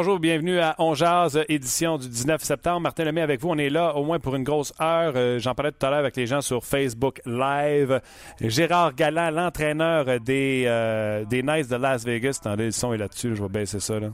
[0.00, 0.94] Bonjour, bienvenue à On
[1.50, 2.80] édition du 19 septembre.
[2.80, 3.50] Martin Lemay avec vous.
[3.50, 5.12] On est là au moins pour une grosse heure.
[5.14, 8.00] Euh, J'en parlais tout à l'heure avec les gens sur Facebook Live.
[8.40, 12.38] Gérard Galland, l'entraîneur des, euh, des Knights de Las Vegas.
[12.40, 13.36] Attendez, le son est là-dessus.
[13.36, 14.00] Je vais baisser ça.
[14.00, 14.08] Là.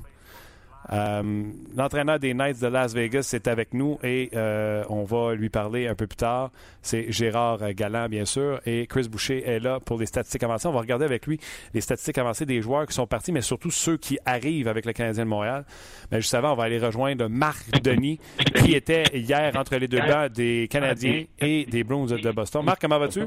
[0.93, 1.43] Euh,
[1.77, 5.89] L'entraîneur des Knights de Las Vegas est avec nous et euh, on va lui parler
[5.89, 6.51] un peu plus tard.
[6.83, 10.69] C'est Gérard Galland, bien sûr, et Chris Boucher est là pour les statistiques avancées.
[10.69, 11.41] On va regarder avec lui
[11.75, 14.93] les statistiques avancées des joueurs qui sont partis, mais surtout ceux qui arrivent avec le
[14.93, 15.65] Canadien de Montréal.
[16.13, 18.21] Mais juste avant, on va aller rejoindre Marc Denis,
[18.55, 22.65] qui était hier entre les deux bancs des Canadiens et des Bruins de Boston.
[22.65, 23.23] Marc, comment vas-tu?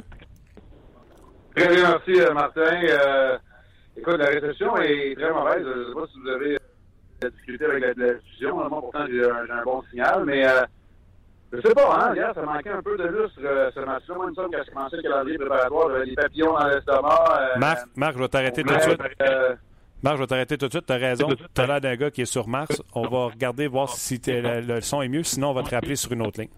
[1.55, 3.39] Très bien, merci, euh, Martin.
[3.97, 5.61] Écoute, la réception est très mauvaise.
[5.61, 6.57] Je ne sais pas si vous avez
[7.21, 8.55] la difficulté avec la, la diffusion.
[8.55, 10.61] Moi, pourtant, j'ai un, un, bon signal, mais euh,
[11.51, 14.15] je sais pas, hein, hier, ça manquait un peu de lustre, euh, ce match-là.
[14.15, 17.39] Moi, il me semble que je commençais le calendrier préparatoire, j'avais des papillons dans l'estomac.
[17.39, 19.01] Euh, Marc, Marc, je vais t'arrêter tout de suite.
[19.21, 19.55] Euh,
[20.03, 20.85] Marc, je vais t'arrêter tout de suite.
[20.85, 21.27] Tu as raison.
[21.27, 22.81] Tu as l'air d'un gars qui est sur Mars.
[22.93, 25.23] On va regarder, voir si le, le, son est mieux.
[25.23, 26.51] Sinon, on va te rappeler sur une autre ligne.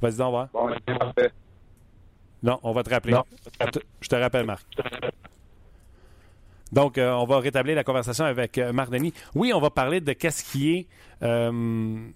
[0.00, 0.48] Vas-y, donc, voir.
[0.52, 1.30] Bon, c'est parfait.
[2.42, 3.12] Non, on va te rappeler.
[3.12, 3.24] Non.
[4.00, 4.66] Je te rappelle, Marc.
[6.72, 8.90] Donc, euh, on va rétablir la conversation avec euh, Marc.
[9.34, 10.86] Oui, on va parler de qu'est-ce qui est.
[11.22, 12.08] Euh,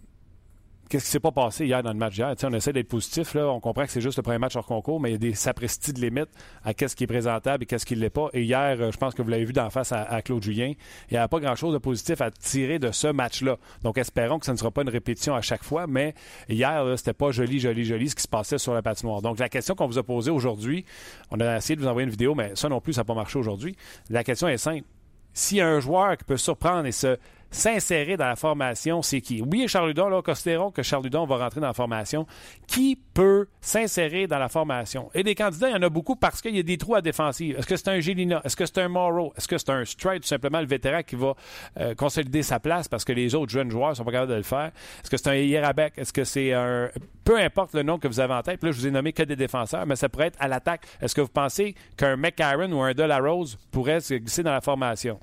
[0.88, 2.34] qu'est-ce qui s'est pas passé hier dans le match d'hier?
[2.44, 3.34] on essaie d'être positif.
[3.34, 3.48] Là.
[3.48, 5.34] On comprend que c'est juste le premier match hors concours, mais il y a des
[5.34, 6.28] sapristies de limite
[6.64, 8.28] à qu'est-ce qui est présentable et qu'est-ce qui ne l'est pas.
[8.32, 10.72] Et hier, je pense que vous l'avez vu d'en face à, à, Claude Julien,
[11.10, 13.56] il n'y a pas grand-chose de positif à tirer de ce match-là.
[13.82, 16.14] Donc, espérons que ce ne sera pas une répétition à chaque fois, mais
[16.48, 19.22] hier, c'était pas joli, joli, joli ce qui se passait sur la patinoire.
[19.22, 20.84] Donc, la question qu'on vous a posée aujourd'hui,
[21.30, 23.14] on a essayé de vous envoyer une vidéo, mais ça non plus, ça n'a pas
[23.14, 23.76] marché aujourd'hui.
[24.10, 24.84] La question est simple.
[25.32, 27.18] S'il y a un joueur qui peut surprendre et se
[27.56, 29.42] s'insérer dans la formation, c'est qui?
[29.42, 32.26] Oui, Charles là, considérons que Charles va rentrer dans la formation.
[32.66, 35.10] Qui peut s'insérer dans la formation?
[35.14, 37.00] Et des candidats, il y en a beaucoup parce qu'il y a des trous à
[37.00, 37.56] défensive.
[37.58, 38.42] Est-ce que c'est un Gélina?
[38.44, 39.32] Est-ce que c'est un Morrow?
[39.36, 41.34] Est-ce que c'est un Stride, tout simplement, le vétéran qui va
[41.78, 44.36] euh, consolider sa place parce que les autres jeunes joueurs ne sont pas capables de
[44.36, 44.72] le faire?
[45.02, 45.94] Est-ce que c'est un Yerabek?
[45.96, 46.90] Est-ce que c'est un...
[47.24, 49.22] Peu importe le nom que vous avez en tête, là, je vous ai nommé que
[49.22, 50.86] des défenseurs, mais ça pourrait être à l'attaque.
[51.00, 55.18] Est-ce que vous pensez qu'un McCarron ou un Delarose pourrait se glisser dans la formation?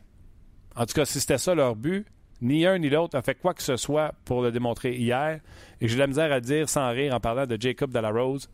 [0.76, 2.08] En tout cas, si c'était ça leur but,
[2.44, 5.40] ni un ni l'autre a fait quoi que ce soit pour le démontrer hier.
[5.82, 8.50] Et j'ai la misère à dire sans rire en parlant de Jacob Delarose.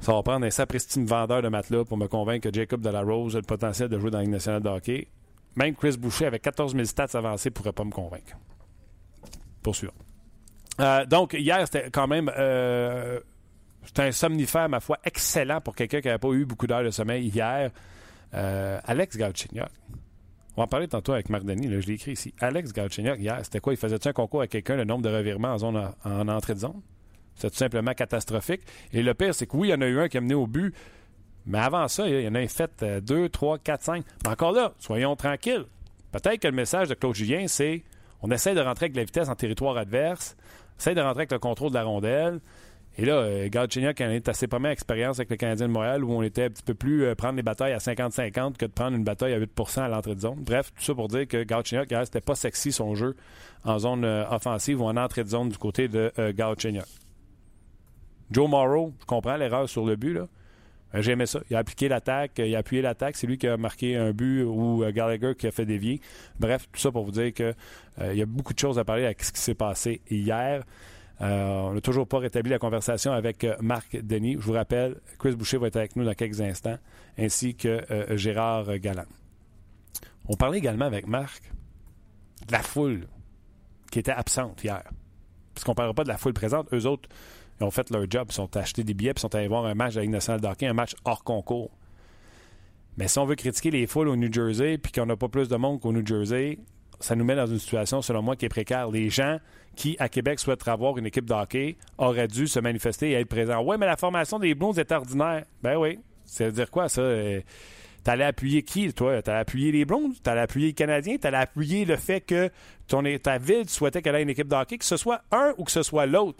[0.00, 3.38] Ça va prendre un sapristi vendeur de matelas pour me convaincre que Jacob Delarose a
[3.38, 5.08] le potentiel de jouer dans la Ligue nationale de hockey.
[5.56, 8.36] Même Chris Boucher, avec 14 000 stats avancés, ne pourrait pas me convaincre.
[9.62, 9.94] Poursuivons.
[10.80, 12.30] Euh, donc, hier, c'était quand même.
[12.36, 13.20] Euh,
[13.84, 16.90] c'était un somnifère, ma foi, excellent pour quelqu'un qui n'avait pas eu beaucoup d'heures de
[16.90, 17.70] sommeil hier.
[18.34, 19.68] Euh, Alex Galchenyuk.
[20.56, 22.32] On va en parler tantôt avec Marc Denis, je l'ai écrit ici.
[22.40, 23.72] Alex Galchenyuk, hier, c'était quoi?
[23.72, 26.54] Il faisait-tu un concours avec quelqu'un, le nombre de revirements en, zone, en, en entrée
[26.54, 26.80] de zone?
[27.34, 28.60] C'était tout simplement catastrophique.
[28.92, 30.34] Et le pire, c'est que oui, il y en a eu un qui a mené
[30.34, 30.72] au but,
[31.46, 34.04] mais avant ça, il y en a fait 2, 3, 4, 5.
[34.24, 35.64] Mais encore là, soyons tranquilles.
[36.12, 37.82] Peut-être que le message de Claude Julien, c'est
[38.22, 40.36] on essaie de rentrer avec la vitesse en territoire adverse,
[40.78, 42.40] essaie de rentrer avec le contrôle de la rondelle.
[42.96, 46.12] Et là, euh, Galchenyuk a est assez première expérience avec le Canadien de Montréal où
[46.12, 48.96] on était un petit peu plus euh, prendre les batailles à 50-50 que de prendre
[48.96, 50.38] une bataille à 8% à l'entrée de zone.
[50.40, 53.16] Bref, tout ça pour dire que Galchenyuk, c'était pas sexy son jeu
[53.64, 56.84] en zone euh, offensive ou en entrée de zone du côté de euh, Galchenyuk.
[58.30, 60.28] Joe Morrow, je comprends l'erreur sur le but, là.
[60.96, 61.40] J'aimais ça.
[61.50, 63.16] Il a appliqué l'attaque, il a appuyé l'attaque.
[63.16, 66.00] C'est lui qui a marqué un but ou Gallagher qui a fait dévier.
[66.38, 67.52] Bref, tout ça pour vous dire qu'il
[68.12, 70.62] y a beaucoup de choses à parler avec ce qui s'est passé hier.
[71.20, 74.34] Euh, on n'a toujours pas rétabli la conversation avec euh, Marc Denis.
[74.34, 76.78] Je vous rappelle, Chris Boucher va être avec nous dans quelques instants,
[77.18, 79.06] ainsi que euh, Gérard Galland.
[80.28, 81.52] On parlait également avec Marc
[82.46, 83.06] de la foule
[83.90, 84.82] qui était absente hier.
[85.54, 86.72] Parce qu'on ne parlera pas de la foule présente.
[86.72, 87.08] Eux autres,
[87.60, 88.28] ont fait leur job.
[88.30, 90.72] Ils sont achetés des billets et sont allés voir un match de la Ligue un
[90.72, 91.70] match hors concours.
[92.96, 95.48] Mais si on veut critiquer les foules au New Jersey puis qu'on n'a pas plus
[95.48, 96.58] de monde qu'au New Jersey,
[97.00, 98.90] ça nous met dans une situation, selon moi, qui est précaire.
[98.90, 99.38] Les gens
[99.74, 103.28] qui, à Québec, souhaiteraient avoir une équipe de hockey auraient dû se manifester et être
[103.28, 103.62] présents.
[103.62, 105.44] Oui, mais la formation des Blues est ordinaire.
[105.62, 105.98] Ben oui.
[106.24, 107.02] Ça veut dire quoi, ça?
[108.02, 109.22] T'allais appuyer qui, toi?
[109.22, 110.20] T'allais appuyer les Blues?
[110.22, 111.16] T'allais appuyer les Canadiens?
[111.16, 112.50] T'allais appuyer le fait que
[112.86, 115.64] ton, ta ville souhaitait qu'elle ait une équipe de hockey, que ce soit un ou
[115.64, 116.38] que ce soit l'autre?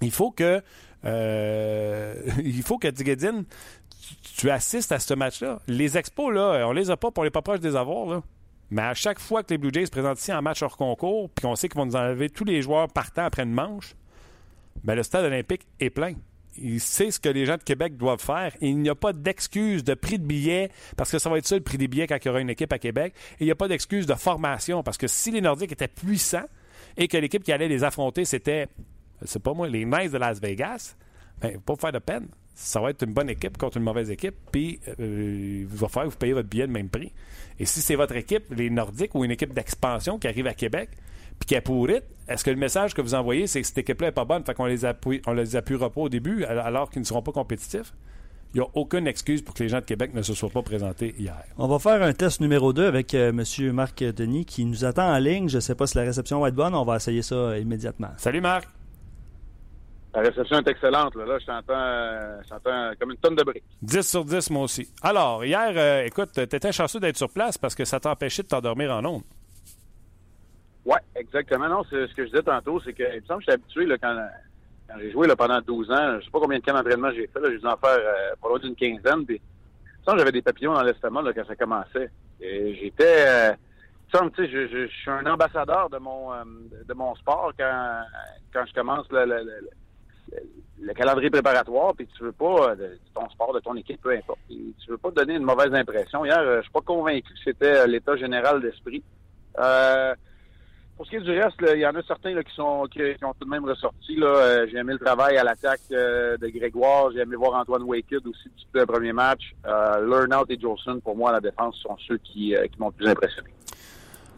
[0.00, 0.62] il faut que
[1.04, 3.44] euh, il faut que Digadine,
[4.36, 5.60] tu, assistes à ce match-là.
[5.66, 8.22] Les expos, là, on les a pas pour les pas proches des avoirs, là.
[8.70, 11.30] Mais à chaque fois que les Blue Jays se présentent ici en match hors concours,
[11.30, 13.94] puis qu'on sait qu'ils vont nous enlever tous les joueurs partant après une manche,
[14.82, 16.14] ben le stade olympique est plein.
[16.56, 18.54] Il sait ce que les gens de Québec doivent faire.
[18.60, 21.56] il n'y a pas d'excuse de prix de billets, parce que ça va être ça
[21.56, 23.14] le prix des billets quand il y aura une équipe à Québec.
[23.40, 26.46] Il n'y a pas d'excuse de formation, parce que si les Nordiques étaient puissants
[26.96, 28.68] et que l'équipe qui allait les affronter, c'était,
[29.24, 30.96] c'est pas moi, les Knights de Las Vegas,
[31.40, 32.28] ben, pas faire de peine.
[32.54, 36.06] Ça va être une bonne équipe contre une mauvaise équipe, puis euh, il va falloir
[36.06, 37.12] que vous payez votre billet de même prix.
[37.58, 40.90] Et si c'est votre équipe, les Nordiques, ou une équipe d'expansion qui arrive à Québec,
[41.38, 44.08] puis qui est pourrite, est-ce que le message que vous envoyez, c'est que cette équipe-là
[44.08, 47.00] n'est pas bonne, fait qu'on les appuie, on les appuiera pas au début alors qu'ils
[47.00, 47.92] ne seront pas compétitifs?
[48.54, 50.62] Il n'y a aucune excuse pour que les gens de Québec ne se soient pas
[50.62, 51.42] présentés hier.
[51.58, 53.72] On va faire un test numéro 2 avec euh, M.
[53.72, 55.48] Marc Denis qui nous attend en ligne.
[55.48, 56.72] Je ne sais pas si la réception va être bonne.
[56.72, 58.10] On va essayer ça immédiatement.
[58.16, 58.68] Salut Marc.
[60.14, 61.14] La réception est excellente.
[61.16, 63.64] Là, je t'entends comme une tonne de briques.
[63.82, 64.88] 10 sur 10, moi aussi.
[65.02, 68.48] Alors, hier, euh, écoute, tu étais chanceux d'être sur place parce que ça t'empêchait de
[68.48, 69.24] t'endormir en ondes.
[70.84, 71.68] Oui, exactement.
[71.68, 73.86] Non, c'est ce que je disais tantôt, c'est que, il me semble que j'étais habitué
[73.86, 74.28] là, quand,
[75.00, 76.20] j'ai joué là, pendant 12 ans.
[76.20, 77.40] Je sais pas combien de camps d'entraînement j'ai fait.
[77.50, 79.26] J'ai dû en faire euh, pas loin d'une quinzaine.
[79.26, 79.40] Puis,
[80.06, 82.10] j'avais des papillons dans l'estomac quand ça commençait.
[82.40, 83.24] Et j'étais.
[83.26, 83.52] Euh,
[84.12, 86.44] sais, je, je, suis un ambassadeur de mon euh,
[86.86, 88.02] de mon sport quand
[88.52, 89.68] quand je commence le, le, le,
[90.94, 94.38] calendrier préparatoire, puis tu veux pas de, ton sport, de ton équipe, peu importe.
[94.48, 96.24] tu veux pas donner une mauvaise impression.
[96.24, 99.02] Hier, je suis pas convaincu que c'était l'état général d'esprit.
[99.58, 100.14] Euh,
[100.96, 103.34] pour ce qui est du reste, il y en a certains qui sont qui, ont
[103.38, 104.16] tout de même ressorti.
[104.20, 107.10] Euh, j'ai aimé le travail à l'attaque euh, de Grégoire.
[107.12, 109.54] J'ai aimé voir Antoine Wakehead aussi du le premier match.
[109.66, 112.92] Euh, Learnout et Jolson, pour moi, à la défense, sont ceux qui, qui m'ont le
[112.92, 113.48] plus impressionné.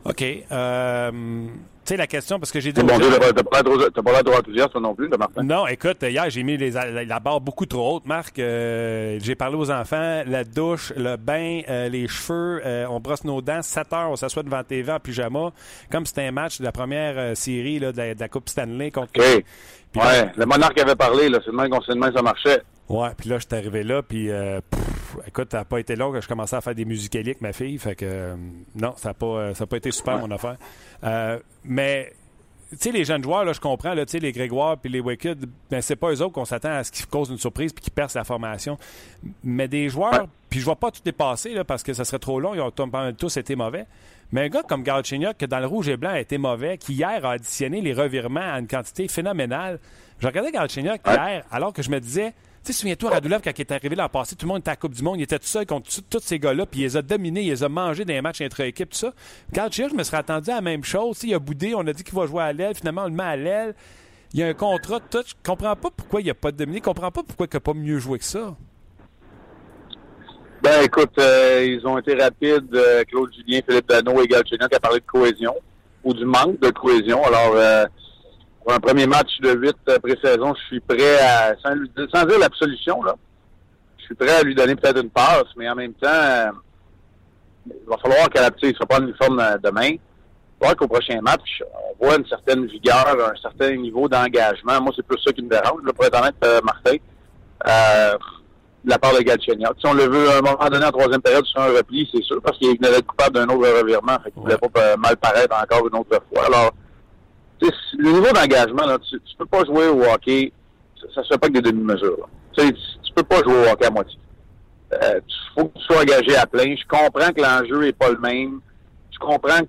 [0.04, 0.22] OK.
[1.86, 2.82] Euh, tu sais, la question, parce que j'ai dit.
[2.82, 5.42] Bon Dieu, t'as pas l'air trop enthousiaste, non plus, de Martin?
[5.42, 8.38] Non, écoute, hier, j'ai mis les, la, barre beaucoup trop haute, Marc.
[8.38, 13.24] Euh, j'ai parlé aux enfants, la douche, le bain, euh, les cheveux, euh, on brosse
[13.24, 15.50] nos dents, 7 heures, on s'assoit devant TV en pyjama,
[15.90, 19.10] comme c'était un match de la première série là, de, la, Coupe Stanley contre.
[19.16, 19.22] OK.
[19.22, 22.62] ouais, le monarque avait parlé, là, c'est le même qu'on sait ça marchait.
[22.88, 24.30] Ouais, puis là, je suis arrivé là, puis
[25.26, 27.52] écoute, ça n'a pas été long que je commençais à faire des musicaliers avec ma
[27.52, 27.78] fille.
[27.78, 28.36] Fait que euh,
[28.74, 30.56] non, ça n'a pas, euh, pas été super mon affaire.
[31.04, 32.12] Euh, mais
[32.70, 35.80] tu sais, les jeunes joueurs, là, je comprends, là, les Grégoire puis les Wicked, ben,
[35.80, 38.18] c'est pas eux autres qu'on s'attend à ce qu'ils causent une surprise puis qu'ils percent
[38.18, 38.76] la formation.
[39.44, 42.40] Mais des joueurs, puis je vois pas tout dépasser là, parce que ça serait trop
[42.40, 42.72] long, ils ont
[43.16, 43.86] tous été mauvais.
[44.32, 46.94] Mais un gars comme Galchenyuk, qui dans le rouge et blanc a été mauvais, qui
[46.94, 49.78] hier a additionné les revirements à une quantité phénoménale.
[50.18, 52.34] Je regardais Galchenyuk hier, alors que je me disais,
[52.66, 54.76] tu sais, souviens-toi, Radulov, quand il est arrivé l'an passé, tout le monde était à
[54.76, 57.02] Coupe du Monde, il était tout seul contre tous ces gars-là, puis il les a
[57.02, 59.12] dominés, il les a mangés dans les matchs intra-équipe, tout ça.
[59.54, 61.22] Quand je me serais attendu à la même chose.
[61.22, 63.22] Il a boudé, on a dit qu'il va jouer à l'aile, finalement, on le met
[63.22, 63.74] à l'aile.
[64.32, 65.28] Il y a un contrat de touch.
[65.28, 67.74] Je comprends pas pourquoi il n'a pas dominé, je comprends pas pourquoi il n'a pas
[67.74, 68.56] mieux joué que ça.
[70.62, 72.74] Ben, écoute, euh, ils ont été rapides.
[72.74, 75.54] Euh, Claude Julien, Philippe Dano et Galchenyuk qui a parlé de cohésion
[76.02, 77.22] ou du manque de cohésion.
[77.24, 77.84] Alors, euh,
[78.66, 82.24] pour un premier match de 8 euh, pré-saison, je suis prêt à, sans, lui, sans
[82.24, 83.14] dire l'absolution, là,
[83.96, 86.50] je suis prêt à lui donner peut-être une passe, mais en même temps, euh,
[87.66, 89.90] il va falloir qu'à la petite, il ne sera pas en uniforme euh, demain.
[89.90, 89.98] Il
[90.60, 91.62] va falloir qu'au prochain match,
[92.00, 94.80] on voit une certaine vigueur, un certain niveau d'engagement.
[94.80, 96.96] Moi, c'est plus ça qui me dérange, là, pour être honnête, euh, Martin.
[97.68, 98.18] Euh,
[98.84, 99.74] de la part de Galchenyuk.
[99.80, 102.22] Si on le veut à un moment donné en troisième période sur un repli, c'est
[102.22, 104.16] sûr, parce qu'il venait d'être coupable d'un autre revirement.
[104.22, 106.46] Fait qu'il ne voulait pas mal paraître encore une autre fois.
[106.46, 106.72] Alors,
[107.60, 110.52] le niveau d'engagement, tu, tu peux pas jouer au hockey,
[111.14, 112.28] ça, se fait pas que des demi-mesures.
[112.56, 114.18] Tu, tu peux pas jouer au hockey à moitié.
[114.92, 115.20] Il euh,
[115.54, 116.74] faut que tu sois engagé à plein.
[116.76, 118.60] Je comprends que l'enjeu est pas le même.
[119.10, 119.60] Je comprends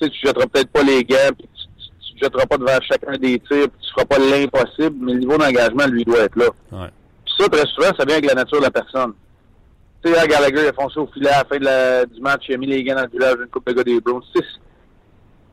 [0.00, 3.38] que tu jetteras peut-être pas les gants, puis tu, ne jetteras pas devant chacun des
[3.38, 6.46] tirs, puis tu feras pas l'impossible, mais le niveau d'engagement, lui, doit être là.
[6.72, 6.90] Ouais.
[7.38, 9.12] ça, très souvent, ça vient avec la nature de la personne.
[10.04, 12.44] Tu sais, Gallagher, il a foncé au filet à la fin de la, du match,
[12.48, 14.22] il a mis les gants dans le village d'une coupe de gars des Browns.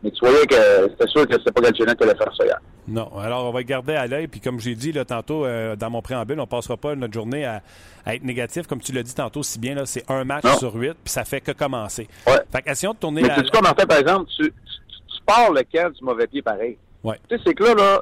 [0.03, 0.55] Mais tu voyais que
[0.89, 2.59] c'était sûr que c'était pas Galchenyuk qui allait faire ça hier.
[2.89, 3.09] Non.
[3.17, 4.27] Alors, on va garder à l'œil.
[4.27, 7.45] Puis, comme j'ai dit là, tantôt euh, dans mon préambule, on passera pas notre journée
[7.45, 7.61] à,
[8.07, 8.67] être négatif.
[8.67, 11.23] Comme tu l'as dit tantôt si bien, là, c'est un match sur huit, puis ça
[11.23, 12.09] fait que commencer.
[12.27, 12.41] Ouais.
[12.51, 13.35] Fait qu'essayons de tourner Mais la.
[13.35, 16.77] Tu fait, par exemple, tu, tu, pars le camp du mauvais pied pareil?
[17.01, 17.17] Ouais.
[17.29, 18.01] Tu sais, c'est que là, là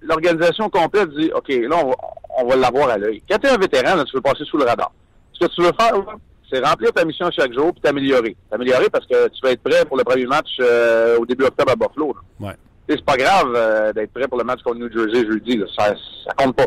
[0.00, 1.96] l'organisation complète dit OK, là, on va,
[2.38, 3.22] on va l'avoir à l'œil.
[3.30, 4.90] Quand tu es un vétéran, là, tu veux passer sous le radar.
[5.32, 6.16] Ce que tu veux faire, là,
[6.50, 8.36] c'est remplir ta mission chaque jour puis t'améliorer.
[8.50, 11.72] T'améliorer parce que tu vas être prêt pour le premier match euh, au début octobre
[11.72, 12.14] à Buffalo.
[12.40, 12.54] Ouais.
[12.88, 15.56] C'est pas grave euh, d'être prêt pour le match contre New Jersey jeudi.
[15.56, 15.66] Là.
[15.78, 15.94] Ça,
[16.26, 16.66] ça compte pas.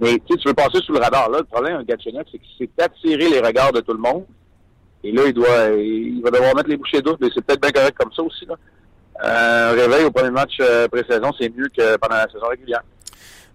[0.00, 1.28] Mais tu veux passer sous le radar.
[1.28, 4.24] Là, le problème avec Gatchenyuk, c'est qu'il s'est attiré les regards de tout le monde.
[5.04, 7.70] Et là, il doit il va devoir mettre les bouchées d'eau, mais c'est peut-être bien
[7.70, 8.46] correct comme ça aussi.
[8.46, 8.54] Là.
[9.24, 10.58] Euh, un réveil au premier match
[10.90, 12.82] pré-saison, c'est mieux que pendant la saison régulière.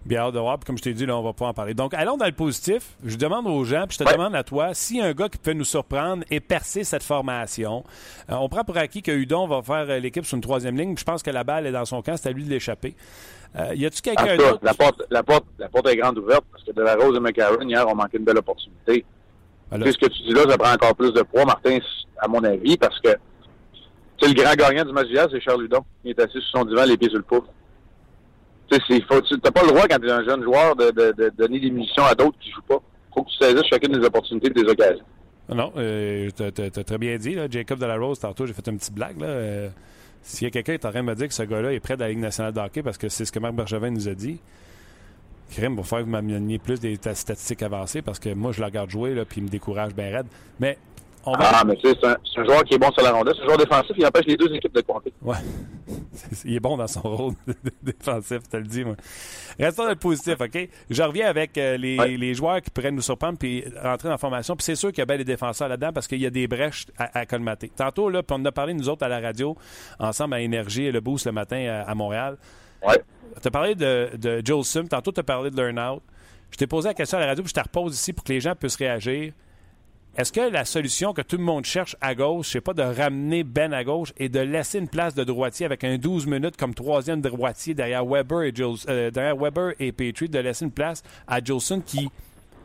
[0.04, 0.58] Bien hâte de voir.
[0.58, 1.72] Puis comme je t'ai dit, là, on va pas en parler.
[1.72, 2.96] Donc, allons dans le positif.
[3.04, 5.54] Je demande aux gens, puis je te demande à toi, si un gars qui peut
[5.54, 7.84] nous surprendre et percer cette formation,
[8.30, 10.94] euh, on prend pour acquis que Hudon va faire euh, l'équipe sur une troisième ligne.
[10.98, 12.16] Je pense que la balle est dans son camp.
[12.16, 12.94] C'est à lui de l'échapper.
[13.56, 14.58] Euh, y a-tu quelqu'un d'autre?
[14.62, 17.20] La porte, la, porte, la porte est grande ouverte parce que De La Rose et
[17.20, 19.04] McCarron, hier, ont manqué une belle opportunité.
[19.70, 19.88] Alors...
[19.88, 21.78] ce que tu dis là, ça prend encore plus de poids, Martin,
[22.18, 23.10] à mon avis, parce que
[24.20, 25.84] c'est le grand gagnant du match d'hier, c'est Charles Hudon.
[26.04, 27.48] Il est assis sur son divan, les pieds sur le pouce.
[28.70, 31.60] Tu n'as pas le droit, quand tu es un jeune joueur, de, de, de donner
[31.60, 32.80] des munitions à d'autres qui jouent pas.
[33.14, 35.04] faut que tu saisisses chacune des opportunités et des occasions.
[35.48, 38.94] Non, euh, tu as, très bien dit, là, Jacob Delarose, tantôt, j'ai fait une petite
[38.94, 39.20] blague.
[39.20, 39.68] Là, euh,
[40.22, 41.80] S'il y a quelqu'un qui est en train de me dire que ce gars-là est
[41.80, 44.08] prêt de la Ligue nationale de hockey parce que c'est ce que Marc Bergevin nous
[44.08, 44.40] a dit,
[45.50, 48.66] crime, pour faire que vous m'ameniez plus des statistiques avancées parce que moi, je le
[48.66, 50.26] regarde jouer là, puis il me décourage bien raide.
[50.60, 50.78] Mais
[51.26, 53.34] ah, mais c'est un, un, joueur qui est bon sur la rondelle.
[53.36, 55.12] C'est un joueur défensif, il empêche les deux équipes de compter.
[55.22, 55.36] Ouais.
[56.44, 57.34] il est bon dans son rôle
[57.82, 58.96] défensif, tu te le dis, moi.
[59.58, 60.68] Restons dans le positif, OK?
[60.90, 62.16] Je reviens avec euh, les, ouais.
[62.16, 64.56] les, joueurs qui pourraient nous surprendre puis rentrer dans la formation.
[64.56, 66.46] Puis c'est sûr qu'il y a bien des défenseurs là-dedans parce qu'il y a des
[66.46, 67.70] brèches à, à colmater.
[67.74, 69.56] Tantôt, là, puis on en a parlé, nous autres, à la radio,
[69.98, 72.36] ensemble à Énergie et le Boost le matin à, à Montréal.
[72.86, 73.00] Ouais.
[73.40, 74.86] Tu as parlé de, de Joel Sim.
[74.86, 76.02] Tantôt, tu as parlé de Learn Out.
[76.50, 78.32] Je t'ai posé la question à la radio, puis je te repose ici pour que
[78.32, 79.32] les gens puissent réagir.
[80.16, 83.42] Est-ce que la solution que tout le monde cherche à gauche, c'est pas de ramener
[83.42, 86.72] Ben à gauche et de laisser une place de droitier avec un 12 minutes comme
[86.72, 91.02] troisième droitier derrière Weber et, Jules, euh, derrière Weber et Petrie, de laisser une place
[91.26, 92.08] à Jolson qui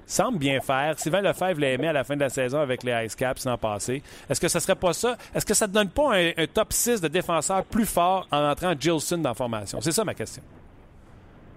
[0.06, 1.00] semble bien faire.
[1.00, 3.58] Sylvain Lefebvre l'a aimé à la fin de la saison avec les Ice Caps l'an
[3.58, 4.04] passé.
[4.30, 5.18] Est-ce que ça serait pas ça?
[5.34, 8.74] Est-ce que ça ne donne pas un, top 6 de défenseurs plus fort en entrant
[8.80, 9.82] Jilson dans la formation?
[9.82, 10.44] C'est ça ma question.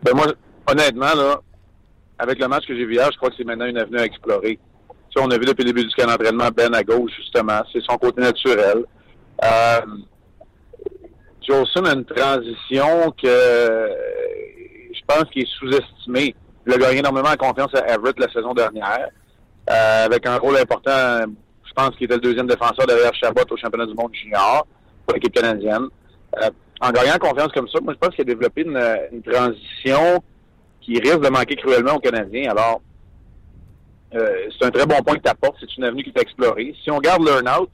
[0.03, 0.33] Ben moi,
[0.67, 1.41] honnêtement, là,
[2.19, 4.07] avec le match que j'ai vu hier, je crois que c'est maintenant une avenue à
[4.07, 4.59] explorer.
[5.15, 7.61] Sais, on a vu depuis le début du camp d'entraînement Ben à gauche, justement.
[7.73, 8.85] C'est son côté naturel.
[9.45, 9.81] Euh,
[11.47, 13.89] Jolson a une transition que
[14.95, 16.35] je pense qu'il est sous-estimé.
[16.67, 19.09] Il a gagné énormément en confiance à Everett la saison dernière,
[19.69, 21.25] euh, avec un rôle important.
[21.65, 24.67] Je pense qu'il était le deuxième défenseur derrière Chabot au championnat du monde junior
[25.05, 25.89] pour l'équipe canadienne.
[26.41, 26.51] Euh,
[26.81, 28.81] en gagnant confiance comme ça, moi, je pense qu'il a développé une,
[29.13, 30.23] une transition
[30.81, 32.51] qui risque de manquer cruellement aux Canadiens.
[32.51, 32.81] Alors,
[34.15, 35.57] euh, c'est un très bon point que tu apportes.
[35.61, 36.75] C'est une avenue qui est explorée.
[36.83, 37.71] Si on regarde Learnout,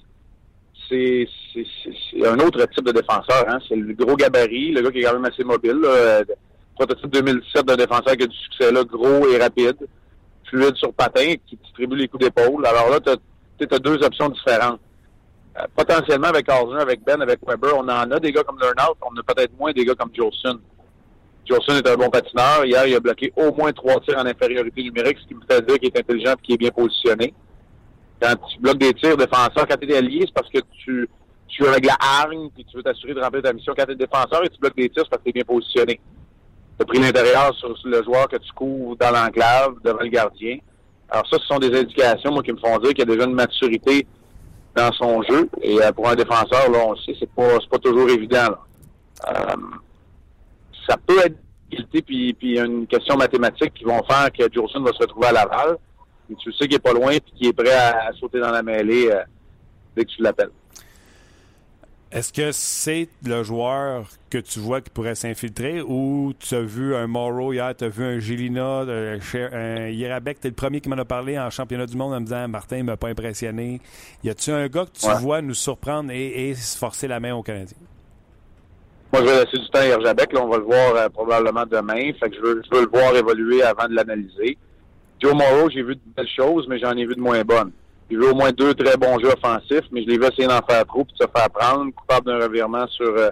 [0.88, 1.28] c'est
[2.24, 3.44] un autre type de défenseur.
[3.48, 3.58] Hein?
[3.68, 5.78] C'est le gros gabarit, le gars qui est quand même assez mobile.
[5.82, 6.22] Là.
[6.78, 9.76] Prototype 2017 d'un défenseur qui a du succès là, gros et rapide,
[10.48, 12.64] fluide sur patin, qui distribue les coups d'épaule.
[12.64, 14.80] Alors là, tu as, deux options différentes.
[15.58, 18.96] Euh, potentiellement avec Carlson, avec Ben, avec Weber, on en a des gars comme Learnout,
[19.02, 20.60] on a peut-être moins des gars comme Jolson.
[21.48, 22.64] Jolson est un bon patineur.
[22.64, 25.64] Hier, il a bloqué au moins trois tirs en infériorité numérique, ce qui me fait
[25.64, 27.32] dire qu'il est intelligent et qu'il est bien positionné.
[28.20, 31.08] Quand tu bloques des tirs défenseurs, quand tu es allié, c'est parce que tu,
[31.46, 33.72] tu es avec la hargne et tu veux t'assurer de remplir ta mission.
[33.76, 35.44] Quand tu es défenseur et tu bloques des tirs, c'est parce que tu es bien
[35.44, 36.00] positionné.
[36.78, 40.58] Tu as pris l'intérieur sur le joueur que tu couvres dans l'enclave, devant le gardien.
[41.08, 43.24] Alors ça, ce sont des indications, moi, qui me font dire qu'il y a déjà
[43.24, 44.06] une maturité
[44.76, 45.48] dans son jeu.
[45.62, 48.48] Et euh, pour un défenseur, là, on le sait, c'est pas, pas toujours évident.
[48.50, 48.58] Là.
[49.28, 49.56] Euh,
[50.88, 51.36] ça peut être
[52.06, 55.76] puis, puis une question mathématique qui vont faire que Jolson va se retrouver à Laval.
[56.28, 58.50] Mais tu sais qu'il est pas loin et qu'il est prêt à, à, sauter dans
[58.50, 59.22] la mêlée euh,
[59.96, 60.50] dès que tu l'appelles.
[62.10, 66.94] Est-ce que c'est le joueur que tu vois qui pourrait s'infiltrer ou tu as vu
[66.94, 70.88] un Morrow hier, tu as vu un Gélina, un Yerabek, tu es le premier qui
[70.88, 73.82] m'en a parlé en championnat du monde en me disant Martin ne m'a pas impressionné.
[74.24, 75.20] Y a-tu un gars que tu ouais.
[75.20, 77.76] vois nous surprendre et, et se forcer la main aux Canadiens?
[79.12, 80.32] Moi, je vais laisser du temps à Herjabek.
[80.32, 82.12] Là, on va le voir euh, probablement demain.
[82.20, 84.58] Fait que je veux, je veux le voir évoluer avant de l'analyser.
[85.20, 87.72] Joe Morrow, j'ai vu de belles choses, mais j'en ai vu de moins bonnes.
[88.10, 90.62] J'ai vu au moins deux très bons jeux offensifs, mais je l'ai vu essayer d'en
[90.62, 93.30] faire trop puis de se faire prendre, coupable d'un revirement sur euh,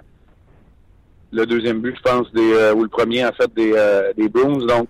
[1.31, 4.29] le deuxième but, je pense, des euh, ou le premier, en fait, des, euh, des
[4.29, 4.65] Bruins.
[4.65, 4.87] Donc,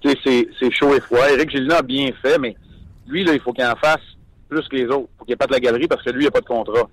[0.00, 1.30] tu sais, c'est chaud et froid.
[1.30, 2.56] Eric Gélina a bien fait, mais
[3.06, 4.00] lui, là, il faut qu'il en fasse
[4.48, 5.08] plus que les autres.
[5.14, 6.88] Il faut qu'il pas de la galerie parce que lui, il n'a pas de contrat.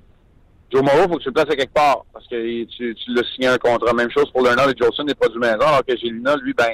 [0.71, 3.13] Joe Morrow, il faut que tu le places à quelque part parce que tu, tu
[3.13, 3.93] l'as signé un contrat.
[3.93, 6.73] Même chose pour Lerner et Jolson n'est pas du maison, alors que Gélina, lui, ben,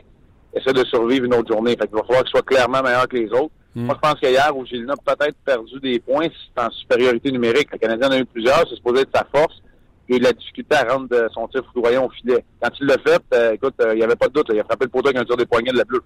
[0.53, 1.71] essaie de survivre une autre journée.
[1.71, 3.51] Fait qu'il va falloir qu'il soit clairement meilleur que les autres.
[3.75, 3.85] Mm.
[3.85, 7.69] Moi, je pense qu'hier, où Gélina a peut-être perdu des points, c'est en supériorité numérique.
[7.71, 9.62] Le Canadien en a eu plusieurs, c'est supposé être sa force.
[10.09, 12.43] Il a eu de la difficulté à rendre son tir foudroyant au filet.
[12.62, 14.50] Quand il l'a fait, euh, écoute, euh, il n'y avait pas de doute.
[14.50, 14.55] Là.
[14.55, 16.03] Il a frappé le poteau avec un tir des poignets de la bleue.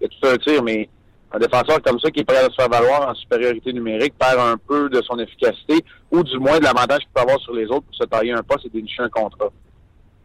[0.00, 0.88] Il y a tout un tir, mais
[1.32, 4.38] un défenseur comme ça qui est prêt à se faire valoir en supériorité numérique perd
[4.38, 7.66] un peu de son efficacité ou du moins de l'avantage qu'il peut avoir sur les
[7.66, 9.50] autres pour se tailler un poste et dénicher un contrat.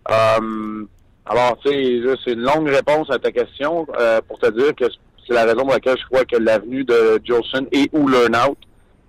[0.09, 0.85] Euh,
[1.25, 4.85] alors, tu sais, c'est une longue réponse à ta question euh, pour te dire que
[5.25, 8.57] c'est la raison pour laquelle je crois que l'avenue de Jolson et ou Learnout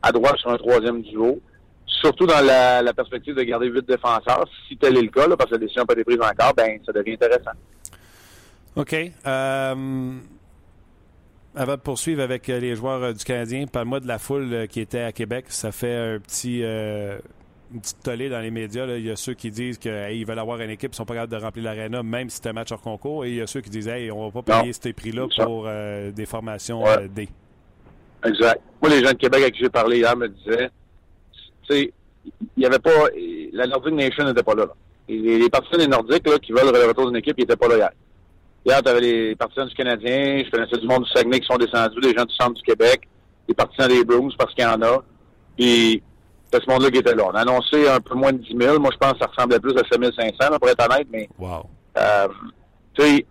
[0.02, 1.40] à droite sur un troisième duo,
[1.86, 5.54] surtout dans la, perspective de garder huit défenseurs, si tel est le cas, parce que
[5.54, 7.52] la décision n'a pas été prise encore, ben ça devient intéressant.
[8.76, 8.94] OK.
[9.26, 10.14] Euh,
[11.54, 14.80] avant de poursuivre avec euh, les joueurs euh, du Canadien, parle-moi de la foule qui
[14.80, 15.46] était à Québec.
[15.49, 18.87] Ça fait un petit, une petite tollée dans les médias.
[18.87, 21.32] Il y a ceux qui disent qu'ils veulent avoir une équipe, ils sont pas capables
[21.32, 23.25] de remplir l'aréna, même si c'est un match hors concours.
[23.25, 25.68] Et il y a ceux qui disent hey, on va pas payer ces prix-là pour
[26.12, 26.84] des formations
[27.14, 27.28] D.
[28.25, 28.61] Exact.
[28.80, 30.70] Moi, les gens de Québec avec qui j'ai parlé hier me disaient,
[31.68, 31.92] tu sais,
[32.56, 33.08] il y avait pas,
[33.52, 34.66] la Nordic Nation n'était pas là.
[35.08, 37.68] les, les, partisans des Nordiques là, qui veulent le retour d'une équipe, ils n'étaient pas
[37.68, 37.90] là hier.
[38.66, 41.59] Hier, tu avais les partisans du Canadien, je connaissais du monde du Saguenay qui sont
[41.59, 43.06] descendus, des gens du centre du Québec,
[43.47, 45.02] les partisans des Bruins parce qu'il y en a.
[45.56, 46.02] Puis,
[46.50, 47.25] c'est ce monde-là qui était là.
[47.26, 48.78] On a annoncé un peu moins de 10 000.
[48.78, 51.28] Moi, je pense que ça ressemblait plus à 7 500, pour être honnête, mais...
[51.38, 51.64] Wow.
[51.99, 52.28] Euh,
[52.94, 53.26] tu sais,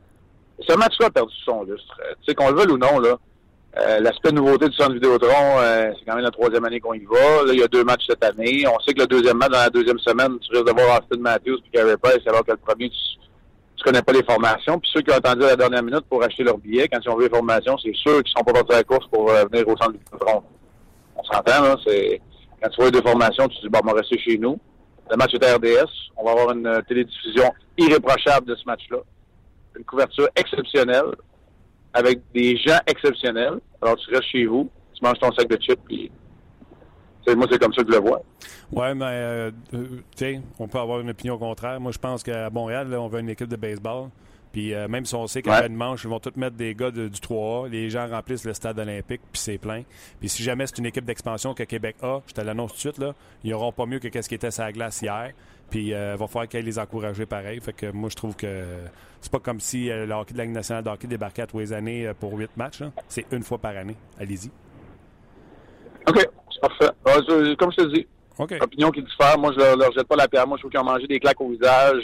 [0.60, 2.00] ce match-là a perdu son lustre.
[2.22, 3.18] Tu sais, qu'on le veuille ou non, là,
[3.80, 7.06] euh, l'aspect nouveauté du centre Vidéotron, euh, c'est quand même la troisième année qu'on y
[7.06, 7.44] va.
[7.44, 8.66] Là, il y a deux matchs cette année.
[8.68, 11.22] On sait que le deuxième match, dans la deuxième semaine, tu risques de voir Austin
[11.22, 12.98] Matthews et Carey Price, alors que le premier, tu,
[13.84, 14.80] connais pas les formations.
[14.80, 17.10] Puis ceux qui ont attendu à la dernière minute pour acheter leur billet, quand ils
[17.10, 19.46] ont vu les formations, c'est ceux qui sont pas partis à la course pour euh,
[19.52, 20.44] venir au centre Vidéotron.
[21.16, 21.76] On s'entend, là.
[21.86, 22.22] C'est,
[22.62, 24.60] quand tu vois les deux formations, tu te dis, bon, on va rester chez nous.
[25.12, 25.92] Le match est à RDS.
[26.18, 29.00] On va avoir une télédiffusion irréprochable de ce match-là.
[29.78, 31.12] Une couverture exceptionnelle
[31.94, 33.60] avec des gens exceptionnels.
[33.82, 36.12] Alors, tu restes chez vous, tu manges ton sac de chips, puis
[37.32, 38.22] moi, c'est comme ça que je le vois.
[38.72, 41.80] Oui, mais euh, euh, tu sais, on peut avoir une opinion contraire.
[41.80, 44.10] Moi, je pense qu'à Montréal, là, on veut une équipe de baseball.
[44.52, 45.70] Puis euh, même si on sait qu'à ouais.
[45.70, 49.22] manche, ils vont tous mettre des gars du 3A, les gens remplissent le stade olympique,
[49.32, 49.82] puis c'est plein.
[50.20, 52.80] Puis si jamais c'est une équipe d'expansion que Québec a, je te l'annonce tout de
[52.82, 55.32] suite, là, ils n'auront pas mieux que ce qui était sur la glace hier.
[55.72, 57.60] Puis il va falloir qu'ils les encourager pareil.
[57.62, 58.64] Fait que moi, je trouve que
[59.22, 61.58] c'est pas comme si le hockey de la Ligue nationale de hockey débarquait à tous
[61.58, 62.84] les années pour huit matchs.
[63.08, 63.96] C'est une fois par année.
[64.20, 64.52] Allez-y.
[66.08, 66.30] OK,
[66.68, 67.56] parfait.
[67.58, 68.60] comme je te dis, okay.
[68.62, 69.38] opinion qui diffère.
[69.38, 70.48] Moi, je leur, leur jette pas la pierre.
[70.48, 72.04] Moi, je trouve qu'ils ont mangé des claques au visage.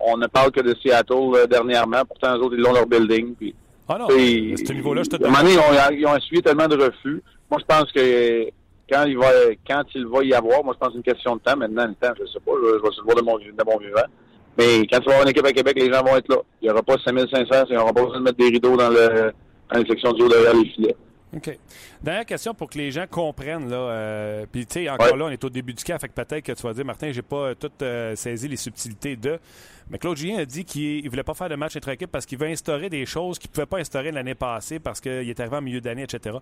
[0.00, 2.04] on ne parle que de Seattle dernièrement.
[2.04, 3.34] Pourtant, eux autres, ils ont leur building.
[3.34, 3.54] Puis,
[3.88, 5.32] ah non, à ce niveau-là, je te donne.
[5.44, 7.22] ils ont, ils ont essuyé tellement de refus.
[7.50, 8.46] Moi, je pense que
[8.90, 9.30] quand il va
[9.66, 11.56] quand il va y avoir, moi, je pense que c'est une question de temps.
[11.56, 12.52] Maintenant, le temps, je sais pas.
[12.62, 14.06] Je, je vais se le voir de mon, de mon vivant.
[14.58, 16.38] Mais quand tu vas avoir une équipe à Québec, les gens vont être là.
[16.62, 18.88] Il n'y aura pas 5500, il n'y aura pas besoin de mettre des rideaux dans,
[18.88, 19.32] le,
[19.70, 20.96] dans les sections du haut derrière les filets.
[21.34, 21.58] OK.
[22.02, 23.68] Dernière question pour que les gens comprennent.
[23.68, 25.18] Là, euh, puis, tu sais, encore ouais.
[25.18, 27.10] là, on est au début du cas, fait que peut-être que tu vas dire, Martin,
[27.10, 29.38] j'ai pas tout euh, saisi les subtilités de.
[29.90, 32.38] Mais Claude Julien a dit qu'il ne voulait pas faire de match intra-équipe parce qu'il
[32.38, 35.56] veut instaurer des choses qu'il ne pouvait pas instaurer l'année passée parce qu'il est arrivé
[35.56, 36.38] en milieu d'année, etc.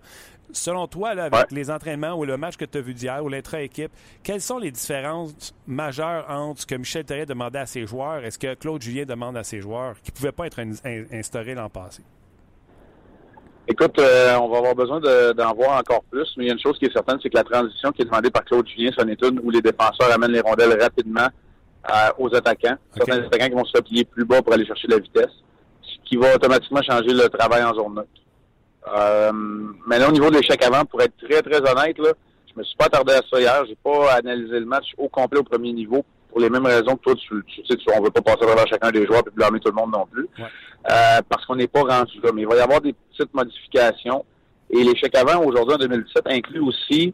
[0.51, 1.45] Selon toi, là, avec ouais.
[1.51, 3.91] les entraînements ou le match que tu as vu d'hier ou l'intra-équipe,
[4.23, 8.31] quelles sont les différences majeures entre ce que Michel Terrier demandait à ses joueurs et
[8.31, 10.71] ce que Claude Julien demande à ses joueurs qui ne pouvaient pas être in
[11.11, 12.01] instaurés l'an passé?
[13.67, 16.53] Écoute, euh, on va avoir besoin d'en de, voir encore plus, mais il y a
[16.53, 18.91] une chose qui est certaine, c'est que la transition qui est demandée par Claude Julien,
[18.95, 21.27] c'est une étude où les défenseurs amènent les rondelles rapidement
[21.89, 22.77] euh, aux attaquants.
[22.95, 23.05] Okay.
[23.05, 25.31] Certains attaquants qui vont se plier plus bas pour aller chercher de la vitesse,
[25.81, 28.09] ce qui va automatiquement changer le travail en zone neutre.
[28.95, 29.31] Euh,
[29.87, 32.11] mais là, au niveau de l'échec avant, pour être très, très honnête, là,
[32.53, 33.65] je me suis pas attardé à ça hier.
[33.67, 37.01] J'ai pas analysé le match au complet au premier niveau pour les mêmes raisons que
[37.01, 39.57] toi, tu, tu sais, tu, on veut pas passer à chacun des joueurs et blâmer
[39.61, 40.27] tout le monde non plus.
[40.37, 40.43] Ouais.
[40.91, 42.31] Euh, parce qu'on n'est pas rendu là.
[42.33, 44.25] Mais il va y avoir des petites modifications.
[44.69, 47.13] Et l'échec avant, aujourd'hui, en 2017, inclut aussi,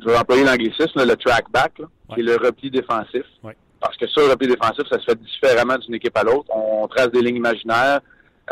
[0.00, 2.14] je vais employer l'anglicisme, le track back, là, ouais.
[2.14, 3.24] qui est le repli défensif.
[3.42, 3.56] Ouais.
[3.80, 6.54] Parce que ça, le repli défensif, ça se fait différemment d'une équipe à l'autre.
[6.54, 8.00] On trace des lignes imaginaires.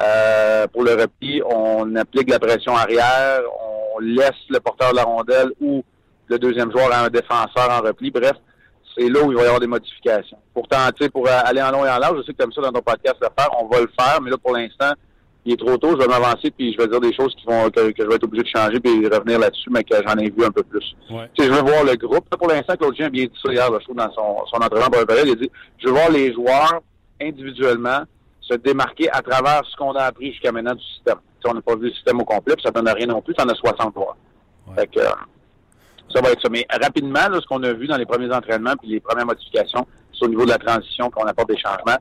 [0.00, 3.40] Euh, pour le repli, on applique la pression arrière,
[3.94, 5.84] on laisse le porteur de la rondelle ou
[6.28, 8.10] le deuxième joueur à un défenseur en repli.
[8.10, 8.32] Bref,
[8.96, 10.38] c'est là où il va y avoir des modifications.
[10.54, 12.52] Pourtant, tu sais, pour aller en long et en large, je sais que tu aimes
[12.52, 14.92] ça dans ton podcast le faire, on va le faire, mais là, pour l'instant,
[15.44, 17.68] il est trop tôt, je vais m'avancer, puis je vais dire des choses qui vont
[17.70, 20.30] que, que, je vais être obligé de changer, puis revenir là-dessus, mais que j'en ai
[20.30, 20.94] vu un peu plus.
[21.10, 21.28] Ouais.
[21.34, 22.26] Tu sais, je veux voir le groupe.
[22.30, 24.46] Là, pour l'instant, Claude Jean a bien dit ça hier, là, je trouve, dans son,
[24.46, 26.80] son entraînement pour le il a dit, je veux voir les joueurs
[27.20, 28.02] individuellement
[28.40, 31.18] se démarquer à travers ce qu'on a appris jusqu'à maintenant du système.
[31.40, 33.22] Tu sais, on n'a pas vu le système au complet, puis ça donne rien non
[33.22, 34.16] plus, ça en a 60 joueurs.
[34.68, 34.74] Ouais.
[34.76, 35.00] Fait que,
[36.10, 36.48] ça va être ça.
[36.50, 39.86] Mais rapidement, là, ce qu'on a vu dans les premiers entraînements puis les premières modifications,
[40.12, 41.98] c'est au niveau de la transition qu'on apporte des changements.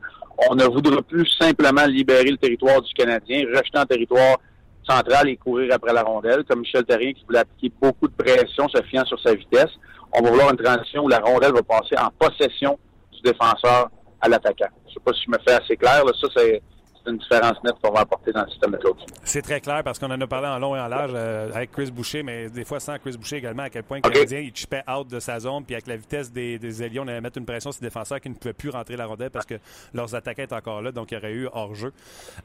[0.50, 4.38] On ne voudra plus simplement libérer le territoire du Canadien, rejeter en territoire
[4.84, 8.68] central et courir après la rondelle, comme Michel Terrien qui voulait appliquer beaucoup de pression,
[8.68, 9.70] se fiant sur sa vitesse.
[10.14, 12.78] On va vouloir une transition où la rondelle va passer en possession
[13.12, 14.70] du défenseur à l'attaquant.
[14.88, 16.04] Je sais pas si je me fais assez clair.
[16.04, 16.12] Là.
[16.20, 16.62] Ça, c'est
[17.04, 18.96] c'est une différence nette qu'on va apporter dans le système de Claude.
[19.24, 21.72] C'est très clair parce qu'on en a parlé en long et en large euh, avec
[21.72, 24.14] Chris Boucher, mais des fois sans Chris Boucher également, à quel point le okay.
[24.14, 27.08] Canadien il chipait out de sa zone, puis avec la vitesse des, des ailiers, on
[27.08, 29.46] allait mettre une pression sur les défenseurs qui ne pouvaient plus rentrer la rondelle parce
[29.46, 29.56] que
[29.94, 31.92] leurs attaquants étaient encore là, donc il y aurait eu hors-jeu.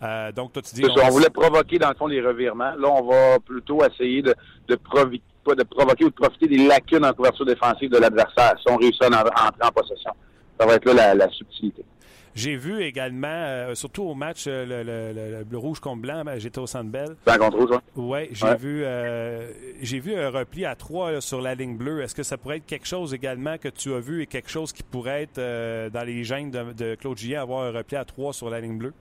[0.02, 0.84] Euh, donc toi tu dis...
[0.84, 2.74] On, on, voulait provoquer dans le fond les revirements.
[2.76, 4.34] Là, on va plutôt essayer de,
[4.68, 5.22] de provoquer
[5.54, 9.02] de provoquer ou de profiter des lacunes en couverture défensive de l'adversaire si on réussit
[9.04, 10.10] à entrer en possession.
[10.58, 11.84] Ça va être là la, la subtilité.
[12.36, 16.38] J'ai vu également, euh, surtout au match, euh, le, le, le, rouge contre blanc, ben,
[16.38, 17.16] j'étais au Centre Bell.
[17.24, 21.54] Ben, contre rouge, ouais, j'ai vu, euh, j'ai vu un repli à trois sur la
[21.54, 22.02] ligne bleue.
[22.02, 24.74] Est-ce que ça pourrait être quelque chose également que tu as vu et quelque chose
[24.74, 25.40] qui pourrait être
[25.90, 28.76] dans les gènes de, de Claude Gillet, avoir un repli à trois sur la ligne
[28.76, 28.92] bleue?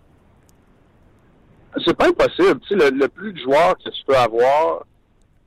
[1.84, 2.62] C'est pas impossible.
[2.62, 4.86] Tu sais, le, plus de joueurs que tu peux avoir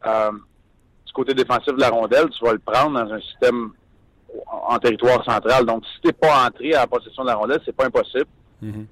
[0.04, 3.70] du côté défensif de la rondelle, tu vas le prendre dans un système
[4.46, 5.64] en territoire central.
[5.64, 8.26] Donc, si tu n'es pas entré à la possession de la rondelle, c'est pas impossible.
[8.60, 8.84] Mm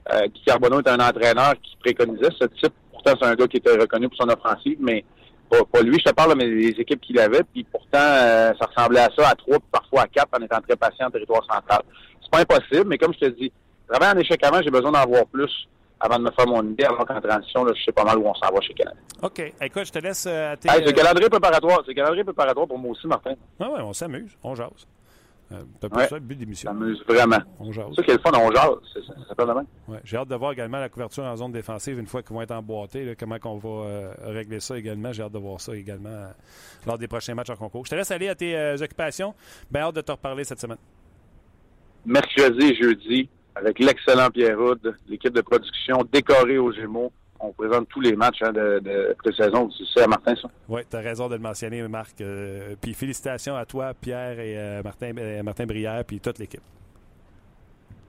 [0.47, 2.73] Carbonneau est un entraîneur qui préconisait ce type.
[2.93, 5.05] Pourtant, c'est un gars qui était reconnu pour son offensive, mais
[5.49, 7.43] pas, lui, je te parle, mais les équipes qu'il avait.
[7.53, 10.77] Puis pourtant, euh, ça ressemblait à ça, à trois, parfois à quatre, en étant très
[10.77, 11.83] patient en territoire central.
[12.23, 13.53] C'est pas impossible, mais comme je te dis,
[13.89, 15.69] travailler en échec avant, j'ai besoin d'en voir plus
[15.99, 18.27] avant de me faire mon idée, avant qu'en transition, là, je sais pas mal où
[18.27, 18.99] on s'en va chez Canada.
[19.23, 19.41] OK.
[19.63, 20.69] Écoute, je te laisse euh, à tes...
[20.69, 21.81] c'est le calendrier préparatoire.
[21.85, 23.35] C'est le calendrier préparatoire pour moi aussi, Martin.
[23.61, 24.37] Ah ouais, on s'amuse.
[24.43, 24.87] On jase.
[25.53, 26.75] Euh, ouais, ça le but d'émission.
[26.75, 27.39] m'amuse vraiment.
[27.61, 27.87] On jase.
[27.91, 28.75] C'est ça qui est le fun, on jase.
[28.93, 29.53] Ça, ça fait
[29.89, 30.01] Ouais.
[30.03, 32.51] J'ai hâte de voir également la couverture en zone défensive une fois qu'ils vont être
[32.51, 33.05] emboîtés.
[33.05, 35.13] Là, comment on va euh, régler ça également.
[35.13, 36.29] J'ai hâte de voir ça également euh,
[36.85, 37.85] lors des prochains matchs en concours.
[37.85, 39.35] Je te laisse aller à tes euh, occupations.
[39.71, 40.79] Bien hâte de te reparler cette semaine.
[42.05, 47.13] Mercredi et jeudi, avec l'excellent Pierre Houd, l'équipe de production décorée aux Gémeaux.
[47.41, 49.69] On présente tous les matchs hein, de, de pré-saison.
[49.95, 50.49] C'est à Martin, ça?
[50.69, 52.21] Oui, tu as raison de le mentionner, Marc.
[52.21, 56.63] Euh, puis félicitations à toi, Pierre et euh, Martin, euh, Martin Brière, puis toute l'équipe.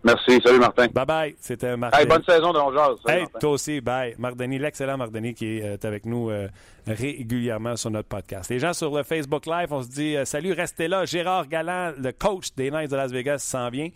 [0.03, 0.39] Merci.
[0.43, 0.87] Salut, Martin.
[0.87, 1.35] Bye bye.
[1.39, 1.75] C'était.
[1.93, 3.81] Hey, bonne saison de Hey, toi aussi.
[3.81, 4.15] Bye.
[4.17, 6.47] Marc Denis, l'excellent Marc Denis qui est avec nous euh,
[6.85, 8.49] régulièrement sur notre podcast.
[8.49, 11.05] Les gens sur le Facebook Live, on se dit euh, salut, restez là.
[11.05, 13.89] Gérard Galland, le coach des Knights de Las Vegas, s'en vient.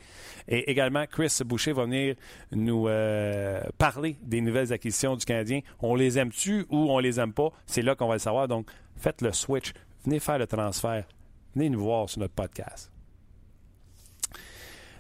[0.47, 2.15] Et également, Chris Boucher va venir
[2.51, 5.61] nous euh, parler des nouvelles acquisitions du Canadien.
[5.79, 7.49] On les aime-tu ou on les aime pas?
[7.65, 8.47] C'est là qu'on va le savoir.
[8.47, 9.73] Donc, faites le switch.
[10.03, 11.05] Venez faire le transfert.
[11.55, 12.91] Venez nous voir sur notre podcast.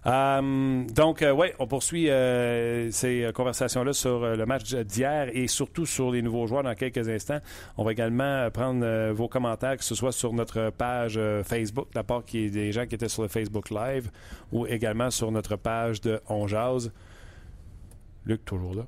[0.07, 5.85] Euh, donc, euh, oui, on poursuit euh, ces conversations-là sur le match d'hier et surtout
[5.85, 7.39] sur les nouveaux joueurs dans quelques instants.
[7.77, 12.25] On va également prendre vos commentaires, que ce soit sur notre page Facebook, la part
[12.25, 14.09] qui est des gens qui étaient sur le Facebook Live,
[14.51, 16.91] ou également sur notre page de On Jazz.
[18.25, 18.87] Luc, toujours là.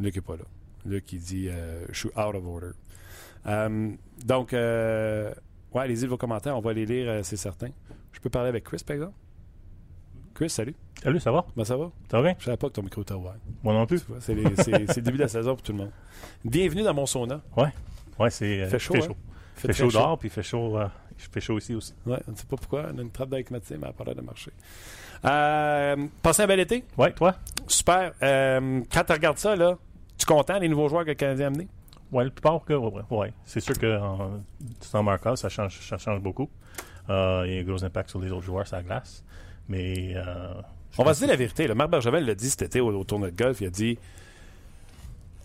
[0.00, 0.44] Luc n'est pas là.
[0.84, 1.48] Luc, il dit
[1.90, 2.72] Je suis out of order.
[4.24, 7.68] donc, ouais, allez-y vos commentaires, on va les lire, c'est certain.
[8.10, 8.96] Je peux parler avec Chris, par
[10.34, 10.74] Chris, salut.
[11.00, 11.44] Salut, ça va?
[11.56, 11.92] Ben, ça va?
[12.10, 12.34] Ça va bien?
[12.40, 13.36] Je savais pas que ton micro était ouvert.
[13.62, 14.04] Moi non plus.
[14.18, 15.90] C'est le début de la saison pour tout le monde.
[16.44, 17.40] Bienvenue dans mon sauna.
[17.56, 17.72] Ouais.
[18.18, 18.62] Ouais, c'est.
[18.62, 18.94] Euh, fait chaud.
[18.94, 19.16] Fait chaud, hein?
[19.54, 20.76] fait chaud dehors, puis il fait chaud.
[20.76, 21.94] Euh, je fais chaud ici aussi.
[22.04, 22.86] Ouais, on ne sait pas pourquoi.
[22.92, 24.50] On a une trappe d'air mais elle l'air de marcher.
[25.24, 26.82] Euh, passez un bel été?
[26.98, 27.36] Ouais, toi?
[27.68, 28.12] Super.
[28.20, 29.78] Euh, quand tu regardes ça, là,
[30.18, 31.68] tu es content des nouveaux joueurs que le Canadien a amenés?
[32.10, 32.74] Ouais, la plupart que.
[32.74, 33.32] Ouais, ouais.
[33.44, 34.00] C'est sûr que
[34.80, 36.50] sans Marcos, ça change, ça change beaucoup.
[37.08, 39.22] Euh, il y a un gros impact sur les autres joueurs, ça glace.
[39.68, 40.14] Mais.
[40.16, 40.54] Euh,
[40.98, 41.66] on va se dire la vérité.
[41.66, 43.60] Le Marc Bergevin l'a dit cet été au, tournoi de golf.
[43.60, 43.98] Il a dit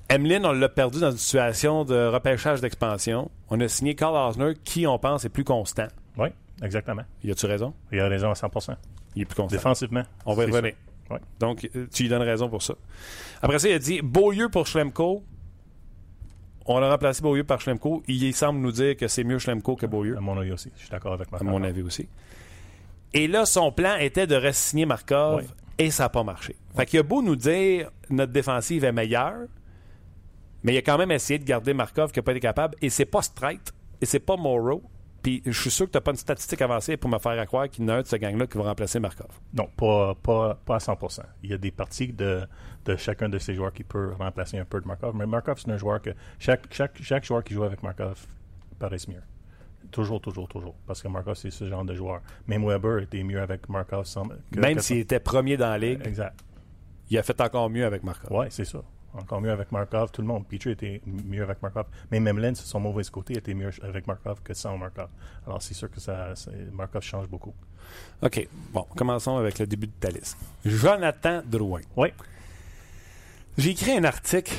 [0.10, 3.32] Emeline, on l'a perdu dans une situation de repêchage d'expansion.
[3.50, 5.88] On a signé Carl Osner, qui, on pense, est plus constant.
[6.18, 6.30] Oui,
[6.62, 7.04] exactement.
[7.24, 7.74] Y a-tu raison?
[7.92, 8.76] Il a raison à 100%
[9.16, 9.56] Il est plus constant.
[9.56, 10.04] Défensivement.
[10.26, 10.74] On va y revenir.
[11.40, 12.76] Donc, euh, tu lui donnes raison pour ça.
[13.42, 15.24] Après ça, il a dit Beaulieu pour Schlemko.
[16.66, 18.04] On a remplacé Beaulieu par Schlemko.
[18.08, 20.18] Il semble nous dire que c'est mieux Schlemko que Beaulieu.
[20.18, 20.72] À mon avis aussi.
[20.76, 22.08] Je suis d'accord avec ma À mon avis aussi.
[23.14, 25.44] Et là, son plan était de re-signer Markov
[25.78, 26.56] et ça n'a pas marché.
[26.76, 29.48] Fait qu'il a beau nous dire notre défensive est meilleure,
[30.64, 32.76] mais il a quand même essayé de garder Markov qui n'a pas été capable.
[32.82, 34.84] Et c'est pas Strite et c'est pas Morrow.
[35.22, 37.70] Puis je suis sûr que tu n'as pas une statistique avancée pour me faire croire
[37.70, 39.28] qu'il y en a un de ce gang-là qui va remplacer Markov.
[39.54, 42.48] Non, pas, pas, pas à 100% Il y a des parties de,
[42.86, 45.16] de chacun de ces joueurs qui peut remplacer un peu de Markov.
[45.16, 48.26] Mais Markov, c'est un joueur que chaque, chaque, chaque joueur qui joue avec Markov
[48.80, 49.22] paraît mieux.
[49.92, 50.76] Toujours, toujours, toujours.
[50.86, 52.22] Parce que Markov, c'est ce genre de joueur.
[52.48, 54.06] Même Weber était mieux avec Markov.
[54.56, 56.06] Même s'il était premier dans la ligue.
[56.06, 56.40] Exact.
[57.10, 58.30] Il a fait encore mieux avec Markov.
[58.32, 58.82] Oui, c'est ça.
[59.14, 60.12] Encore mieux avec Markov.
[60.12, 60.48] Tout le monde.
[60.48, 61.88] Petrie était mieux avec Markov.
[62.12, 65.10] Mais même Lens, son mauvais côté, était mieux avec Markov que sans Markov.
[65.48, 66.34] Alors, c'est sûr que ça,
[66.72, 67.56] Markov change beaucoup.
[68.22, 68.48] OK.
[68.72, 70.38] Bon, commençons avec le début de ta liste.
[70.64, 71.82] Jonathan Drouin.
[71.96, 72.10] Oui.
[73.58, 74.54] J'ai écrit un article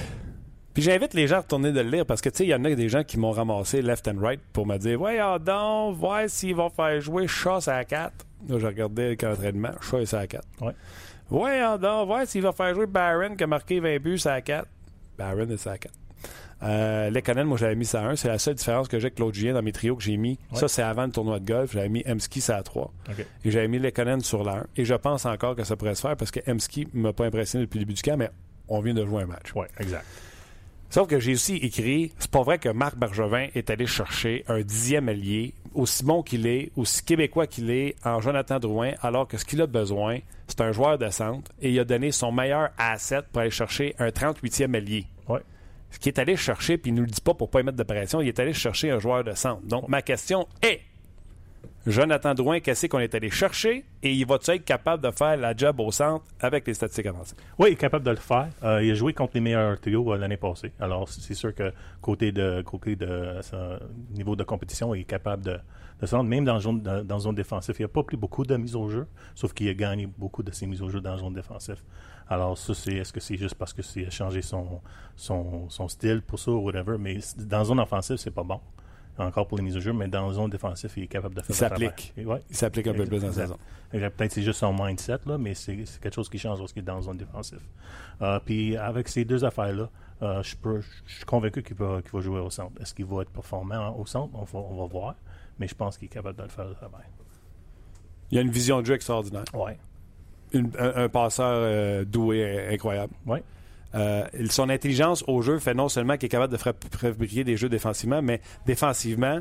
[0.75, 2.55] puis j'invite les gens à retourner de le lire parce que, tu sais, il y
[2.55, 5.97] en a des gens qui m'ont ramassé left and right pour me dire Voyons donc,
[5.97, 8.13] voir s'ils vont faire jouer Shaw à 4.
[8.49, 10.45] Là, j'ai regardé le camp d'entraînement, Shaw est à 4.
[10.61, 10.73] Ouais.
[11.29, 14.67] Voyons donc, voir s'il va faire jouer Barron qui a marqué 20 buts à 4.
[15.19, 15.93] Barron est à 4.
[16.63, 18.17] Euh, Lekonen, moi j'avais mis ça à 1.
[18.17, 20.39] C'est la seule différence que j'ai avec Claude Julien dans mes trios que j'ai mis.
[20.53, 21.73] Ça, c'est avant le tournoi de golf.
[21.73, 22.93] J'avais mis Emski ça à 3.
[23.45, 24.67] Et j'avais mis Lekonen sur la 1.
[24.77, 27.25] Et je pense encore que ça pourrait se faire parce que Emski ne m'a pas
[27.25, 28.31] impressionné depuis le début du camp, mais
[28.69, 29.53] on vient de jouer un match.
[29.55, 30.05] Oui, exact.
[30.91, 34.61] Sauf que j'ai aussi écrit, c'est pas vrai que Marc Bergevin est allé chercher un
[34.61, 39.37] dixième allié, aussi bon qu'il est, aussi québécois qu'il est, en Jonathan Drouin, alors que
[39.37, 42.71] ce qu'il a besoin, c'est un joueur de centre et il a donné son meilleur
[42.77, 45.07] asset pour aller chercher un 38e allié.
[45.29, 45.43] Ouais.
[45.93, 47.61] Ce qui est allé chercher, puis il ne nous le dit pas pour ne pas
[47.61, 49.63] y mettre de pression, il est allé chercher un joueur de centre.
[49.63, 50.81] Donc, ma question est
[51.87, 53.87] Jonathan Drouin, qu'est-ce qu'on est allé chercher?
[54.03, 57.35] Et il va-tu être capable de faire la job au centre avec les statistiques avancées?
[57.59, 58.51] Oui, il est capable de le faire.
[58.63, 60.73] Euh, il a joué contre les meilleurs trios euh, l'année passée.
[60.79, 63.79] Alors, c'est sûr que côté de côté de son
[64.11, 65.59] niveau de compétition, il est capable de,
[66.07, 67.75] se rendre même dans zone, dans, zone défensive.
[67.79, 70.51] Il n'a pas pris beaucoup de mises au jeu, sauf qu'il a gagné beaucoup de
[70.51, 71.83] ses mises au jeu dans zone défensive.
[72.29, 74.83] Alors, ça, c'est est-ce que c'est juste parce que c'est a changé son,
[75.17, 78.61] son, son style pour ça ou whatever, mais dans zone offensive, c'est pas bon
[79.25, 81.41] encore pour les mises au jeu, mais dans la zone défensive, il est capable de
[81.43, 82.15] faire Il s'applique.
[82.17, 82.43] Ouais.
[82.51, 83.59] Il s'applique un peu plus dans la saison.
[83.91, 86.87] Peut-être que c'est juste son mindset, là, mais c'est quelque chose qui change lorsqu'il est
[86.87, 87.61] dans la zone défensive.
[88.23, 89.89] Euh, puis avec ces deux affaires-là,
[90.23, 90.55] euh, je,
[91.07, 92.81] suis convaincu qu'il va, qu'il va jouer au centre.
[92.81, 94.33] Est-ce qu'il va être performant au centre?
[94.35, 95.15] On va, on va voir.
[95.59, 97.05] Mais je pense qu'il est capable de le faire au travail.
[98.31, 99.45] Il a une vision de jeu extraordinaire.
[100.53, 103.13] Une- un, un passeur euh, doué, incroyable.
[103.27, 103.43] Ouais.
[103.95, 106.59] Euh, son intelligence au jeu fait non seulement qu'il est capable de
[106.97, 109.41] fabriquer des jeux défensivement, mais défensivement,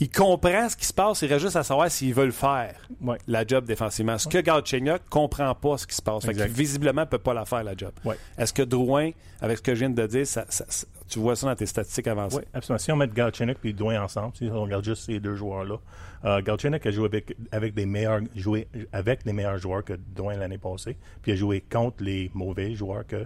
[0.00, 2.74] il comprend ce qui se passe, il reste juste à savoir s'il veut le faire,
[3.00, 3.16] Ouais.
[3.28, 4.18] la job défensivement.
[4.18, 6.24] Ce que Galchenyuk comprend pas ce qui se passe.
[6.26, 7.92] Fait visiblement, ne peut pas la faire, la job.
[8.04, 8.16] Ouais.
[8.36, 11.36] Est-ce que Drouin, avec ce que je viens de dire, ça- ça- ça- tu vois
[11.36, 12.38] ça dans tes statistiques avancées?
[12.38, 12.78] Oui, absolument.
[12.78, 15.76] Si on met Galchenyuk et Douin ensemble, si on regarde juste ces deux joueurs-là,
[16.24, 20.36] euh, Galchenyuk a joué avec, avec, des meilleurs, joué avec les meilleurs joueurs que Douin
[20.36, 23.24] l'année passée, puis il a joué contre les mauvais joueurs que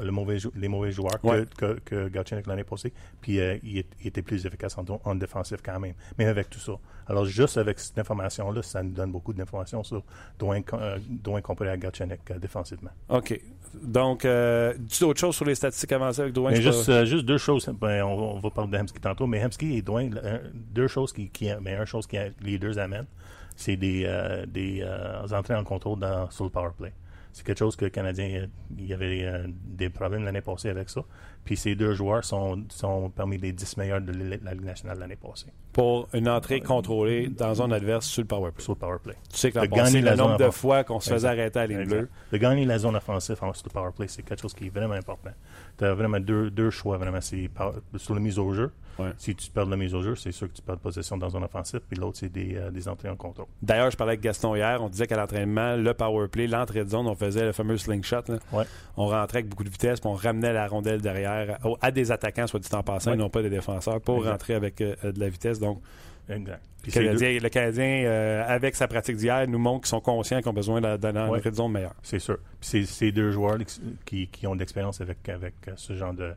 [0.00, 1.44] le mauvais, jou- les mauvais joueurs que, Ouais.
[1.56, 1.78] que,
[2.48, 6.48] l'année passée, puis euh, il, était plus efficace en, en défensif quand même, même avec
[6.50, 6.72] tout ça.
[7.06, 10.02] Alors, juste avec cette information-là, ça nous donne beaucoup d'informations sur
[10.38, 10.98] Douin, euh,
[11.42, 12.90] comparé à Galchenyuk euh, défensivement.
[13.10, 13.38] OK.
[13.82, 16.32] Donc, euh, dis d'autres choses sur les statistiques avancées avec
[16.84, 17.68] sais juste, deux choses.
[17.80, 20.18] Ben, on, on va parler de Hemsky tantôt, mais Hemsky et Dwayne,
[20.72, 23.06] deux choses qui, qui mais une chose qui les deux amènent,
[23.56, 24.04] c'est des,
[24.48, 24.84] des
[25.32, 26.92] entrées en contrôle dans, sur le power play.
[27.34, 28.46] C'est quelque chose que le Canadien,
[28.78, 31.00] il y avait euh, des problèmes l'année passée avec ça.
[31.44, 35.16] Puis ces deux joueurs sont, sont parmi les 10 meilleurs de la Ligue nationale l'année
[35.16, 38.62] passée pour une entrée contrôlée dans zone adverse sur le power play.
[38.62, 39.14] sur le power play.
[39.32, 42.08] Tu sais que passé, le nombre de fois qu'on se faisait arrêter à ligne bleue.
[42.30, 44.70] De gagner la zone offensive en- sur le power play, c'est quelque chose qui est
[44.70, 45.30] vraiment important.
[45.76, 47.20] Tu as vraiment deux, deux choix vraiment.
[47.20, 48.70] C'est power- sur la mise au jeu.
[49.00, 49.10] Ouais.
[49.18, 51.32] Si tu perds la mise au jeu, c'est sûr que tu perds possession dans la
[51.32, 51.80] zone offensive.
[51.88, 53.46] Puis l'autre, c'est des, euh, des entrées en contrôle.
[53.60, 54.80] D'ailleurs, je parlais avec Gaston hier.
[54.80, 58.22] On disait qu'à l'entraînement, le power play, l'entrée de zone, on faisait le fameux slingshot.
[58.28, 58.36] là.
[58.52, 58.64] Ouais.
[58.96, 62.10] On rentrait avec beaucoup de vitesse, puis on ramenait la rondelle derrière à, à des
[62.12, 63.16] attaquants, soit dit en passant, Ouais.
[63.16, 64.30] et non pas des défenseurs, pour Exact.
[64.30, 65.58] rentrer avec euh, de la vitesse.
[65.58, 65.80] Donc,
[66.28, 66.62] Exact.
[66.86, 70.48] Le Canadien, le Canadien, euh, avec sa pratique d'hier, nous montre qu'ils sont conscients qu'ils
[70.48, 71.40] ont besoin de- d'une Ouais.
[71.40, 71.94] de zone meilleure.
[72.02, 72.38] C'est sûr.
[72.60, 73.58] C'est c'est deux joueurs
[74.06, 76.32] qui, qui ont de l'expérience avec, avec euh, ce genre de,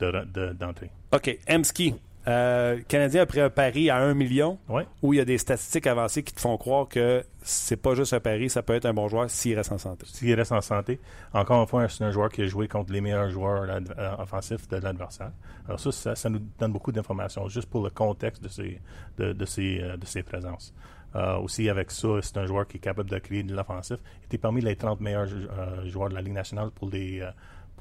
[0.00, 0.90] de- de- d'entrée.
[1.12, 1.38] OK.
[1.48, 1.94] Emski.
[2.28, 4.86] Euh, le Canadien a pris un pari à 1 million Ouais.
[5.02, 8.12] où il y a des statistiques avancées qui te font croire que c'est pas juste
[8.12, 10.06] un pari, ça peut être un bon joueur s'il reste en santé.
[10.06, 11.00] S'il reste en santé,
[11.32, 14.68] encore une fois, c'est un joueur qui a joué contre les meilleurs joueurs euh, offensifs
[14.68, 15.32] de l'adversaire.
[15.66, 18.80] Alors ça, ça, ça nous donne beaucoup d'informations juste pour le contexte de ses,
[19.18, 20.72] de, de ses, euh, de ses présences.
[21.14, 23.98] Euh, aussi, avec ça, c'est un joueur qui est capable de créer de l'offensif.
[24.22, 27.20] Il était parmi les 30 meilleurs euh, joueurs de la Ligue nationale pour les,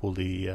[0.01, 0.51] pour les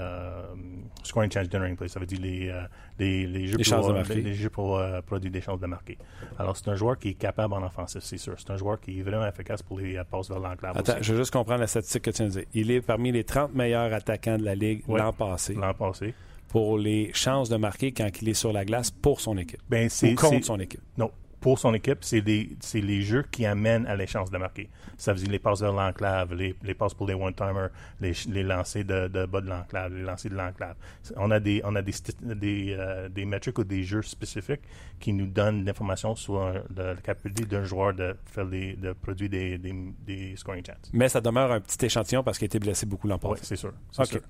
[1.05, 1.89] scoring chance generating plays.
[1.89, 2.63] Ça veut dire les, euh,
[2.99, 4.15] les, les jeux Les pour, de euh, marquer.
[4.17, 5.97] les- les jeux pour euh, produire des chances de marquer.
[6.39, 8.35] Alors, c'est un joueur qui est capable en offensif, c'est sûr.
[8.39, 11.05] C'est un joueur qui est vraiment efficace pour les passes vers l'enclave Attends, aussi.
[11.05, 12.45] je veux juste comprendre la statistique que tu viens de dire.
[12.55, 16.13] Il est parmi les 30 meilleurs attaquants de la Ligue l'an passé L'an passé.
[16.49, 19.61] pour les chances de marquer quand il est sur la glace pour son équipe.
[19.71, 20.83] Ben, Ou c'est, contre c'est- son équipe.
[20.99, 22.23] Non, pour son équipe, c'est,
[22.61, 24.69] c'est les jeux qui amènent à les chances de marquer.
[24.97, 27.69] Ça veut dire les passes vers l'enclave, les, les passes pour les one-timers,
[28.01, 30.75] les, les lancers de, de bas de l'enclave, les lancers de l'enclave.
[31.17, 34.63] On a des, on a des, des, euh, des métriques ou des jeux spécifiques
[34.99, 38.93] qui nous donnent l'information sur un- de- la capacité d'un joueur de, faire des, de
[38.93, 39.75] produire des, des,
[40.07, 40.91] des scoring chances.
[40.93, 43.43] Mais ça demeure un petit échantillon parce qu'il a été blessé beaucoup l'an Oui, passé.
[43.45, 43.73] c'est sûr.
[43.93, 44.09] c'est OK.
[44.09, 44.21] sûr.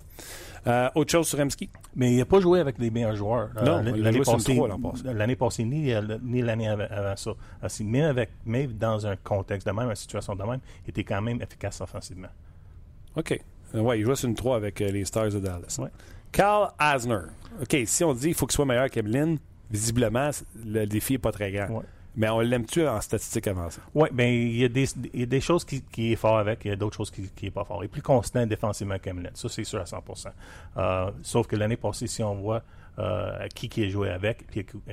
[0.66, 1.70] Euh, autre chose sur Emski?
[1.94, 3.50] Mais il n'a pas joué avec les meilleurs joueurs.
[3.56, 5.02] Euh, Non, il a l'année joué sur le passée, trois l'an passé.
[5.14, 7.32] l'année passée, ni, euh, ni l'année avant, avant ça.
[7.68, 11.04] C'est- Même, avec, même dans un contexte de même, une situation de même, il était
[11.04, 12.28] quand même efficace offensivement.
[13.16, 13.40] OK.
[13.74, 15.76] Euh, ouais, il joue sur une 3 avec euh, les Stars de Dallas.
[15.80, 15.88] Ouais.
[16.32, 17.18] Carl Asner.
[17.60, 19.38] OK, si on dit qu'il faut qu'il soit meilleur qu'Emeline,
[19.70, 20.30] visiblement,
[20.64, 21.68] le défi n'est pas très grand.
[21.68, 21.84] Ouais.
[22.18, 23.80] Mais on l'aime-tu en statistiques avancées?
[23.94, 26.38] Oui, ben il y a des, il y a des choses qui, qui est fort
[26.38, 27.82] avec, il y a d'autres choses qui, qui est pas fort.
[27.82, 30.28] Il est plus constant défensivement qu'Emeline, ça c'est sûr à 100%
[30.78, 32.62] Euh, Sauf que l'année passée, si on voit
[32.98, 34.46] euh, qui qui a joué avec,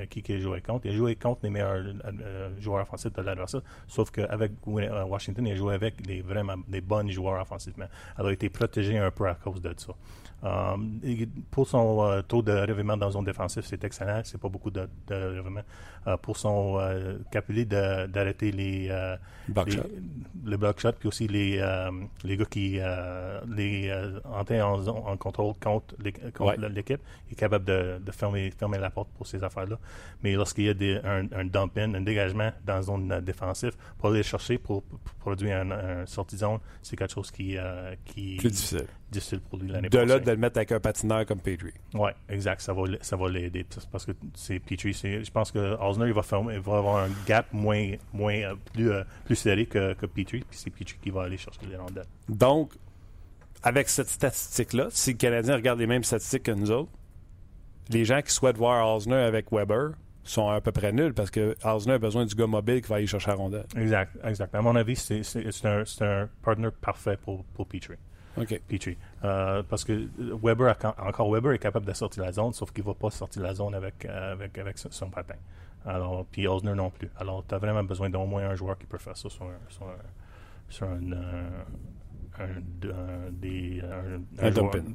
[0.09, 3.21] qui qui a joué contre, il a joué contre les meilleurs euh, joueurs offensifs de
[3.21, 3.61] l'adversaire.
[3.87, 7.85] Sauf qu'avec euh, Washington, il a joué avec des vraiment des bons joueurs offensivement.
[8.17, 9.93] Alors il a été protégé un peu à cause de ça.
[10.43, 10.75] Euh,
[11.51, 14.21] pour son euh, taux de revirement dans zone défensive, c'est excellent.
[14.25, 15.41] C'est pas beaucoup de, de.
[16.06, 16.79] Euh, pour son
[17.32, 17.65] capacité
[18.08, 19.79] d'arrêter les, les,
[20.45, 21.63] le block shot, puis aussi les,
[22.25, 22.79] les gars qui
[23.56, 23.93] les
[24.25, 29.27] en, en, contrôle contre l'équipe, il est capable de, de, fermer, fermer la porte pour
[29.27, 29.79] ces affaires-là.
[30.23, 34.10] Mais lorsqu'il y a des, un, un dump-in, un dégagement dans la zone défensive, pour
[34.10, 34.84] aller chercher pour,
[35.19, 37.56] produire un, un sortie zone, c'est quelque chose qui,
[38.06, 41.26] qui plus difficile difficile pour lui l'année De là de le mettre avec un patineur
[41.26, 41.73] comme Petrie.
[41.93, 42.62] Oui, exact.
[42.62, 43.65] Ça va, ça va l'aider.
[43.91, 44.93] Parce que c'est Petrie.
[44.93, 46.21] Je pense que Osner il va,
[46.54, 50.43] il va avoir un gap moins, moins euh, plus, euh, plus serré que, que Petrie.
[50.49, 52.06] Puis c'est Petrie qui va aller chercher les rondelles.
[52.28, 52.73] Donc,
[53.63, 56.91] avec cette statistique-là, si le Canadien regarde les mêmes statistiques que nous autres,
[57.89, 59.91] les gens qui souhaitent voir Osner avec Weber
[60.23, 62.95] sont à peu près nuls parce que Osner a besoin du gars mobile qui va
[62.95, 63.65] aller chercher la rondelle.
[63.76, 64.56] Exact, exact.
[64.56, 65.21] À mon avis, c'est
[65.65, 67.97] un, un partner parfait pour, pour Petrie.
[68.37, 68.61] OK.
[68.67, 68.97] Petrie.
[69.23, 70.07] Euh, parce que
[70.41, 73.41] Weber, encore Weber est capable de sortir la zone, sauf qu'il ne va pas sortir
[73.41, 75.35] la zone avec, euh, avec, avec son patin.
[75.85, 77.09] Alors, puis Osner non plus.
[77.17, 79.57] Alors, tu as vraiment besoin d'au moins un joueur qui peut faire ça sur un,
[79.69, 79.95] sur un,
[80.69, 81.49] sur un, euh,
[82.39, 84.51] un, des, un, un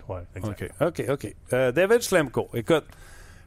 [0.09, 1.37] Ouais, OK, OK, OK.
[1.51, 2.85] David Slemko, écoute,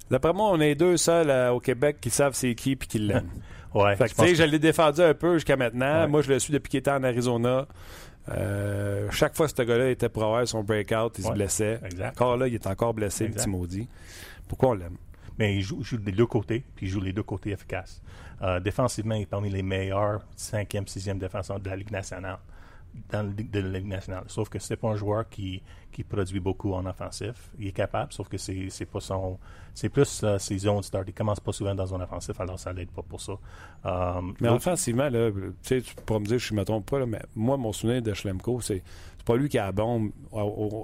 [0.10, 3.30] d'après moi, on est deux seuls au Québec qui savent c'est qui et qui l'aiment.
[3.73, 3.95] ouais.
[3.95, 6.08] Fait que, je l'ai défendu un peu jusqu'à maintenant.
[6.08, 7.67] Moi, je le suis depuis qu'il était en Arizona.
[8.30, 11.80] Euh, chaque fois ce gars-là était pour avoir son breakout, il se blessait.
[12.04, 13.88] Encore là, il est encore blessé, le petit maudit.
[14.48, 14.98] Pourquoi on l'aime?
[15.40, 18.02] Mais il joue, des deux côtés, puis il joue les deux côtés efficaces.
[18.42, 22.40] Euh, défensivement, il est parmi les meilleurs cinquième, sixième défenseurs de la Ligue nationale
[23.10, 24.23] dans le, de la Ligue nationale.
[24.27, 27.49] Sauf que c'est pas un joueur qui, qui produit beaucoup en offensif.
[27.60, 29.38] Il est capable, sauf que c'est, c'est pas son.
[29.73, 31.06] C'est plus euh, ses zones start.
[31.08, 33.34] Il commence pas souvent dans son offensif, alors ça l'aide pas pour ça.
[33.86, 35.30] Euh, mais offensivement, là,
[35.63, 38.62] tu pourras me dire je me trompe pas, là, mais moi, mon souvenir de Schlemko,
[38.62, 38.84] c'est,
[39.17, 40.12] c'est pas lui qui a la bombe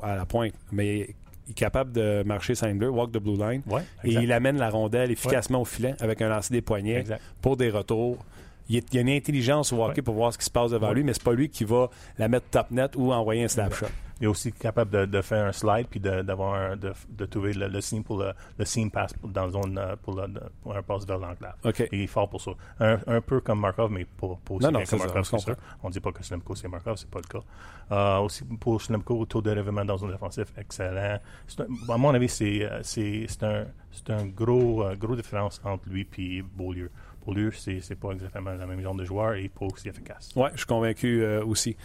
[0.03, 1.15] à, la pointe, mais
[1.47, 3.61] il est capable de marcher bleu, walk the blue line,
[4.03, 7.05] et il amène la rondelle efficacement au filet avec un lancer des poignets
[7.41, 8.17] pour des retours
[8.69, 11.03] il, y a une intelligence au hockey pour voir ce qui se passe devant lui,
[11.03, 13.87] mais c'est pas lui qui va la mettre top net ou envoyer un slap shot.
[14.19, 17.81] Il est aussi capable de, faire un slide puis d'avoir de, de, trouver le, le
[17.81, 20.27] signe pour le, le seam pass dans la zone euh, pour, le,
[20.63, 21.53] pour un pass vers l'enclave.
[21.63, 21.87] Okay.
[21.91, 22.51] il est fort pour ça.
[22.79, 25.23] Un, un peu comme Markov, mais pas, pas aussi non, non, que Markov.
[25.23, 25.37] Ça,
[25.83, 27.45] on ne dit pas que Slemko c'est Markov, c'est pas le cas.
[27.91, 31.19] Euh, aussi pour Slemko, taux de réveillement dans zone défensive, excellent.
[31.59, 33.65] Un, à mon avis, c'est euh, un,
[34.13, 36.89] un gros, euh, gros différence entre lui et Beaulieu
[37.27, 40.31] pour lui, c'est pas exactement la même genre de joueur et pas aussi efficace.
[40.37, 41.75] Oui, je suis convaincu euh, aussi.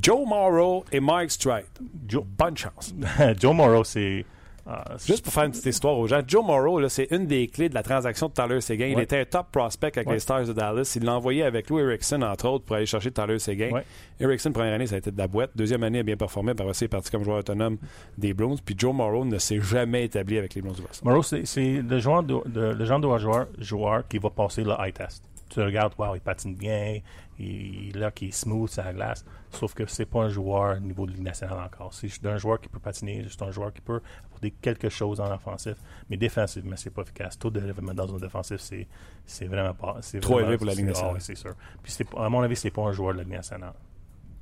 [0.00, 1.66] Joe Morrow et Mike Stride.
[2.08, 2.94] Joe, bonne chance.
[3.38, 4.24] Joe Morrow, c'est
[4.68, 7.68] ah, Juste pour faire une petite histoire aux gens, Joe Morrow, c'est une des clés
[7.68, 8.86] de la transaction de Tyler Seguin.
[8.86, 10.92] Il était un top prospect avec les Stars de Dallas.
[10.96, 13.70] Il l'a envoyé avec Lou Erickson, entre autres, pour aller chercher Tyler Seguin.
[13.70, 13.84] Ouais.
[14.18, 15.50] Erickson, première année, ça a été de la boîte.
[15.54, 16.54] Deuxième année, il a bien performé.
[16.54, 17.78] Par il est parti comme joueur autonome
[18.18, 18.56] des Bruins.
[18.64, 21.08] Puis Joe Morrow ne s'est jamais établi avec les Bruins du Boston.
[21.08, 24.92] Morrow, c'est le, genre de, le genre de joueur, joueur qui va passer le high
[24.92, 27.00] test tu regardes, wow, il patine bien,
[27.38, 29.24] il, là, qui est smooth sur la glace.
[29.50, 31.92] Sauf que c'est pas un joueur au niveau de Ligue nationale encore.
[31.94, 35.20] C'est juste un joueur qui peut patiner, juste un joueur qui peut apporter quelque chose
[35.20, 35.76] en offensif.
[36.10, 37.38] Mais défensivement, c'est pas efficace.
[37.38, 38.86] Tout de développement dans un défensif, c'est,
[39.24, 39.98] c'est vraiment pas.
[40.00, 41.20] C'est Trop élevé pour la Ligue nationale.
[41.20, 41.54] c'est sûr.
[41.82, 43.74] Puis à mon avis, c'est pas un joueur de la Ligue nationale.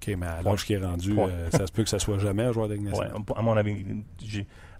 [0.06, 2.44] OK, mais à l'âge qui est rendu, euh, ça se peut que ça soit jamais
[2.44, 2.76] un joueur de.
[2.76, 3.84] Ouais, à mon avis,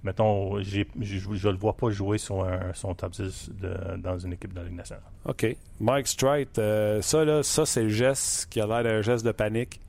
[0.03, 4.35] mettons, je ne le vois pas jouer sur un, son top 10 de, dans une
[4.35, 5.05] équipe de la Ligue nationale.
[5.25, 5.57] OK.
[5.81, 9.33] Mike Strite, euh, ça, là, ça c'est le geste qui a l'air d'un geste de
[9.33, 9.81] panique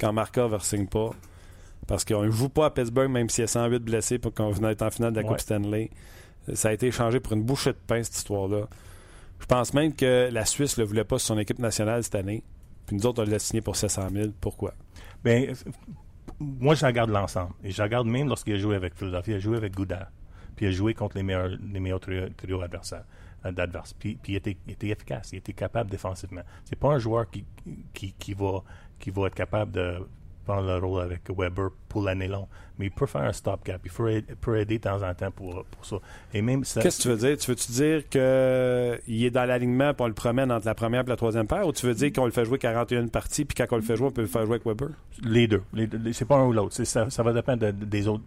[0.00, 1.10] quand Markov ne signe pas.
[1.86, 4.50] Parce qu'on ne joue pas à Pittsburgh, même s'il y a 108 blessés pour qu'on
[4.50, 5.90] venait être en finale de la Coupe Stanley.
[6.52, 8.68] Ça a été échangé pour une bouchée de pain, cette histoire-là.
[9.40, 12.14] Je pense même que la Suisse ne le voulait pas sur son équipe nationale cette
[12.14, 12.42] année.
[12.88, 14.28] Puis nous autres, on l'a signé pour 700 000.
[14.40, 14.72] Pourquoi?
[15.22, 15.52] Bien,
[16.40, 17.52] moi, je regarde l'ensemble.
[17.62, 20.10] Et je regarde même lorsqu'il a joué avec Philadelphie, il a joué avec Goudard.
[20.56, 23.04] Puis il a joué contre les meilleurs, les meilleurs trios, adversaires
[23.44, 23.92] euh, d'adverses.
[23.92, 26.40] Puis, il, était, était, efficace, il était capable défensivement.
[26.64, 27.44] C'est pas un joueur qui,
[27.92, 28.62] qui, qui, va,
[28.98, 29.98] qui va être capable de
[30.48, 32.46] prendre le rôle avec Weber pour l'année longue.
[32.78, 33.80] Mais il peut faire un stopgap.
[33.84, 35.96] Il peut, aider, peut aider de temps en temps pour, pour ça.
[36.32, 37.36] Et même Qu'est-ce que tu veux dire?
[37.36, 41.06] Tu veux-tu dire qu'il est dans l'alignement et on le promène entre la première et
[41.06, 43.66] la troisième paire ou tu veux dire qu'on le fait jouer 41 parties puis quand
[43.72, 44.88] on le fait jouer, on peut le faire jouer avec Weber?
[45.22, 45.62] Les deux.
[46.12, 46.82] c'est pas un ou l'autre.
[46.82, 48.22] Ça, ça, va dépendre des autres.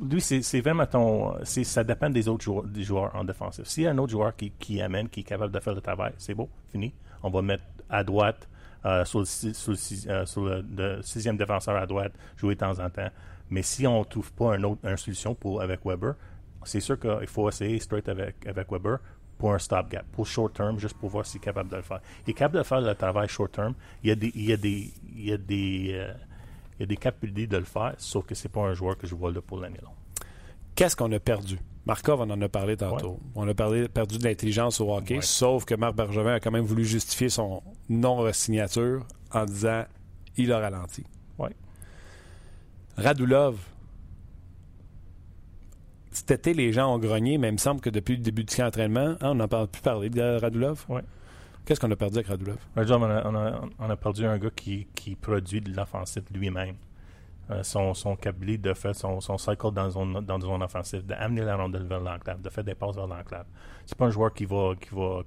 [0.00, 1.34] Lui, c'est vraiment ton.
[1.44, 3.66] Ça dépend des autres joueurs, des joueurs en défensif.
[3.66, 5.80] S'il y a un autre joueur qui, qui amène, qui est capable de faire le
[5.80, 6.92] travail, c'est beau, fini.
[7.22, 8.48] On va mettre à droite
[8.84, 13.10] euh, sur, le, euh, sixième défenseur à droite, jouer de temps en temps.
[13.50, 16.14] Mais si on ne trouve pas un autre, une solution pour, avec Weber,
[16.64, 18.98] c'est sûr qu'il faut essayer straight avec, avec Weber
[19.38, 22.00] pour un stopgap, pour short term, juste pour voir s'il est capable de le faire.
[22.26, 23.74] Il est capable de faire le travail short term.
[24.02, 26.12] Il y a des, il y a des, il y a des, euh,
[26.78, 29.06] il y a des capacités de le faire, sauf que c'est pas un joueur que
[29.06, 29.94] je vois là pour l'année longue.
[30.74, 31.58] Qu'est-ce qu'on a perdu?
[31.86, 33.18] Markov, on en a parlé tantôt.
[33.34, 35.22] On a parlé, perdu de l'intelligence au hockey, Ouais.
[35.22, 39.84] sauf que Marc Bergevin a quand même voulu justifier son non-signature en disant
[40.36, 41.02] il a ralenti.
[41.38, 41.50] Ouais.
[42.96, 43.58] Radulov,
[46.10, 48.54] cet été, les gens ont grogné, mais il me semble que depuis le début du
[48.54, 50.86] camp d'entraînement, hein, on n'en parle plus parler de Radulov.
[51.64, 52.58] Qu'est-ce qu'on a perdu avec Radulov?
[52.76, 56.24] Radulov, on a, on, a, on a perdu un gars qui, qui produit de l'offensive
[56.32, 56.74] lui-même.
[57.50, 61.04] Euh, son, son capacité de faire son, son cycle dans zone, dans une zone offensive,
[61.04, 63.46] d'amener la rondelle vers l'enclave, de faire des passes vers l'enclave.
[63.84, 65.22] C'est pas un joueur qui va, qui va,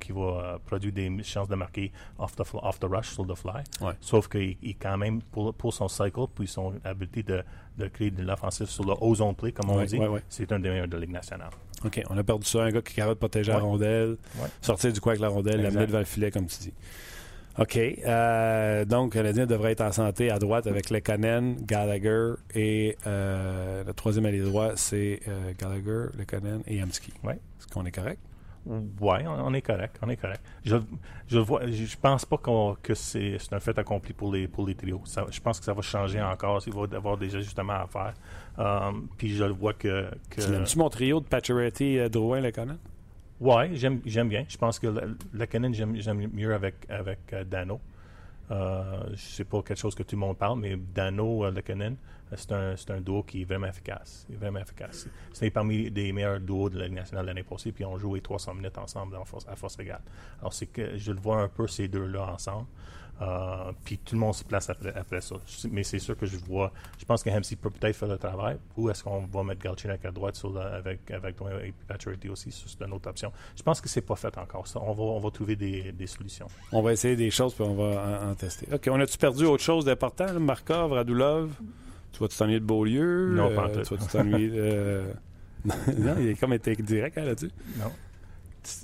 [0.00, 3.34] qui va euh, produire des chances de marquer off the, off the rush, sur the
[3.36, 3.62] fly.
[3.82, 3.92] Ouais.
[4.00, 7.42] Sauf qu'il il quand même, pour, pour son cycle, puis son habilité de,
[7.76, 10.58] de créer de l'offensive sur le ozone play, comme on Ouais, dit, ouais, c'est un
[10.60, 11.50] des meilleurs de la Ligue nationale.
[11.84, 12.62] OK, on a perdu ça.
[12.62, 14.16] Un gars qui est de protéger la rondelle,
[14.62, 16.72] sortir du coin avec la rondelle, l'amener devant le filet, comme tu dis.
[17.58, 17.76] OK.
[17.76, 23.84] euh, donc, le Canadien devrait être en santé à droite avec Lekanen, Gallagher et euh,
[23.84, 27.12] le troisième allié droit, c'est euh, Gallagher, Lekanen et Yamski.
[27.24, 27.34] Ouais.
[27.58, 28.20] Est-ce qu'on est correct?
[28.66, 30.42] Ouais, on, on est correct, on est correct.
[30.64, 30.76] Je,
[31.26, 34.66] je vois, je, pense pas qu'on- que c'est c'est un fait accompli pour les pour
[34.66, 35.00] les trios.
[35.06, 36.62] Ça- je pense que ça va changer encore.
[36.66, 38.12] Il va y avoir des ajustements à faire.
[38.58, 42.42] Um, puis je le vois que, que Tu l'aimes-tu mon trio de Pacioretty, Drouin?
[43.40, 44.44] Ouais, j'aime bien.
[44.48, 47.80] Je pense que le, le Cannon, j'aime j'aime mieux avec avec euh, Dano.
[48.50, 51.96] Euh, sais pas quelque chose que tout le monde parle, mais Dano, euh, Lekanen,
[52.32, 54.26] euh, c'est un, c'est un duo qui est vraiment efficace.
[54.28, 55.06] Il est vraiment efficace.
[55.32, 58.54] C'est parmi les meilleurs duos de la Ligue nationale l'année passée, puis ont joué 300
[58.54, 60.02] minutes ensemble en force, à force égale.
[60.40, 62.66] Alors, c'est que je le vois un peu ces deux-là ensemble.
[63.22, 65.36] Euh, puis tout le monde se place après, après ça.
[65.70, 66.72] Mais c'est sûr que je vois.
[66.98, 68.56] Je pense que Hemsey peut peut-être faire le travail.
[68.78, 72.50] Ou est-ce qu'on va mettre Galchenyuk à droite sur la- avec avec et Pacioretty aussi
[72.50, 73.30] C'est une autre option.
[73.56, 74.66] Je pense que c'est pas fait encore.
[74.66, 74.80] Ça.
[74.80, 76.46] On va on va trouver des, des solutions.
[76.72, 78.66] On va essayer des choses puis on va en, en tester.
[78.72, 80.32] OK, on a-tu perdu autre chose d'important?
[80.40, 81.50] Markov, Radulov?
[82.12, 83.34] Tu vas-tu t'ennuyer de Beaulieu?
[83.34, 83.82] Non, Euh, pas tout.
[83.82, 85.02] Tu vas-tu t'ennuyer de...
[85.98, 87.50] non, il est comme été direct hein, là-dessus.
[87.78, 87.92] Non.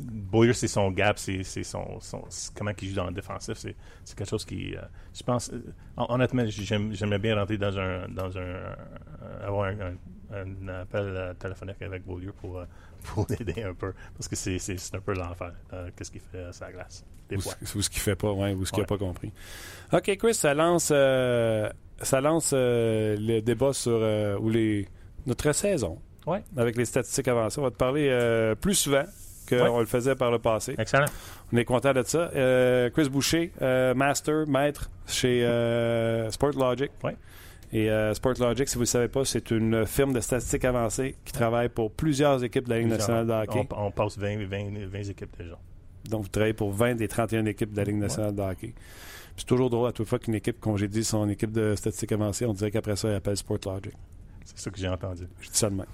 [0.00, 2.24] Boyer, c'est son gap, c'est son, son-
[2.54, 3.54] comment il joue dans le défensif.
[3.58, 3.74] C'est
[4.16, 4.74] quelque chose qui.
[4.74, 4.80] euh,
[5.14, 5.50] je pense.
[5.52, 5.60] euh,
[5.96, 8.08] hon- honnêtement, j'aime- j'aimerais bien rentrer dans un.
[8.08, 8.74] Dans un euh,
[9.46, 9.96] avoir un, un-
[10.34, 12.62] un appel téléphonique avec Beaulieu pour,
[13.04, 13.92] pour l'aider un peu.
[14.16, 14.56] Parce que c'est
[14.94, 15.52] un peu l'enfer.
[15.72, 17.04] euh, Qu'est-ce qu'il fait à sa glace.
[17.28, 17.54] Des Ou fois.
[17.62, 18.98] ce, ou ce qu'il fait pas, ouais, ou ce qu'il n'a Ouais.
[18.98, 19.32] pas compris.
[19.92, 21.68] OK, Chris, ça lance, euh,
[22.00, 23.98] ça lance le débat sur
[24.40, 24.88] ou les,
[25.26, 25.98] notre saison.
[26.26, 26.42] Ouais.
[26.56, 27.58] Avec les statistiques avancées.
[27.60, 29.04] On va te parler plus souvent
[29.48, 29.80] qu'on Ouais.
[29.80, 30.74] le faisait par le passé.
[30.78, 31.06] Excellent.
[31.52, 32.30] On est content de ça.
[32.34, 36.90] Euh, Chris Boucher, euh, master, maître chez euh, Sportlogic.
[37.04, 37.16] Ouais.
[37.72, 41.16] Et euh, Sportlogic, si vous ne le savez pas, c'est une firme de statistiques avancées
[41.24, 43.66] qui travaille pour plusieurs équipes de la Ligue nationale de hockey.
[43.72, 45.58] on, on passe 20, 20, 20 équipes déjà.
[46.08, 48.72] Donc, vous travaillez pour 20 des 31 équipes de la Ligue nationale de hockey.
[49.36, 52.52] C'est toujours drôle à toute fois qu'une équipe congédie son équipe de statistiques avancées, on
[52.54, 53.92] dirait qu'après ça, elle appelle Sportlogic.
[54.44, 55.26] C'est ça que j'ai entendu.
[55.40, 55.86] Je dis ça de même.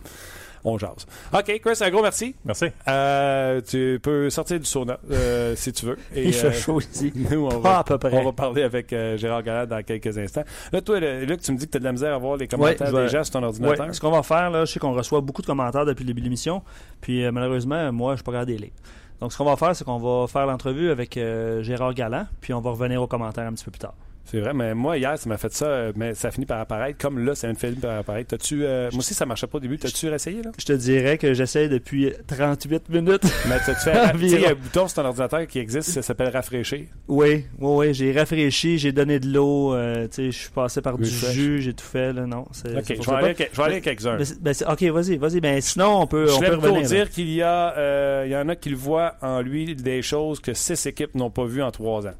[0.64, 1.06] On jase.
[1.32, 2.36] OK, Chris, un gros merci.
[2.44, 2.66] Merci.
[2.86, 5.98] Euh, tu peux sortir du sauna euh, si tu veux.
[6.14, 7.12] Et, Il fait chaud ici.
[7.16, 8.16] Nous, on Pas va, à peu près.
[8.16, 10.44] on va parler avec euh, Gérard Galland dans quelques instants.
[10.72, 12.36] Là, toi, le- Luc, tu me dis que tu as de la misère à voir
[12.36, 13.92] les commentaires je vais- des gens sur ton Ouais, ordinateur.
[13.94, 16.20] ce qu'on va faire, là, je sais qu'on reçoit beaucoup de commentaires depuis le début
[16.20, 16.62] de l'émission,
[17.00, 18.72] puis euh, malheureusement, moi, je suis pas capable de les.
[19.20, 22.52] Donc, ce qu'on va faire, c'est qu'on va faire l'entrevue avec euh, Gérard Galland, puis
[22.54, 23.94] on va revenir aux commentaires un petit peu plus tard.
[24.24, 26.96] C'est vrai, mais moi, hier, ça m'a fait ça, euh, mais ça finit par apparaître.
[26.98, 28.30] Comme là, ça de finir par apparaître.
[28.30, 29.78] T'as-tu, euh, moi aussi, ça marchait pas au début.
[29.78, 30.52] T'as-tu essayé, là?
[30.58, 33.24] Je te dirais que j'essaie depuis 38 minutes.
[33.48, 34.12] Mais t'as-tu fait.
[34.12, 36.86] tu il y a un bouton sur ton ordinateur qui existe, ça s'appelle rafraîchir?
[37.08, 40.80] oui, oui, oui, j'ai rafraîchi, j'ai donné de l'eau, euh, tu sais, je suis passé
[40.80, 42.42] par du jus, j'ai tout fait, là, non.
[42.42, 44.18] Ok, je vais aller, vais aller quelques-uns.
[44.40, 45.40] Ben, ok, vas-y, vas-y.
[45.40, 46.82] Ben, sinon, on peut, Je on peut revenir.
[46.88, 50.00] dire qu'il y a, euh, il y en a qui le voient en lui des
[50.00, 52.14] choses que six équipes n'ont pas vues en trois ans.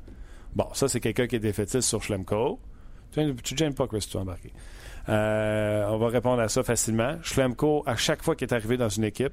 [0.55, 2.61] Bon, ça, c'est quelqu'un qui est défaitiste sur Schlemko.
[3.11, 4.19] Tu gênes pas, Chris, tu.
[5.09, 7.17] Euh, on va répondre à ça facilement.
[7.23, 9.33] Schlemko, à chaque fois qu'il est arrivé dans une équipe,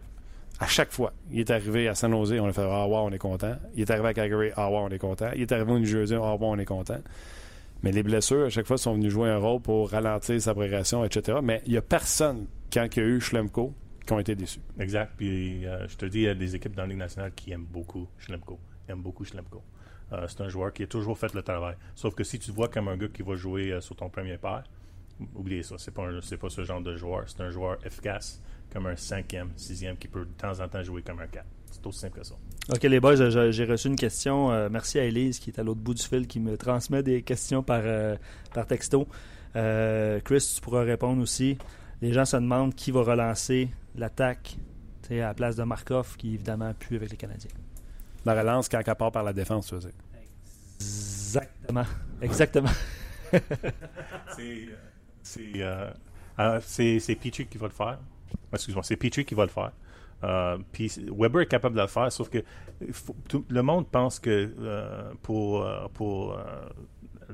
[0.59, 3.11] à chaque fois, il est arrivé à San Jose, on a fait Ah, wow, on
[3.11, 3.55] est content.
[3.75, 5.29] Il est arrivé à Calgary, Ah, wow, on est content.
[5.35, 6.99] Il est arrivé au New Jersey, Ah, wow, on est content.
[7.81, 11.05] Mais les blessures, à chaque fois, sont venues jouer un rôle pour ralentir sa progression,
[11.05, 11.37] etc.
[11.41, 13.73] Mais il n'y a personne, quand il y a eu Schlemko,
[14.05, 14.59] qui ont été déçus.
[14.79, 15.13] Exact.
[15.15, 17.51] Puis euh, je te dis, il y a des équipes dans la Ligue nationale qui
[17.51, 18.59] aiment beaucoup Schlemko.
[18.87, 19.61] Ils aiment beaucoup Schlemko.
[20.11, 21.75] Euh, c'est un joueur qui a toujours fait le travail.
[21.95, 24.37] Sauf que si tu vois comme un gars qui va jouer euh, sur ton premier
[24.37, 24.63] paire,
[25.35, 25.75] oubliez ça.
[25.77, 27.23] C'est pas, pas ce genre de joueur.
[27.27, 28.41] C'est un joueur efficace,
[28.73, 31.45] comme un cinquième, sixième, qui peut de temps en temps jouer comme un 4.
[31.71, 32.35] C'est aussi simple que ça.
[32.73, 34.51] Ok, les boys, j'ai reçu une question.
[34.51, 37.21] Euh, merci à Elise qui est à l'autre bout du fil qui me transmet des
[37.21, 37.83] questions par,
[38.53, 39.07] par texto.
[39.53, 41.57] Chris, tu pourras répondre aussi.
[42.01, 44.57] Les gens se demandent qui va relancer l'attaque
[45.11, 47.49] à la place de Markov qui évidemment pue avec les Canadiens.
[48.25, 49.91] La relance, quand elle part par la défense, tu veux dire.
[50.79, 51.85] Exactement.
[52.21, 52.69] Exactement.
[54.35, 54.75] C'est euh,
[55.21, 55.89] c'est, euh,
[56.39, 57.99] euh, Pichu qui va le faire.
[58.53, 59.71] Excuse-moi, c'est Petrie qui va le faire.
[60.23, 62.39] Euh, puis Weber est capable de le faire, sauf que
[62.91, 66.43] faut- tout- le monde pense que euh, pour, pour euh,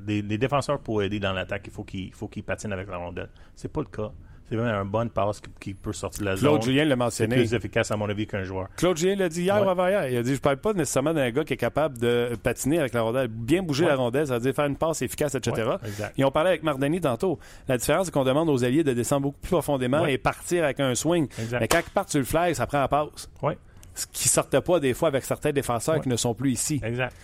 [0.06, 2.98] les, les défenseurs pour aider dans l'attaque, il faut qu'ils faut qu'ils patinent avec la
[2.98, 3.30] rondelle.
[3.56, 4.12] C'est pas le cas.
[4.50, 6.62] C'est vraiment un bon passe qui, qui peut sortir de la Claude zone.
[6.62, 7.36] Julien l'a C'est mentionné.
[7.38, 8.68] plus efficace à mon avis qu'un joueur.
[8.78, 9.66] Claude Julien l'a dit hier Ouais.
[9.66, 10.08] ou avant-hier.
[10.10, 12.94] Il a dit Je parle pas nécessairement d'un gars qui est capable de patiner avec
[12.94, 13.90] la rondelle, bien bouger Ouais.
[13.90, 15.64] la rondelle, ça veut dire faire une passe efficace, etc.
[15.68, 16.06] Ouais.
[16.18, 17.40] Et on parlait avec Mardani tantôt.
[17.68, 20.80] La différence, c'est qu'on demande aux alliés de descendre beaucoup plus profondément et partir avec
[20.80, 21.28] un swing.
[21.40, 21.60] Exact.
[21.62, 23.30] Mais quand ils partent sur le flag, ça prend la passe.
[23.98, 26.82] Ce qui sortait pas des fois avec certains défenseurs qui ne sont plus ici.
[26.84, 27.16] exact.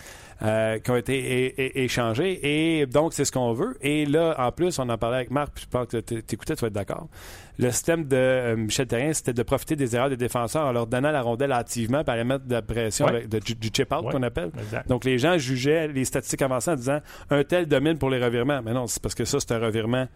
[0.44, 2.40] Euh, qui ont été échangés.
[2.80, 3.78] Et donc, c'est ce qu'on veut.
[3.82, 6.56] Et là, en plus, on en parlait avec Marc, puis je pense que tu écoutais,
[6.56, 7.08] tu vas être d'accord.
[7.60, 10.88] Le système de euh, Michel Terrien, c'était de profiter des erreurs des défenseurs en leur
[10.88, 13.12] donnant la rondelle hâtivement, par aller mettre de la pression Ouais.
[13.18, 14.12] avec, de- du, du chip-out Ouais.
[14.12, 14.52] qu'on appelle.
[14.58, 14.88] Exact.
[14.88, 18.62] Donc, les gens jugeaient les statistiques avancées en disant un tel domine pour les revirements.
[18.64, 20.08] Mais non, c'est parce que ça, c'est un revirement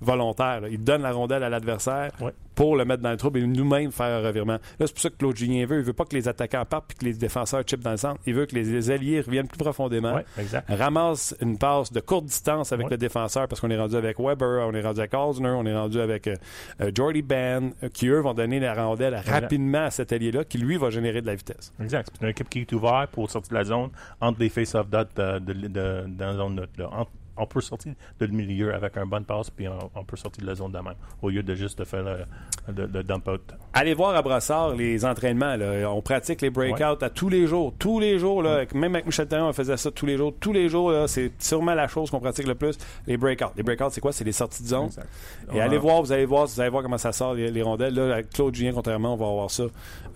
[0.00, 0.60] volontaire.
[0.62, 0.68] là.
[0.68, 2.32] Il donne la rondelle à l'adversaire Ouais.
[2.54, 4.54] pour le mettre dans le trouble et nous-mêmes faire un revirement.
[4.54, 5.78] Là, c'est pour ça que Claude Julien veut.
[5.78, 8.20] Il veut pas que les attaquants partent puis que les défenseurs chipent dans le centre.
[8.26, 10.68] Il veut que les, les alliés reviennent plus profondément Ouais, exact.
[10.72, 12.92] ramasse une passe de courte distance avec Ouais.
[12.92, 15.76] le défenseur parce qu'on est rendu avec Weber, on est rendu avec Osner, on est
[15.76, 16.36] rendu avec euh,
[16.80, 20.58] euh, Jordy Ben, euh, qui eux vont donner la rondelle rapidement à cet allié-là, qui
[20.58, 21.72] lui va générer de la vitesse.
[21.80, 22.10] Exact.
[22.14, 23.90] C'est une équipe qui est ouverte pour sortir de la zone
[24.20, 26.72] entre les face-off dots de, de, de- dans la zone neutre.
[26.92, 30.16] Entre- on peut sortir de le milieu avec un bon passe, puis on, on peut
[30.16, 32.18] sortir de la zone de même, au lieu de juste de faire le,
[32.74, 33.40] le- le dump out.
[33.72, 35.56] Allez voir à Brossard les entraînements.
[35.56, 35.90] là.
[35.90, 37.72] On pratique les breakouts à tous les jours.
[37.78, 38.42] Tous les jours.
[38.42, 40.32] Là, avec- Même avec Michel on faisait ça tous les jours.
[40.40, 42.76] Tous les jours, c'est sûrement la chose qu'on pratique le plus.
[43.06, 43.52] Les breakouts.
[43.56, 44.12] Les breakouts, c'est quoi?
[44.12, 44.86] C'est les sorties de zone.
[44.86, 45.08] Exact.
[45.52, 47.50] Et On allez a- voir, vous allez voir, vous allez voir comment ça sort les,
[47.50, 47.94] les rondelles.
[47.94, 49.64] Là, avec Claude Julien, contrairement, on va avoir ça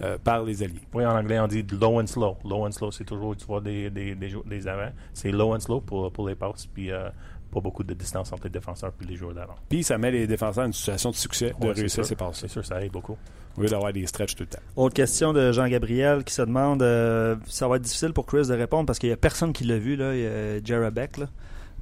[0.03, 0.81] euh, par les alliés.
[0.95, 2.37] Oui, en anglais, on dit low and slow.
[2.45, 4.91] Low and slow, c'est toujours, tu vois, des, des, des, des avants.
[5.15, 7.09] C'est low and slow pour, pour les passes, puis euh,
[7.51, 9.55] pas beaucoup de distance entre les défenseurs et les joueurs d'avant.
[9.69, 12.39] Puis ça met les défenseurs dans une situation de succès de Ouais, c'est réussir passes.
[12.41, 13.17] C'est sûr, ça aide beaucoup.
[13.59, 14.63] Au lieu d'avoir des stretches tout le temps.
[14.77, 18.55] Autre question de Jean-Gabriel qui se demande euh, ça va être difficile pour Chris de
[18.55, 21.19] répondre parce qu'il n'y a personne qui l'a vu, là, il y a Jerry Beck.
[21.19, 21.27] Là.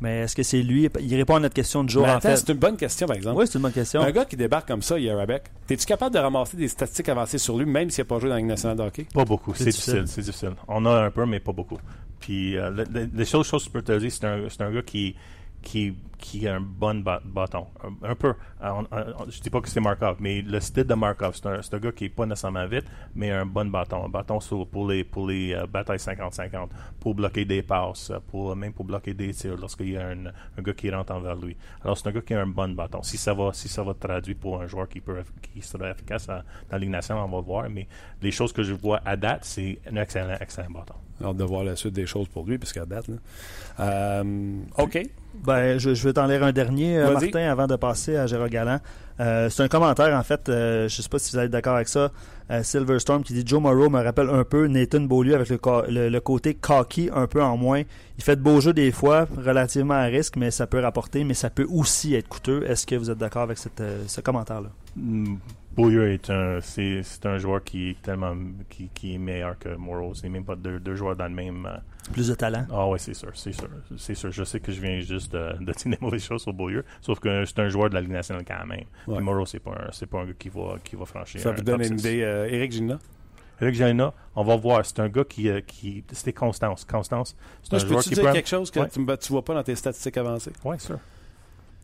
[0.01, 0.89] Mais est-ce que c'est lui?
[1.01, 2.35] Il répond à notre question du jour Mais en fait.
[2.37, 3.39] c'est une bonne question, par exemple.
[3.39, 4.01] Oui, c'est une bonne question.
[4.01, 7.57] Un gars qui débarque comme ça, Yarabek, es-tu capable de ramasser des statistiques avancées sur
[7.59, 9.07] lui, même s'il n'a pas joué dans la Ligue nationale de hockey?
[9.13, 9.55] Pas beaucoup.
[9.55, 10.05] C'est difficile.
[10.07, 10.53] C'est difficile.
[10.69, 11.79] On a un peu, mais pas beaucoup.
[12.21, 14.63] Puis euh, le- le- les seules choses que je peux te dire, c'est un, c'est
[14.63, 15.17] un gars qui,
[15.63, 17.67] qui, qui a un bon bâton.
[18.03, 18.35] Un, peu.
[18.93, 21.75] euh, je dis pas que c'est Markov, mais le style de Markov, c'est un, c'est
[21.75, 24.05] un gars qui est pas nécessairement vite, mais un bon bâton.
[24.05, 24.39] Un bâton
[24.71, 26.69] pour les, pour les euh, batailles 50-50,
[26.99, 30.63] pour bloquer des passes, pour, même pour bloquer des tirs lorsqu'il y a un, un
[30.63, 31.57] gars qui rentre envers lui.
[31.83, 33.03] Alors c'est un gars qui a un bon bâton.
[33.03, 36.27] Si ça va, si ça va traduire pour un joueur qui, peut, qui sera efficace
[36.27, 37.69] dans la on va voir.
[37.71, 37.87] Mais
[38.23, 40.95] les choses que je vois à date, c'est un excellent, excellent bâton.
[41.23, 43.09] Hâte de voir la suite des choses pour lui, puisqu'à date.
[43.09, 43.15] Là.
[43.81, 45.03] Euh, OK.
[45.35, 47.13] Ben, je, je vais t'en lire un dernier, euh.
[47.13, 48.81] Martin, avant de passer à Gérard Galland.
[49.21, 51.89] Euh, c'est un commentaire, en fait, euh, je sais pas si vous êtes d'accord avec
[51.89, 52.11] ça.
[52.51, 56.09] Euh, Silverstorm qui dit Joe Morrow me rappelle un peu Nathan Beaulieu avec le, le-
[56.09, 57.83] le côté cocky un peu en moins.
[58.19, 61.35] Il fait de beaux jeux des fois, relativement à risque, mais ça peut rapporter, mais
[61.35, 62.65] ça peut aussi être coûteux.
[62.69, 64.71] Est-ce que vous êtes d'accord avec cette, euh, ce commentaire-là?
[64.97, 65.37] Mm,
[65.77, 68.35] Beaulieu est un, c'est, c'est un joueur qui est tellement,
[68.69, 70.13] qui, qui est meilleur que Morrow.
[70.15, 71.65] C'est même pas deux, deux joueurs dans le même.
[71.65, 71.77] euh,
[72.13, 72.67] Plus de talent.
[72.73, 74.33] Ah ouais, c'est sûr, c'est sûr, c'est sûr.
[74.33, 77.21] Je sais que je viens juste de, de dire des mauvaises choses sur Beaulieu, sauf
[77.21, 78.81] que c'est un joueur de la Ligue nationale quand même.
[79.05, 79.21] Puis Ouais.
[79.23, 81.41] Morrow, c'est pas un, c'est pas un gars qui va, qui va franchir.
[81.41, 82.05] Ça un vous donne top une six.
[82.09, 82.25] idée.
[82.41, 82.99] Euh, Éric Gina?
[83.63, 84.85] Eric Jalina, on va voir.
[84.87, 86.85] C'est un gars qui, euh, qui, c'était Constance.
[86.87, 88.33] Constance, c'est un je joueur qui dire prend.
[88.33, 88.89] quelque chose que Ouais.
[88.89, 90.53] tu ne vois pas dans tes statistiques avancées?
[90.65, 90.99] Ouais, sûr.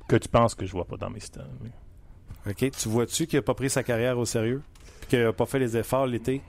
[0.09, 1.45] Que tu penses que je vois pas dans mes stats.
[1.63, 2.71] mais- OK.
[2.71, 4.63] Tu vois-tu qu'il n'a pas pris sa carrière au sérieux?
[5.01, 6.41] Puis qu'il n'a pas fait les efforts l'été?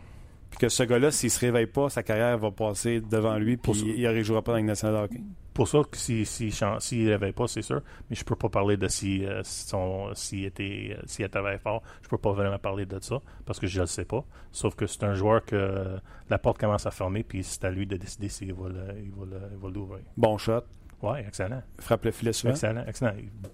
[0.50, 3.74] Puis que ce gars-là, s'il se réveille pas, sa carrière va passer devant lui, puis
[3.98, 5.22] il ne jouera pas dans la nationale de hockey?
[5.58, 7.82] Pour ça, que si, si, s'il ne réveille pas, c'est sûr.
[8.12, 11.82] Mais je peux pas parler de si, euh, son, était, euh, s'il travaillé fort.
[12.04, 14.24] Je peux pas vraiment parler de ça parce que je le sais pas.
[14.52, 15.98] Sauf que c'est un joueur que euh,
[16.30, 19.10] la porte commence à fermer, puis c'est à lui de décider s'il va, le- il
[19.10, 20.04] va, le- il va l'ouvrir.
[20.16, 20.62] Bon shot.
[21.02, 21.64] Ouais, excellent.
[21.80, 22.54] Frappe le filet souvent.
[22.54, 23.14] Excellent, excellent.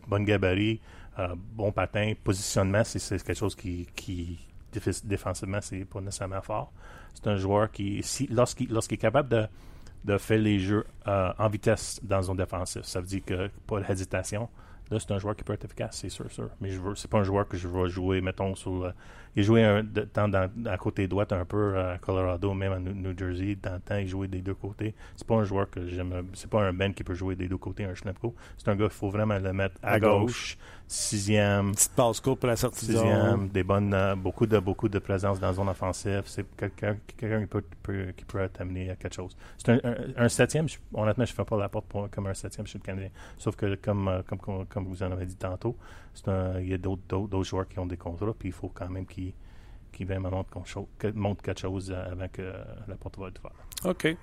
[0.09, 0.81] Bon gabarit,
[1.19, 4.39] euh, bon patin, positionnement, c'est, c'est quelque chose qui, qui
[5.05, 6.73] défensivement, c'est pas nécessairement fort.
[7.13, 9.45] C'est un joueur qui, si, lorsqu'il, lorsqu'il est capable de,
[10.03, 13.81] de faire les jeux euh, en vitesse dans zone défensive, ça veut dire que pas
[13.81, 14.49] d'hésitation.
[14.91, 16.49] Là, c'est un joueur qui peut être efficace, c'est sûr, sûr.
[16.59, 18.93] Mais je veux, c'est pas un joueur que je vais jouer, mettons, sur.
[19.35, 22.79] Il joué un de temps dans, à côté droite un peu à Colorado, même à
[22.79, 23.57] New, New Jersey.
[23.61, 24.93] Dans le temps, il jouait des deux côtés.
[25.15, 26.27] C'est pas un joueur que j'aime.
[26.33, 28.35] C'est pas un Ben qui peut jouer des deux côtés, un Schlepko.
[28.57, 30.21] C'est un gars qu'il faut vraiment le mettre à, À gauche.
[30.21, 30.57] gauche.
[30.87, 31.71] sixième.
[31.71, 32.91] Petite passe courte pour la sortie de.
[32.93, 36.21] Sixième, des bonnes, euh, beaucoup de beaucoup de présence dans la zone offensive.
[36.25, 39.35] C'est quelqu'un quelqu'un qui peut, peut- qui peut t'amener à quelque chose.
[39.57, 40.69] C'est un, un, un septième.
[40.69, 43.09] je- honnêtement, je ne fais pas la porte pour, comme un septième chez le Canadien.
[43.37, 45.75] Sauf que comme euh, comme comme, comme vous en avez dit tantôt,
[46.27, 48.69] un- il y a d'autres d'autres d'autres joueurs qui ont des contrats, puis il faut
[48.73, 49.33] quand même qu'ils
[49.99, 52.41] viennent me montrent, qu'on cho- que- montrent quelque chose avant que
[52.87, 53.55] la porte va être ouverte.
[53.85, 54.15] OK.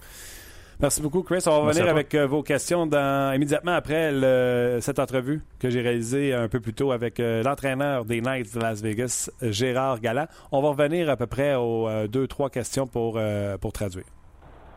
[0.80, 1.42] Merci beaucoup, Chris.
[1.46, 5.68] On va Merci revenir avec euh, vos questions dans, immédiatement après le- cette entrevue que
[5.68, 10.00] j'ai réalisée un peu plus tôt avec euh, l'entraîneur des Knights de Las Vegas, Gérard
[10.00, 10.26] Galland.
[10.52, 14.06] On va revenir à peu près aux euh, deux, trois questions pour, euh, pour traduire.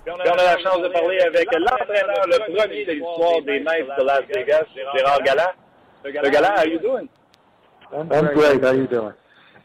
[0.04, 3.88] Puis on a la chance de parler avec l'entraîneur, le premier de l'histoire des Knights
[3.98, 4.66] de Las Vegas,
[4.98, 5.52] Gérard Galland.
[6.04, 7.10] Le Galland, how you doing?
[7.96, 8.62] I'm great.
[8.62, 9.14] How you doing?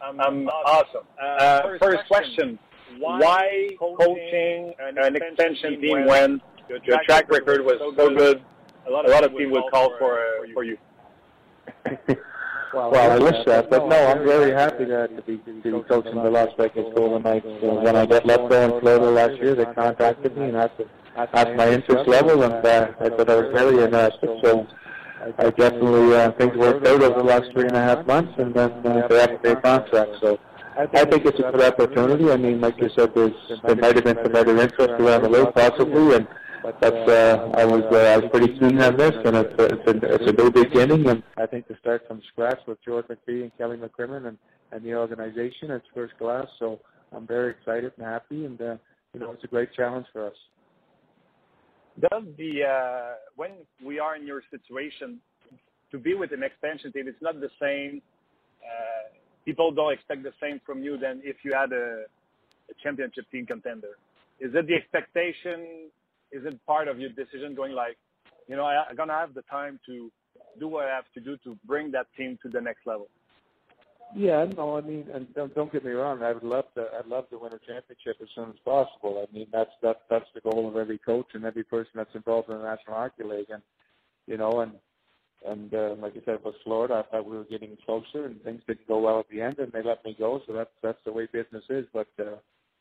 [0.01, 1.05] I'm awesome.
[1.21, 2.59] Uh, first question.
[2.99, 8.43] Why coaching an extension team when your track record was so good?
[8.87, 10.79] A lot of teams would call for, uh, for you.
[12.75, 16.23] Well, I wish that, but no, I'm very happy that to be to be coaching
[16.23, 17.47] the Las Vegas Golden Knights.
[17.47, 20.83] Uh, when I got let go in Florida last year, they contacted me and asked,
[21.17, 24.39] asked my interest level, and uh, I said I was very interested.
[24.45, 24.67] So
[25.21, 28.55] I definitely uh, things worked out over the last three and a half months, and
[28.55, 30.11] then uh, they offered me a contract.
[30.21, 30.39] So
[30.77, 32.31] I think it's a good opportunity.
[32.31, 33.33] I mean, like you said, there's
[33.65, 36.29] there might have been some other interest around the league, possibly, and
[36.63, 39.87] but uh, I was uh, I was pretty keen on this, and it's a, it's
[39.87, 43.43] a it's a new beginning, and I think to start from scratch with George McPhee
[43.43, 44.39] and Kelly McCrimmon and
[44.71, 46.47] and the organization, it's first class.
[46.59, 46.79] So
[47.13, 48.77] I'm very excited and happy, and uh,
[49.15, 50.35] you know, it's a great challenge for us.
[52.01, 53.53] Does the, uh, when
[53.85, 55.19] we are in your situation,
[55.91, 58.03] to be with an expansion team, it's not the same.
[58.63, 59.09] Uh,
[59.45, 62.05] people don't expect the same from you than if you had a,
[62.71, 63.97] a championship team contender.
[64.39, 65.89] Is it the expectation?
[66.31, 67.97] Is it part of your decision going like,
[68.49, 70.11] you know, I, I'm to have the time to
[70.61, 73.09] do what I have to do to bring that team to the next level?
[74.15, 76.23] Yeah, no, I mean, and don't, don't get me wrong.
[76.23, 76.87] I would love to.
[76.99, 79.27] I'd love to win a championship as soon as possible.
[79.27, 82.49] I mean, that's that's that's the goal of every coach and every person that's involved
[82.49, 83.51] in the National Hockey League.
[83.51, 83.63] And
[84.27, 84.73] you know, and
[85.47, 88.63] and uh, like I said, with Florida, I thought we were getting closer, and things
[88.67, 90.41] didn't go well at the end, and they let me go.
[90.47, 91.85] So that's that's the way business is.
[91.93, 92.37] But uh,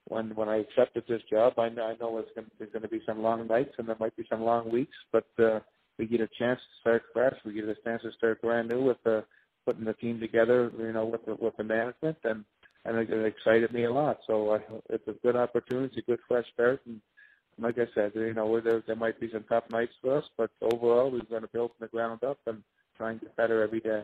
[0.08, 3.02] when when I accepted this job, I I know it's going there's going to be
[3.06, 5.60] some long nights and there might be some long weeks, but uh,
[6.00, 7.36] we get a chance to start fresh.
[7.46, 9.26] We get a chance to start brand new with the
[9.68, 12.46] putting the team together, you know, with the, with the management, and
[12.86, 14.18] and it, it excited me a lot.
[14.26, 14.60] So I,
[14.90, 17.02] it's a good opportunity, a good fresh start, and
[17.60, 20.50] like I said, you know, there there might be some tough nights for us, but
[20.62, 22.64] overall we're going to build from the ground up and
[22.96, 24.04] try and get better every day.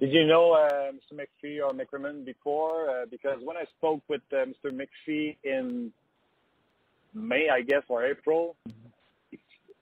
[0.00, 1.18] Did you know uh, Mr.
[1.18, 2.90] McPhee or McCrimmon before?
[2.90, 4.70] Uh, because when I spoke with uh, Mr.
[4.70, 5.92] McPhee in
[7.14, 8.56] May, I guess, or April,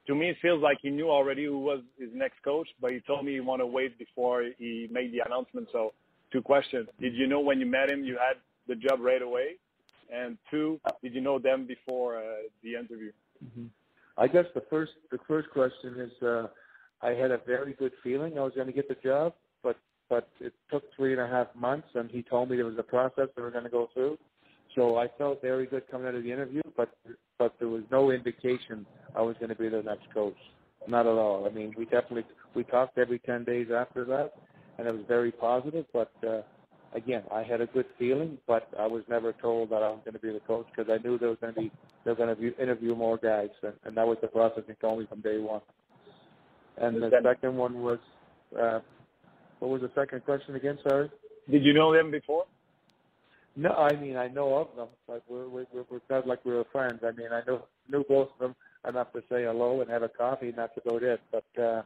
[0.07, 2.99] to me it feels like he knew already who was his next coach, but he
[3.01, 5.67] told me he wanted to wait before he made the announcement.
[5.71, 5.93] So,
[6.31, 8.37] two questions: Did you know when you met him you had
[8.67, 9.55] the job right away?
[10.13, 12.21] And two, did you know them before uh,
[12.63, 13.11] the interview?
[13.43, 13.65] Mm-hmm.
[14.17, 16.47] I guess the first the first question is uh,
[17.01, 19.33] I had a very good feeling I was going to get the job,
[19.63, 19.77] but
[20.09, 22.83] but it took three and a half months, and he told me there was a
[22.83, 24.17] process they were going to go through.
[24.75, 26.93] So I felt very good coming out of the interview, but
[27.37, 30.37] but there was no indication I was going to be the next coach.
[30.87, 31.47] Not at all.
[31.49, 34.33] I mean, we definitely we talked every ten days after that,
[34.77, 35.85] and it was very positive.
[35.91, 36.41] But uh,
[36.93, 40.13] again, I had a good feeling, but I was never told that I was going
[40.13, 41.71] to be the coach because I knew there was going to be
[42.03, 45.07] they're going to interview more guys, and, and that was the process he told me
[45.07, 45.61] from day one.
[46.77, 47.99] And the second one was,
[48.59, 48.79] uh,
[49.59, 50.77] what was the second question again?
[50.87, 51.09] Sorry.
[51.49, 52.45] Did you know them before?
[53.55, 56.65] No, I mean I know of them, but we're we're we're not like we were
[56.71, 57.01] friends.
[57.05, 58.55] I mean I know knew both of them
[58.87, 61.21] enough to say hello and have a coffee, and that's about it.
[61.31, 61.81] But uh,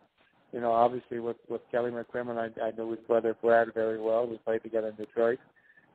[0.51, 4.28] you know, obviously with with Kelly McCrimmon, I I knew his brother Brad very well.
[4.28, 5.39] We played together in Detroit,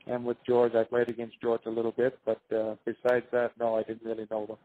[0.07, 2.19] and with George, I played against George a little bit.
[2.25, 4.57] But uh, besides that, no, I didn't really know them.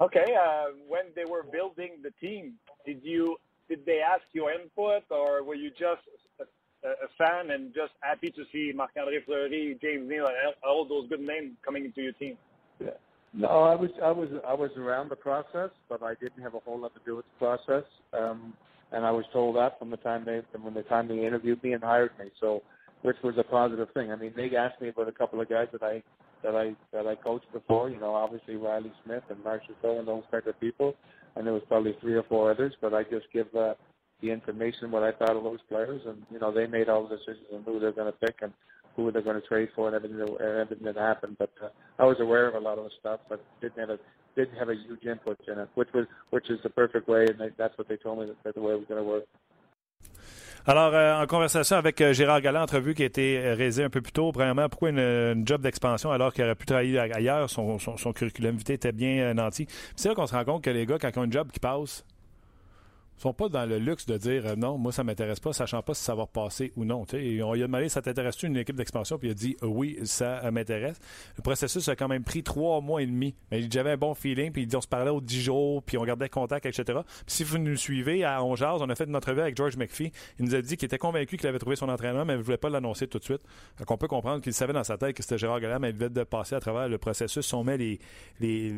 [0.00, 0.34] Okay.
[0.34, 2.54] Uh, when they were building the team,
[2.86, 3.36] did you
[3.68, 6.02] did they ask your input, or were you just
[6.84, 11.20] a, fan and just happy to see Marc-André Fleury, James Neal, and all those good
[11.20, 12.36] names coming into your team?
[12.80, 12.90] Yeah.
[13.34, 16.58] No, I was I was I was around the process, but I didn't have a
[16.58, 17.88] whole lot to do with the process.
[18.12, 18.52] Um,
[18.92, 21.62] and I was told that from the time they from when the time they interviewed
[21.62, 22.26] me and hired me.
[22.40, 22.62] So,
[23.00, 24.12] which was a positive thing.
[24.12, 26.02] I mean, they asked me about a couple of guys that I
[26.42, 27.88] that I that I coached before.
[27.88, 30.94] You know, obviously Riley Smith and Marshall Phil and those type of people.
[31.34, 33.72] And there was probably three or four others, but I just give uh,
[49.12, 49.22] uh.
[50.64, 53.90] Alors, euh, en conversation avec euh, Gérard Galland, entrevue qui a été euh, réalisée un
[53.90, 57.78] peu plus tôt, premièrement, pourquoi une, job d'expansion alors qu'il aurait pu travailler ailleurs, son,
[58.14, 59.66] curriculum vitae était bien nanti.
[59.96, 61.58] C'est là qu'on se rend compte que les gars, quand ils ont une job qui
[61.58, 62.04] passe,
[63.18, 65.94] sont pas dans le luxe de dire euh, non, moi ça m'intéresse pas, sachant pas
[65.94, 67.04] si ça va repasser ou non.
[67.04, 67.40] T'sais.
[67.42, 69.98] On lui a demandé ça t'intéresse-tu une équipe d'expansion, puis il a dit euh, oui,
[70.04, 70.98] ça euh, m'intéresse.
[71.36, 73.34] Le processus a quand même pris trois mois et demi.
[73.50, 75.98] Mais j'avais un bon feeling, puis il dit on se parlait aux dix jours, puis
[75.98, 77.00] on gardait contact, etc.
[77.26, 80.12] Puis si vous nous suivez à On on a fait une entrevue avec George McPhee.
[80.38, 82.42] Il nous a dit qu'il était convaincu qu'il avait trouvé son entraîneur, mais il ne
[82.42, 83.42] voulait pas l'annoncer tout de suite.
[83.78, 85.94] Donc on peut comprendre qu'il savait dans sa tête que c'était Gérard Galland, mais il
[85.94, 87.98] devait de passer à travers le processus on met les,
[88.40, 88.70] les,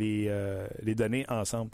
[0.83, 1.71] les, données ensemble.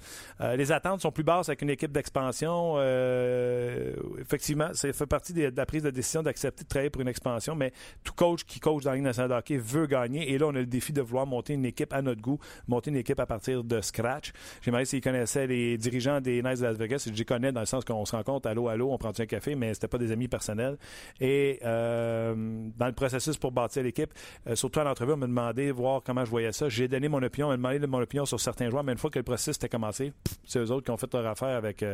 [0.56, 2.49] Les attentes sont plus basses avec une équipe d'expansion.
[2.78, 7.09] Euh, effectivement, ça fait partie de, la prise de décision d'accepter de travailler pour une
[7.09, 7.72] expansion, mais
[8.05, 10.32] tout coach qui coach dans la Ligue nationale de hockey veut gagner.
[10.32, 12.38] Et là, on a le défi de vouloir monter une équipe à notre goût,
[12.68, 14.32] monter une équipe à partir de scratch.
[14.62, 17.09] J'ai demandé s'il connaissait les dirigeants des Knights de Las Vegas.
[17.11, 19.55] Je les connais dans le sens qu'on se rencontre allô, allô, on prend un café,
[19.55, 20.76] mais c'était pas des amis personnels.
[21.20, 22.34] Et euh,
[22.76, 24.12] dans le processus pour bâtir l'équipe,
[24.46, 26.68] euh, surtout à l'entrevue, on m'a demandé voir comment je voyais ça.
[26.68, 29.11] J'ai donné mon opinion, on m'a demandé mon opinion sur certains joueurs, mais une fois
[29.11, 30.12] que le processus était commencé,
[30.44, 31.84] c'est eux autres qui ont fait leur affaire avec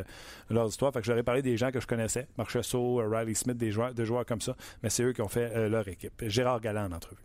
[0.51, 0.93] leur histoire.
[0.93, 3.95] Fait que j'aurais parlé des gens que je connaissais, Marchessault, euh, Riley Smith, des joueurs,
[3.95, 6.13] des joueurs comme ça, mais c'est eux qui ont fait euh, leur équipe.
[6.27, 7.23] Gérard Galland en entrevue.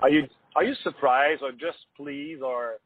[0.00, 0.26] Are you
[0.56, 2.78] are you surprised or just pleased or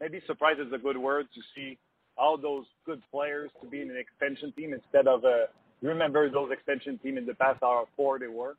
[0.00, 1.78] maybe surprised is a good word to see
[2.16, 5.48] all those good players to be in an extension team instead of a
[5.82, 8.56] you remember those extension team in the past how poor they were?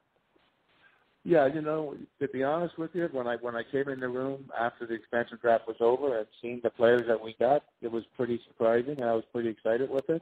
[1.24, 4.08] Yeah, you know, to be honest with you, when I when I came in the
[4.08, 7.92] room after the expansion draft was over and seen the players that we got, it
[7.92, 10.22] was pretty surprising, and I was pretty excited with it.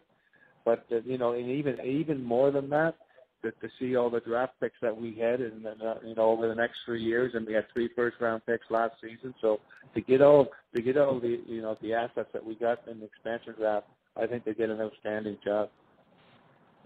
[0.66, 2.96] But uh, you know, and even even more than that,
[3.46, 6.48] to, to see all the draft picks that we had, and uh, you know, over
[6.48, 9.34] the next three years, and we had three first round picks last season.
[9.40, 9.60] So
[9.94, 13.00] to get all to get all the you know the assets that we got in
[13.00, 13.86] the expansion draft,
[14.18, 15.70] I think they did an outstanding job.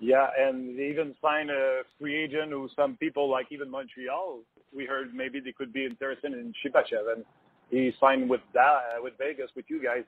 [0.01, 4.39] Yeah, and they even signed a free agent who some people like even Montreal.
[4.75, 7.25] We heard maybe they could be interested in Shipachev, and
[7.69, 10.03] he signed with that with Vegas with you guys.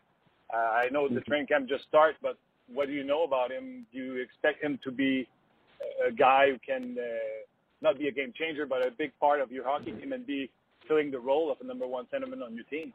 [0.53, 2.37] Uh, I know the training camp just started, but
[2.73, 3.85] what do you know about him?
[3.91, 5.27] Do you expect him to be
[6.07, 7.03] a guy who can uh,
[7.81, 10.49] not be a game changer, but a big part of your hockey team and be
[10.87, 12.93] filling the role of a number one centerman on your team?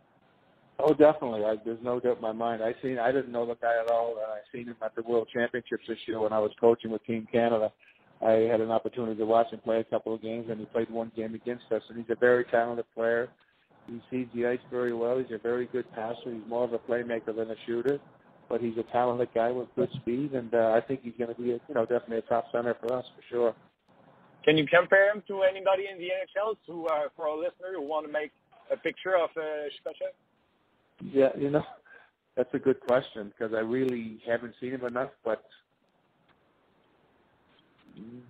[0.79, 1.45] Oh, definitely.
[1.45, 2.63] I, there's no doubt in my mind.
[2.63, 2.99] I seen.
[2.99, 4.17] I didn't know the guy at all.
[4.19, 7.27] I seen him at the World Championships this year when I was coaching with Team
[7.33, 7.73] Canada.
[8.23, 10.91] I had an opportunity to watch him play a couple of games, and he played
[10.91, 11.83] one game against us.
[11.89, 13.29] And he's a very talented player.
[13.87, 15.19] He sees the ice very well.
[15.19, 16.33] He's a very good passer.
[16.33, 17.99] He's more of a playmaker than a shooter
[18.49, 21.41] but he's a talented guy with good speed, and uh, I think he's going to
[21.41, 23.55] be, a, you know, definitely a top center for us for sure.
[24.45, 26.57] Can you compare him to anybody in the NHL?
[26.67, 28.31] To uh, for a listener who want to make
[28.73, 29.69] a picture of uh?
[31.03, 31.65] Yeah, you know,
[32.37, 35.43] that's a good question because I really haven't seen him enough, but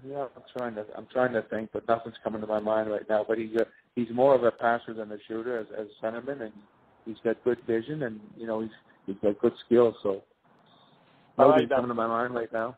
[0.07, 3.09] yeah, I'm trying to I'm trying to think, but nothing's coming to my mind right
[3.09, 3.25] now.
[3.27, 6.43] But he's a he's more of a passer than a shooter as as a centerman,
[6.43, 6.53] and
[7.07, 8.71] he's got good vision, and you know he's
[9.07, 9.95] he's got good skills.
[10.03, 10.23] So
[11.39, 12.77] nobody's like coming to my mind right now.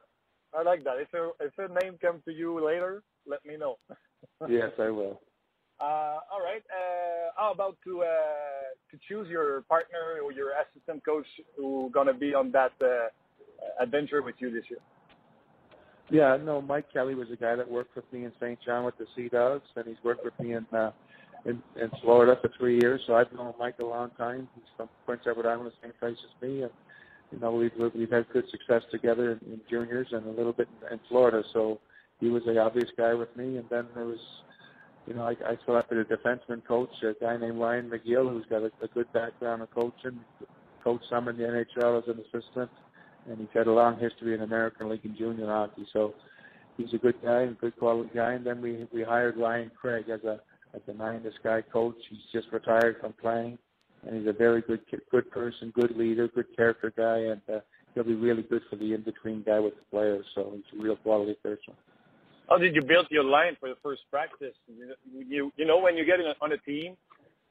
[0.57, 0.99] I like that.
[0.99, 3.79] If a if a name comes to you later, let me know.
[4.49, 5.21] yes, I will.
[5.81, 6.63] Uh, all right.
[6.71, 8.07] Uh, how about to uh,
[8.91, 11.27] to choose your partner or your assistant coach
[11.57, 13.09] who's gonna be on that uh,
[13.83, 14.81] adventure with you this year?
[16.11, 16.63] Yeah, no.
[16.63, 18.59] Mike Kelly was a guy that worked with me in St.
[18.65, 20.91] John with the Sea Dogs, and he's worked with me in uh,
[21.45, 23.01] in, in Florida for three years.
[23.07, 24.49] So I've known Mike a long time.
[24.55, 26.73] He's from Prince Edward Island, the same place as me, and
[27.33, 30.69] you know we've we've had good success together in, in juniors and a little bit
[30.83, 31.43] in, in Florida.
[31.53, 31.81] So
[32.21, 34.21] he was the obvious guy with me, and then there was.
[35.07, 38.61] You know, I, I selected a defenseman coach, a guy named Ryan McGill, who's got
[38.61, 40.21] a, a good background in coaching,
[40.85, 42.71] coached some in the NHL as an assistant,
[43.27, 45.87] and he's had a long history in American League and junior hockey.
[45.95, 46.13] So
[46.77, 48.33] he's a good guy and good quality guy.
[48.33, 50.41] And then we we hired Ryan Craig as a
[50.75, 51.97] as a nine this guy coach.
[52.11, 53.59] He's just retired from playing,
[54.07, 57.61] and he's a very good good person, good leader, good character guy, and uh,
[57.95, 60.25] he'll be really good for the in between guy with the players.
[60.35, 61.75] So he's a real quality person.
[62.49, 64.55] How did you build your line for the first practice?
[64.67, 64.95] You
[65.29, 66.97] you, you know when you get in on a team.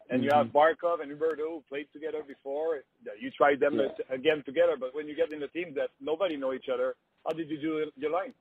[0.09, 2.80] And you have Barkov and Huberto who played together before.
[3.20, 3.89] You tried them Yeah.
[4.09, 6.95] again together, but when you get in a team that nobody know each other,
[7.26, 8.34] how did you do your line?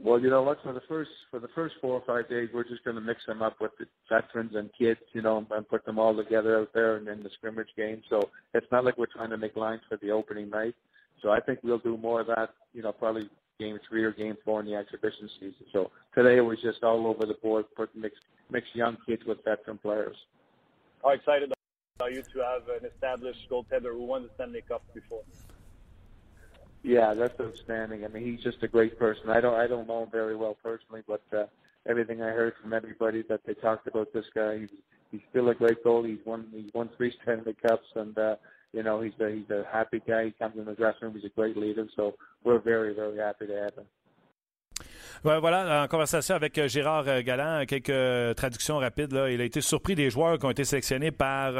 [0.00, 0.62] Well, you know what?
[0.62, 3.26] For the first for the first four or five days, we're just going to mix
[3.26, 6.70] them up with the veterans and kids, you know, and put them all together out
[6.72, 8.02] there and in the scrimmage game.
[8.08, 10.74] So it's not like we're trying to make lines for the opening night.
[11.20, 13.28] So I think we'll do more of that, you know, probably
[13.58, 15.66] game three or game four in the exhibition season.
[15.72, 18.14] So today it was just all over the board, put mix
[18.50, 20.16] mix young kids with veteran players.
[21.02, 21.52] How excited
[22.00, 25.22] are you to have an established goaltender who won the Stanley Cup before?
[26.88, 28.06] Yeah, that's outstanding.
[28.06, 29.28] I mean, he's just a great person.
[29.28, 31.44] I don't I don't know him very well personally, but uh,
[31.86, 34.70] everything I heard from everybody that they talked about this guy, he's
[35.12, 36.16] he's still a great goalie.
[36.16, 38.36] He's won he's won three Stanley Cups, and uh,
[38.72, 40.24] you know he's a he's a happy guy.
[40.24, 41.14] He comes in the dressing room.
[41.14, 41.86] He's a great leader.
[41.94, 43.84] So we're very very happy to have him.
[45.24, 49.12] Voilà, en conversation avec euh, Gérard euh, Galland, quelques euh, traductions rapides.
[49.30, 51.52] Il a été surpris des joueurs qui ont été sélectionnés par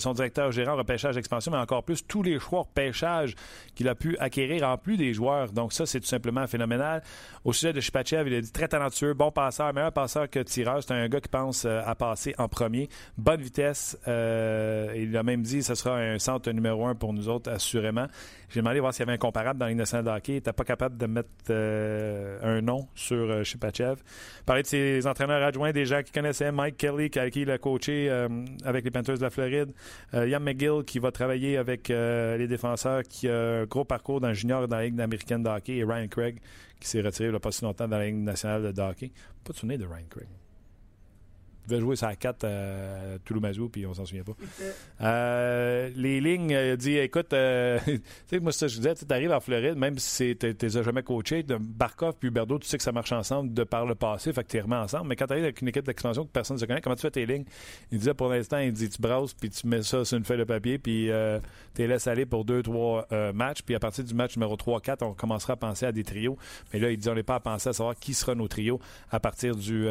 [0.00, 3.34] son directeur gérant repêchage expansion, mais encore plus tous les choix pêchage
[3.74, 5.52] qu'il a pu acquérir en plus des joueurs.
[5.52, 7.02] Donc ça, c'est tout simplement phénoménal.
[7.44, 10.82] Au sujet de Shipachev, il a dit très talentueux, bon passeur, meilleur passeur que tireur.
[10.82, 12.88] C'est un gars qui pense à passer en premier.
[13.18, 13.96] Bonne vitesse.
[14.06, 18.06] il a même dit que ce sera un centre numéro un pour nous autres, assurément.
[18.48, 20.32] J'ai demandé voir s'il y avait un comparable dans l'Innocent hockey.
[20.32, 23.96] Il n'était pas capable de mettre un nom sur euh, Shipachev.
[24.46, 28.08] Parler de ses entraîneurs adjoints, des gens qui connaissaient Mike Kelly, qui, il a coaché
[28.10, 28.28] euh,
[28.64, 29.72] avec les Panthers de la Floride.
[30.14, 34.32] Euh, Ian McGill, qui va travailler avec les défenseurs, qui a un gros parcours dans
[34.32, 35.76] junior dans la Ligue américaine de hockey.
[35.76, 36.40] Et Ryan Craig,
[36.80, 39.10] qui s'est retiré il n'y a pas si longtemps dans la Ligue nationale de hockey.
[39.44, 40.28] Pas de souvenir de Ryan Craig
[41.68, 44.34] devait jouer ça à 4 à Touloumazou, puis on s'en souvient pas.
[45.00, 49.04] Euh, les lignes, il a dit écoute, euh, tu sais, moi, ça, je disais, tu
[49.10, 52.82] arrives en Floride, même si tu n'es jamais coaché, Barkov puis Huberdo, tu sais que
[52.82, 55.08] ça marche ensemble de par le passé, fait que tu remis ensemble.
[55.08, 57.02] Mais quand tu arrives avec une équipe d'expansion que personne ne se connaît, comment tu
[57.02, 57.44] fais tes lignes?
[57.90, 60.38] Il disait pour l'instant, il dit tu brasses, puis tu mets ça sur une feuille
[60.38, 61.38] de papier, puis euh,
[61.74, 64.56] tu les laisses aller pour deux, trois euh, matchs, puis à partir du match numéro
[64.56, 66.36] 3-4, on commencera à penser à des trios.
[66.72, 68.80] Mais là, il dit on n'est pas à penser à savoir qui sera nos trios
[69.10, 69.86] à partir du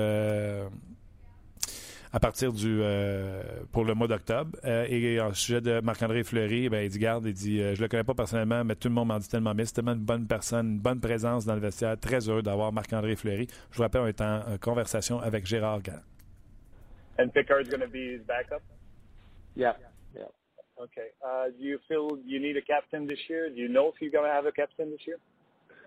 [2.14, 3.42] à partir du euh,
[3.72, 4.56] pour le mois d'octobre.
[4.64, 7.82] Euh, et en sujet de Marc-André Fleury, ben, il dit garde, il dit euh, je
[7.82, 9.66] le connais pas personnellement, mais tout le monde m'en dit tellement bien.
[9.66, 12.00] C'est tellement une bonne personne, une bonne présence dans le vestiaire.
[12.00, 13.48] Très heureux d'avoir Marc-André Fleury.
[13.72, 16.04] Je vous rappelle, on est en conversation avec Gérard Gall.
[17.18, 18.62] And Pickard's going to be his backup?
[19.56, 19.74] Yeah.
[20.16, 20.30] Yeah.
[20.80, 21.10] Okay.
[21.24, 23.50] Uh, do you feel you need a captain this year?
[23.50, 25.18] Do you know if you're going to have a captain this year?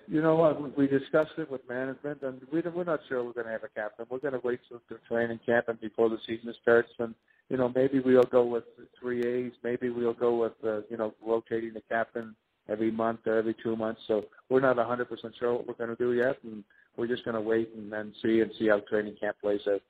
[0.09, 0.77] You know what?
[0.79, 3.69] We discussed it with management, and we, we're not sure we're going to have a
[3.69, 4.07] captain.
[4.09, 7.15] We're going to wait till the training camp and before the season starts, and
[7.49, 8.65] you know maybe we'll go with
[9.01, 9.53] three A's.
[9.65, 12.37] Maybe we'll go with uh, you know rotating the captain
[12.69, 14.01] every month or every two months.
[14.07, 15.07] So we're not 100%
[15.39, 16.63] sure what we're going to do yet, and
[16.97, 19.83] we're just going to wait and then see and see how training camp plays out.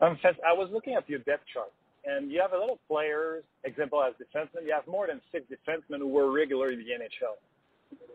[0.00, 1.70] Um, I was looking at your depth chart,
[2.04, 3.44] and you have a lot of players.
[3.64, 7.38] Example as defensemen, you have more than six defensemen who were regular in the NHL.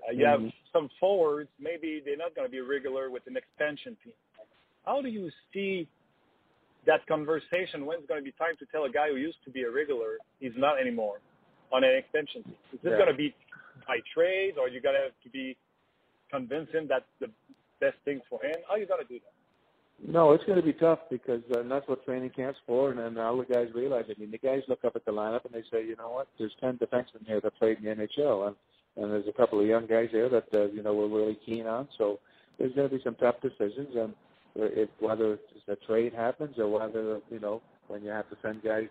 [0.08, 0.50] Uh, you have mm-hmm.
[0.74, 4.14] some forwards, maybe they're not going to be regular with an expansion team.
[4.86, 5.88] How do you see
[6.86, 7.86] that conversation?
[7.86, 10.18] When's going to be time to tell a guy who used to be a regular
[10.40, 11.20] he's not anymore
[11.72, 12.56] on an expansion team?
[12.74, 12.98] Is this yeah.
[12.98, 13.36] going to be
[13.88, 15.58] by trade, or you got to have to be
[16.32, 17.28] convince him that's the
[17.80, 18.56] best thing for him?
[18.70, 19.34] How you got to do that?
[20.06, 23.18] No, it's going to be tough because uh, that's what training camp's for, and then
[23.18, 24.06] all the guys realize.
[24.10, 26.28] I mean, the guys look up at the lineup and they say, you know what?
[26.38, 28.56] There's ten defensemen here that played in the NHL, and
[28.98, 31.68] and there's a couple of young guys there that uh, you know we're really keen
[31.68, 31.88] on.
[31.98, 32.20] So
[32.58, 34.14] there's going to be some tough decisions, and
[34.56, 35.38] if whether
[35.68, 38.88] a trade happens or whether you know when you have to send guys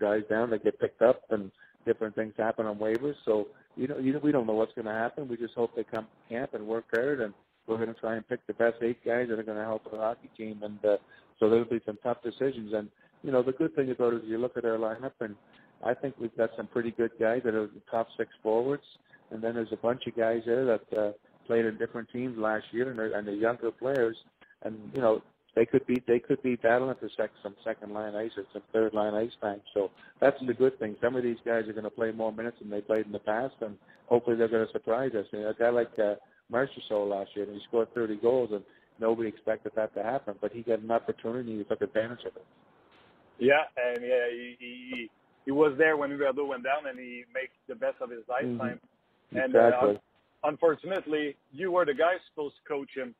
[0.00, 1.50] guys down that get picked up and
[1.84, 3.14] different things happen on waivers.
[3.24, 5.28] So you know, you know we don't know what's going to happen.
[5.28, 7.32] We just hope they come camp and work hard, and
[7.66, 9.90] we're going to try and pick the best eight guys that are going to help
[9.90, 10.60] the hockey team.
[10.62, 10.96] And uh,
[11.38, 12.72] so there'll be some tough decisions.
[12.72, 12.88] And
[13.22, 15.36] you know, the good thing about it is you look at our lineup, and
[15.84, 18.84] I think we've got some pretty good guys that are the top six forwards
[19.30, 21.12] and then there's a bunch of guys there that uh,
[21.46, 24.16] played in different teams last year, and they're, and they're younger players,
[24.62, 25.22] and you know
[25.54, 28.62] they could be they could be battling for sec- some second line ice or some
[28.72, 29.60] third line ice time.
[29.74, 30.96] So that's the good thing.
[31.02, 33.18] Some of these guys are going to play more minutes than they played in the
[33.18, 33.76] past, and
[34.06, 35.26] hopefully they're going to surprise us.
[35.32, 36.14] You know, a guy like uh,
[36.52, 38.62] Marchessault last year, and he scored 30 goals, and
[38.98, 42.46] nobody expected that to happen, but he got an opportunity, he took advantage of it.
[43.38, 45.10] Yeah, and yeah, he he,
[45.48, 48.78] he was there when Huberdeau went down, and he makes the best of his lifetime.
[49.32, 49.38] mm-hmm.
[49.38, 49.94] And exactly.
[49.96, 53.14] uh, unfortunately, you were the guy supposed to coach him.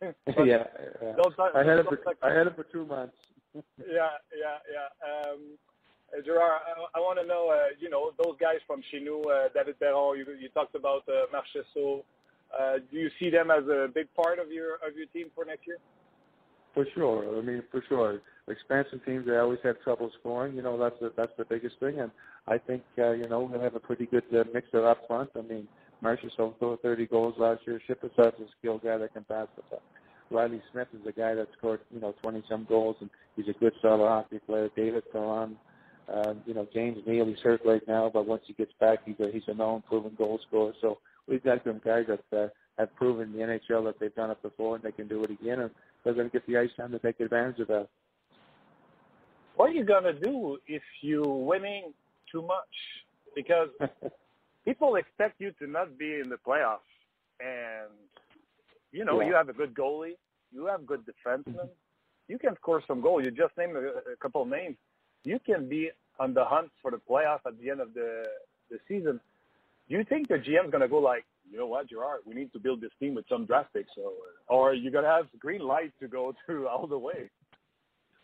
[0.00, 0.64] yeah,
[1.02, 1.12] yeah.
[1.54, 3.16] I had him for I had him for two months.
[3.54, 4.88] yeah, yeah, yeah.
[5.04, 5.40] Um,
[6.16, 9.48] uh, Gerard, I, I want to know, uh, you know, those guys from Chinook, uh,
[9.52, 12.04] David Perron, you, you talked about uh, Marchesso.
[12.58, 15.44] Uh, do you see them as a big part of your of your team for
[15.44, 15.76] next year?
[16.76, 17.38] For sure.
[17.38, 18.20] I mean, for sure.
[18.48, 20.54] Expansion teams they always have trouble scoring.
[20.54, 22.10] You know, that's the, that's the biggest thing, and
[22.46, 25.30] I think uh, you know we'll have a pretty good uh, mixer up front.
[25.36, 25.66] I mean,
[26.02, 27.80] Marshall scored 30 goals last year.
[27.86, 29.82] Shipper's a skilled guy that can pass the puck.
[30.30, 33.58] Riley Smith is a guy that scored you know 20 some goals, and he's a
[33.58, 34.68] good solid hockey player.
[34.76, 35.56] David Perron,
[36.12, 39.18] uh, you know James Neal, he's hurt right now, but once he gets back, he's
[39.18, 40.74] a he's a known proven goal scorer.
[40.82, 42.48] So we've got some guys that uh,
[42.78, 45.30] have proven in the NHL that they've done it before and they can do it
[45.30, 45.60] again.
[45.60, 45.70] And
[46.06, 47.88] they're going to get the ice time to take advantage of that.
[49.56, 51.92] What are you going to do if you're winning
[52.30, 52.74] too much?
[53.34, 53.70] Because
[54.64, 56.92] people expect you to not be in the playoffs,
[57.40, 57.90] and
[58.92, 59.26] you know Yeah.
[59.26, 60.16] you have a good goalie,
[60.52, 62.28] you have good defensemen, mm-hmm.
[62.28, 63.24] you can score some goals.
[63.24, 64.76] You just named a, a couple of names.
[65.24, 65.90] You can be
[66.20, 68.28] on the hunt for the playoff at the end of the
[68.70, 69.18] the season.
[69.88, 72.52] Do you think the GM's going to go like, you know what, Gerard, we need
[72.52, 74.02] to build this team with some draft picks, uh,
[74.48, 77.30] or or you're going to have green light to go through all the way?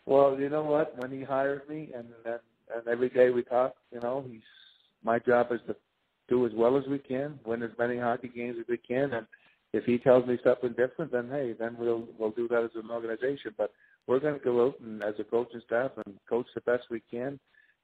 [0.05, 0.97] Well, you know what?
[0.97, 2.39] When he hired me, and and,
[2.75, 4.41] and every day we talk, you know, he's
[5.03, 5.75] my job is to
[6.29, 9.27] do as well as we can, win as many hockey games as we can, and
[9.73, 12.91] if he tells me something different, then hey, then we'll we'll do that as an
[12.91, 13.53] organization.
[13.57, 13.71] But
[14.07, 17.01] we're going to go out and as a coaching staff and coach the best we
[17.11, 17.39] can.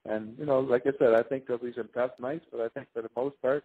[0.05, 2.69] And you know, like I said, I think there'll be some tough nights, but I
[2.69, 3.63] think for the most part,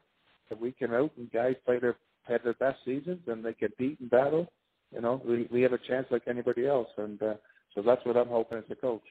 [0.61, 4.09] we can out and guys play their had their best seasons and they compete in
[4.09, 4.51] battle,
[4.93, 6.89] you know, we we have a chance like anybody else.
[6.97, 7.35] And uh,
[7.75, 9.03] so that's what I'm hoping as a coach.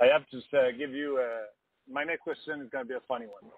[0.00, 1.46] I have to uh, give you uh,
[1.90, 3.50] my next question is going to be a funny one.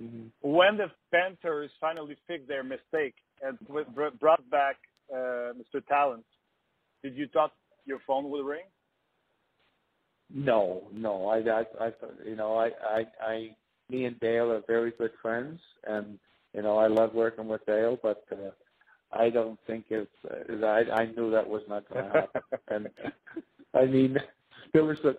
[0.00, 0.48] Mm-hmm.
[0.48, 4.76] When the Panthers finally fixed their mistake and br- br- brought back
[5.12, 5.84] uh, Mr.
[5.88, 6.24] Talent,
[7.02, 7.52] did you thought
[7.84, 8.64] your phone would ring?
[10.32, 11.26] No, no.
[11.26, 11.90] I, I, I,
[12.24, 13.56] you know, I, I, I,
[13.90, 16.18] me and Dale are very good friends, and
[16.54, 18.50] you know, I love working with Dale, but uh,
[19.12, 20.10] I don't think it's.
[20.28, 22.88] Uh, I, I knew that was not going to happen, and
[23.74, 24.18] I mean,
[24.72, 25.14] there was a,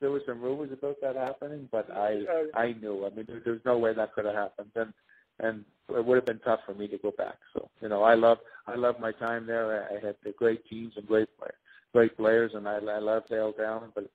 [0.00, 2.22] there was some rumors about that happening, but I,
[2.54, 3.06] I knew.
[3.06, 4.92] I mean, there, there's no way that could have happened, and
[5.40, 7.36] and it would have been tough for me to go back.
[7.54, 9.88] So, you know, I love, I love my time there.
[9.90, 11.48] I, I had the great teams and great, play,
[11.92, 14.10] great players, and I, I love Dale Down, but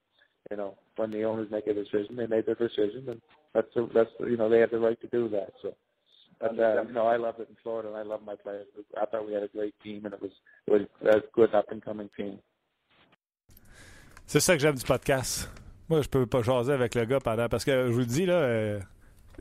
[0.51, 3.21] you know, when the owners make a decision, they make their decision, and
[3.53, 5.53] that's the, that's the, you know they have the right to do that.
[5.61, 5.73] So,
[6.39, 8.67] but you know, I love it in Florida, and I love my players.
[8.99, 10.31] I thought we had a great team, and it was
[10.67, 10.81] it was
[11.15, 12.39] a good up and coming team.
[14.25, 15.49] C'est ça que j'aime du podcast.
[15.89, 17.49] Moi, je peux pas jaser avec le gars pendant.
[17.49, 18.79] Parce que je vous le dis, là, euh,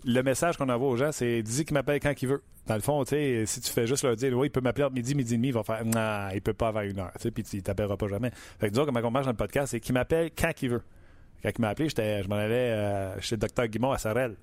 [0.05, 2.43] le message qu'on envoie aux gens, c'est dis qu'il m'appelle quand il veut.
[2.67, 5.15] Dans le fond, si tu fais juste leur dire, oui, il peut m'appeler entre midi,
[5.15, 7.63] midi et demi, il va faire, non, il peut pas avant une heure, puis il
[7.63, 8.31] t'appellera pas jamais.
[8.31, 10.83] Fait que disons, comment on marche dans le podcast, c'est qu'il m'appelle quand il veut.
[11.43, 14.37] Quand il m'a appelé, je m'en allais euh, chez le docteur Guimond à Sorel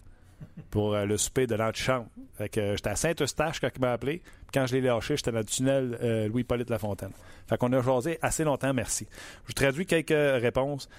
[0.69, 2.07] pour euh, le souper de l'antichambre.
[2.41, 4.21] Euh, j'étais à Saint-Eustache quand il m'a appelé.
[4.53, 7.11] Quand je l'ai lâché, j'étais dans le tunnel euh, Louis-Polyte Lafontaine.
[7.47, 9.07] Fait qu'on a jasé assez longtemps, merci.
[9.47, 10.89] Je traduis quelques réponses.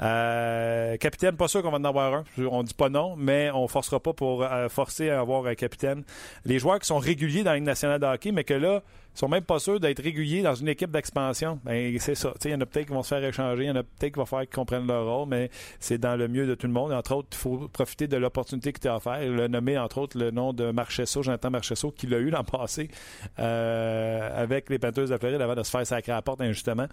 [0.00, 2.24] Euh, capitaine, pas sûr qu'on va en avoir un.
[2.50, 6.04] On dit pas non, mais on forcera pas pour euh, forcer à avoir un capitaine.
[6.44, 8.82] Les joueurs qui sont réguliers dans la Ligue nationale de hockey, mais que là,
[9.14, 11.58] sont même pas sûrs d'être réguliers dans une équipe d'expansion.
[11.64, 12.32] Ben, c'est ça.
[12.44, 14.12] Il y en a peut-être qui vont se faire échanger, il y en a peut-être
[14.14, 15.50] qui vont faire qu'ils comprennent leur rôle, mais
[15.80, 16.92] c'est dans le mieux de tout le monde.
[16.92, 19.22] Entre autres, il faut profiter de l'opportunité qui t'est offerte.
[19.22, 22.88] Le nommer, entre autres, le nom de Marchesso, Jonathan Marchesso, qui l'a eu l'an passé
[23.36, 26.86] avec les Panthers de Floride avant de se faire sacrer à la porte injustement.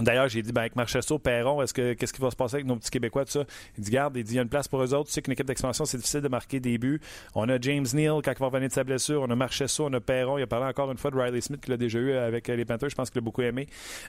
[0.00, 2.66] D'ailleurs, j'ai dit, ben, avec Marchesso, Perron, est-ce que, qu'est-ce qui va se passer avec
[2.66, 3.44] nos petits Québécois, tout ça?
[3.76, 5.08] Il dit, garde, il dit, il y a une place pour eux autres.
[5.08, 7.00] Tu sais qu'une équipe d'expansion, c'est difficile de marquer des buts.
[7.34, 9.22] On a James Neal, quand il va revenir de sa blessure.
[9.22, 10.38] On a Marchesso, on a Perron.
[10.38, 12.64] Il a parlé encore une fois de Riley Smith, qu'il a déjà eu avec les
[12.64, 12.90] Panthers.
[12.90, 13.66] Je pense qu'il a beaucoup aimé,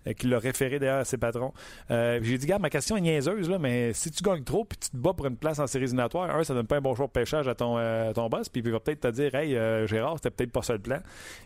[0.08, 1.54] euh, qu'il l'a référé d'ailleurs à ses patrons.
[1.90, 4.78] Euh, j'ai dit, garde, ma question est niaiseuse, là, mais si tu gagnes trop puis
[4.78, 6.96] tu te bats pour une place en séries éliminatoires, un, ça donne pas un bon
[6.96, 9.58] choix de pêchage à ton, euh, ton boss, puis il va peut-être te dire, hey,
[9.88, 11.00] Gérard, c'était peut-être pas ça le plan.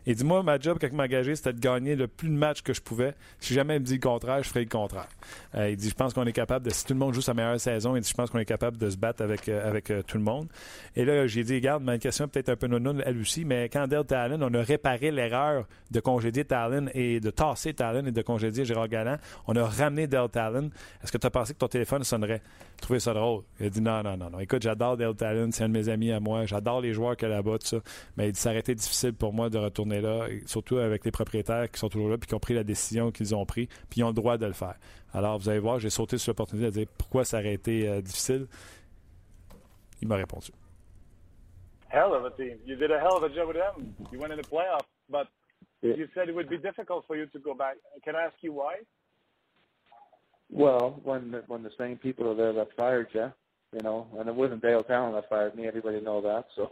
[0.05, 2.61] Et dis-moi, ma job, quand il m'a engagé, c'était de gagner le plus de matchs
[2.61, 3.13] que je pouvais.
[3.39, 5.07] Si jamais me dit le contraire, je ferai le contraire.
[5.55, 7.33] Euh, il dit, je pense qu'on est capable de, si tout le monde joue sa
[7.33, 9.89] meilleure saison, il dit, je pense qu'on est capable de se battre avec, euh, avec
[9.91, 10.47] euh, tout le monde.
[10.95, 13.69] Et là, j'ai dit, regarde, ma question est peut-être un peu non elle aussi, mais
[13.69, 18.11] quand Dale Talon, on a réparé l'erreur de congédier Talon et de tasser Talon et
[18.11, 19.17] de congédier Gérard Galland,
[19.47, 20.69] on a ramené Dale Talon.
[21.03, 22.41] Est-ce que tu as pensé que ton téléphone sonnerait?
[22.81, 23.43] Trouvé ça drôle.
[23.59, 24.39] Il a dit, non, non, non, non.
[24.39, 26.45] Écoute, j'adore Dale Talon, c'est un de mes amis à moi.
[26.45, 27.77] J'adore les joueurs qu'il a là-bas, tout ça.
[28.17, 31.11] Mais il dit, ça aurait été difficile pour moi de retourner là, surtout avec les
[31.11, 34.01] propriétaires qui sont toujours là puis qui ont pris la décision qu'ils ont pris, puis
[34.01, 34.75] ils ont droit de le faire.
[35.13, 38.01] Alors, vous allez voir, j'ai sauté sur l'opportunité de dire pourquoi ça aurait été euh,
[38.01, 38.47] difficile.
[40.01, 40.51] Il m'a répondu.
[41.91, 42.57] Hell of a team.
[42.65, 43.93] You did a hell of a job with them.
[44.11, 45.27] You went in the playoffs, but
[45.81, 45.95] Yeah.
[45.97, 47.75] you said it would be difficult for you to go back.
[48.03, 48.77] Can I ask you why?
[50.49, 53.31] Well, when the, when the same people are there that fired you,
[53.73, 55.67] you know, and it wasn't Dale Talon that fired me.
[55.67, 56.45] Everybody know that.
[56.55, 56.71] So,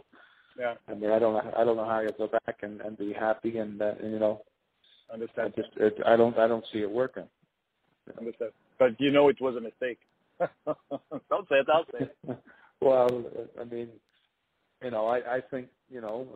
[0.58, 2.96] Yeah, I mean, I don't know, I don't know how you go back and, and
[2.96, 4.42] be happy and, uh, and you know,
[5.10, 5.54] I understand.
[5.56, 7.28] just it, I don't I don't see it working.
[8.18, 8.50] Understand.
[8.78, 9.98] But you know it was a mistake.
[10.66, 11.66] don't say it.
[11.72, 12.38] I'll say it.
[12.80, 13.24] well,
[13.60, 13.88] I mean,
[14.82, 16.26] you know, I I think you know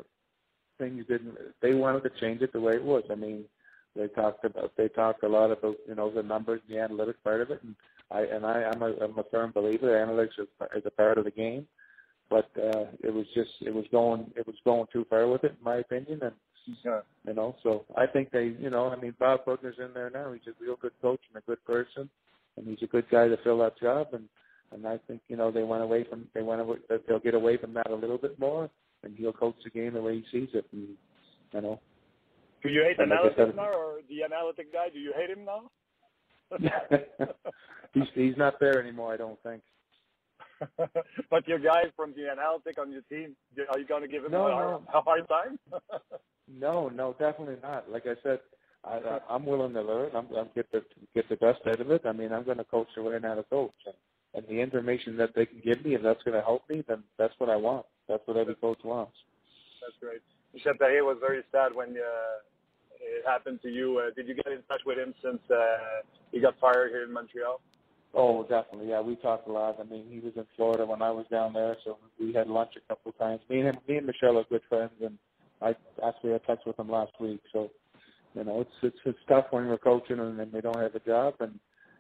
[0.78, 1.36] things didn't.
[1.60, 3.02] They wanted to change it the way it was.
[3.10, 3.44] I mean,
[3.96, 7.40] they talked about they talked a lot about you know the numbers, the analytics part
[7.40, 7.74] of it, and
[8.10, 11.24] I and I I'm a I'm a firm believer analytics is, is a part of
[11.24, 11.66] the game,
[12.30, 15.56] but uh, it was just it was going it was going too far with it
[15.58, 16.32] in my opinion, and
[16.84, 17.00] Yeah.
[17.26, 20.32] you know, so I think they, you know, I mean, Bob Bugner's in there now.
[20.32, 22.08] He's a real good coach and a good person,
[22.56, 24.08] and he's a good guy to fill that job.
[24.12, 24.28] And
[24.72, 26.76] and I think you know they went away from they went away,
[27.08, 28.68] they'll get away from that a little bit more,
[29.02, 30.88] and he'll coach the game the way he sees it, and
[31.52, 31.80] you know.
[32.62, 34.88] Do you hate And like I analysis said- now, or the analytic guy?
[34.92, 35.70] Do you hate him now?
[37.94, 39.12] he's he's not there anymore.
[39.12, 39.62] I don't think.
[41.30, 43.36] but your guy from the analytic on your team,
[43.70, 44.98] are you going to give him No, a, hard, no.
[44.98, 45.58] a hard time?
[46.50, 47.90] No, no, definitely not.
[47.90, 48.40] Like I said,
[48.82, 50.10] I, I, I'm willing to learn.
[50.16, 50.82] I'm, I'm get the
[51.14, 52.02] get the best out of it.
[52.06, 53.94] I mean, I'm going to coach the way I know to coach, and,
[54.34, 57.02] and the information that they can give me, if that's going to help me, then
[57.18, 57.84] that's what I want.
[58.08, 59.12] That's what every coach wants.
[59.82, 60.22] That's great.
[60.54, 62.38] Michel Therrien was very sad when uh,
[62.98, 63.98] it happened to you.
[63.98, 66.00] Uh, did you get in touch with him since uh,
[66.32, 67.60] he got fired here in Montreal?
[68.14, 68.88] Oh, definitely.
[68.90, 69.76] Yeah, we talked a lot.
[69.80, 72.72] I mean, he was in Florida when I was down there, so we had lunch
[72.76, 73.40] a couple of times.
[73.50, 75.18] Me and him, me and Michelle are good friends, and
[75.60, 75.74] I
[76.06, 77.40] actually had touch with him last week.
[77.52, 77.70] So,
[78.34, 81.00] you know, it's it's it's tough when you're coaching and then they don't have a
[81.00, 81.58] job, and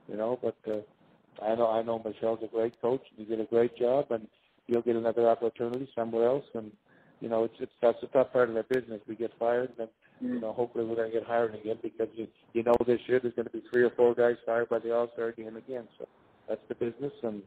[0.08, 3.02] you know, but uh, I know I know Michelle's a great coach.
[3.16, 4.26] He did a great job, and
[4.66, 6.44] he'll get another opportunity somewhere else.
[6.54, 6.72] And
[7.20, 9.00] you know, it's it's that's a tough part of the business.
[9.06, 9.88] We get fired, and
[10.20, 13.20] you know, hopefully we're going to get hired again because you you know this year
[13.20, 15.86] there's going to be three or four guys fired by the All Star game again.
[15.98, 16.08] So
[16.48, 17.42] that's the business, and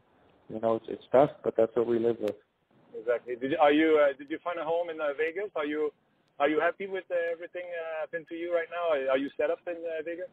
[0.48, 2.36] you know, it's it's tough, but that's what we live with.
[2.98, 3.36] Exactly.
[3.36, 4.00] Did, are you?
[4.00, 5.50] Uh, did you find a home in uh, Vegas?
[5.56, 5.90] Are you?
[6.38, 8.96] Are you happy with uh, everything uh, happened to you right now?
[8.96, 10.28] Are, are you set up in uh, Vegas?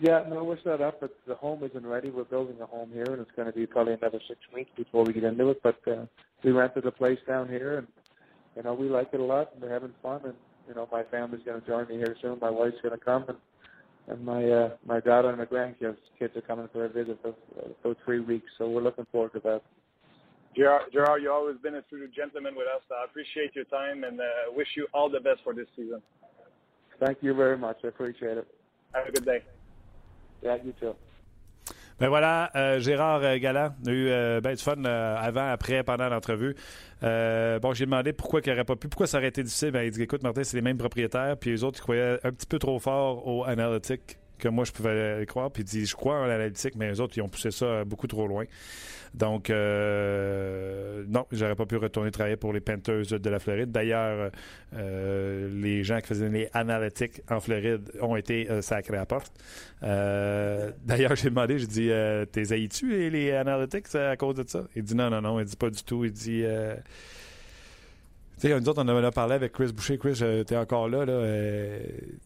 [0.00, 2.10] Yeah, no, we're set up, but the home isn't ready.
[2.10, 5.04] We're building a home here, and it's going to be probably another six weeks before
[5.04, 5.60] we get into it.
[5.62, 6.06] But uh,
[6.42, 7.86] we rented a place down here, and
[8.56, 10.22] you know we like it a lot, and we're having fun.
[10.24, 10.34] And
[10.70, 12.38] you know my family's going to join me here soon.
[12.40, 13.38] My wife's going to come, and
[14.06, 17.34] and my uh, my daughter and my grandkids kids are coming for a visit for
[17.82, 18.46] for three weeks.
[18.56, 19.62] So we're looking forward to that.
[20.56, 22.82] Gerard, Gerard, you've always been a true gentleman with us.
[22.90, 26.02] I appreciate your time and uh, wish you all the best for this season.
[26.98, 27.78] Thank you very much.
[27.84, 28.46] I appreciate it.
[28.92, 29.44] Have a good day.
[30.42, 30.94] Yeah, you too.
[32.00, 36.08] Ben voilà, euh, Gérard euh, Galland a eu euh, ben du fun avant, après, pendant
[36.08, 36.56] l'entrevue.
[37.02, 39.70] Bon, j'ai demandé pourquoi il n'aurait pas pu, pourquoi ça aurait été difficile.
[39.70, 42.32] Ben, il dit écoute, Martin, c'est les mêmes propriétaires, puis les autres, ils croyaient un
[42.32, 45.50] petit peu trop fort au analytique que moi, je pouvais croire.
[45.50, 48.06] Puis il dit je crois en analytique, mais les autres, ils ont poussé ça beaucoup
[48.08, 48.44] trop loin.
[49.12, 53.72] Donc, euh, non, j'aurais pas pu retourner travailler pour les Panthers de la Floride.
[53.72, 54.30] D'ailleurs,
[54.74, 59.06] euh, les gens qui faisaient les analytics en Floride ont été euh, sacrés à la
[59.06, 59.32] porte.
[59.82, 64.44] Euh, D'ailleurs, j'ai demandé, j'ai dit, euh, t'es haïs-tu les, les analytics à cause de
[64.46, 64.62] ça?
[64.76, 66.04] Il dit non, non, non, il dit pas du tout.
[66.04, 66.44] Il dit...
[68.40, 69.98] Tu sais, nous autres, on en a parlé avec Chris Boucher.
[69.98, 71.04] Chris, euh, t'es encore là.
[71.04, 71.78] là euh,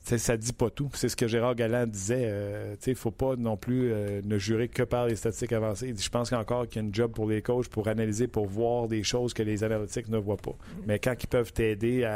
[0.04, 0.88] ça dit pas tout.
[0.94, 2.22] C'est ce que Gérard Galland disait.
[2.26, 5.52] Euh, tu sais, il faut pas non plus euh, ne jurer que par les statistiques
[5.52, 5.88] avancées.
[5.88, 8.28] Il dit, je pense qu'encore qu'il y a une job pour les coachs pour analyser,
[8.28, 10.54] pour voir des choses que les analytiques ne voient pas.
[10.86, 12.08] Mais quand ils peuvent t'aider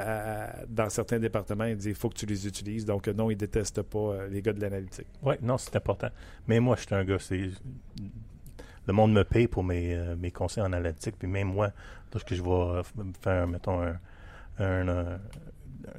[0.68, 2.84] dans certains départements, il dit, il faut que tu les utilises.
[2.84, 5.06] Donc, non, il déteste pas euh, les gars de l'analytique.
[5.22, 6.08] Oui, non, c'est important.
[6.46, 7.50] Mais moi, je suis un gars, c'est.
[8.86, 11.16] Le monde me paye pour mes, euh, mes conseils en analytique.
[11.18, 11.72] Puis même moi,
[12.12, 12.82] lorsque je vais
[13.20, 13.98] faire, mettons, un,
[14.58, 15.18] un,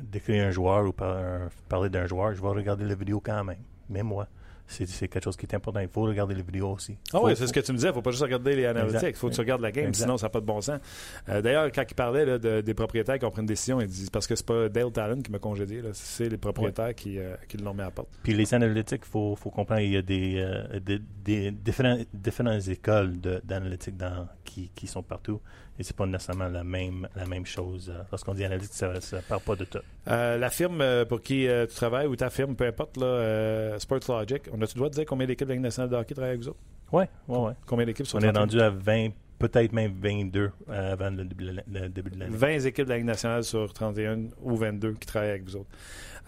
[0.02, 3.44] décrire un joueur ou par- un- parler d'un joueur, je vais regarder la vidéo quand
[3.44, 3.58] même.
[3.90, 4.28] Mais moi,
[4.68, 5.80] c'est quelque chose qui est important.
[5.80, 6.96] Il faut regarder les vidéos aussi.
[7.12, 7.88] Ah oui, c'est ce que tu me disais.
[7.88, 9.02] Il ne faut pas juste regarder les analytics.
[9.10, 10.04] Il faut que tu regardes la game, Exact.
[10.04, 10.80] sinon ça n'a pas de bon sens.
[11.28, 13.88] Euh, D'ailleurs, quand il parlait là, de- des propriétaires qui ont pris une décision, il
[13.88, 17.36] dit parce que c'est pas Dale Talon qui m'a congédié, c'est les propriétaires qui, euh,
[17.48, 18.10] qui l'ont mis à la porte.
[18.22, 21.98] Puis les analytiques, il faut, faut comprendre il y a des, euh, des, des différents,
[22.14, 25.42] différentes écoles de- d'analytique dans- qui, qui sont partout.
[25.80, 27.90] Et c'est pas nécessairement la même, la même chose.
[27.90, 29.80] Euh, Lorsqu'on dit analytique, ça ne parle pas de tout.
[30.10, 33.06] Euh, la firme euh, pour qui euh, tu travailles ou ta firme, peu importe, là,
[33.06, 35.90] euh, Sports Logic, on a-tu le droit de dire combien d'équipes de la Ligue nationale
[35.90, 36.60] de hockey travaillent avec vous autres?
[36.92, 37.52] Oui, oui, oui.
[37.66, 41.46] Combien d'équipes sont On est rendu à 20, peut-être même 22 euh, avant le début
[41.46, 42.36] de la- le début de l'année.
[42.36, 45.70] 20 équipes de la Ligue nationale sur 31 ou 22 qui travaillent avec vous autres.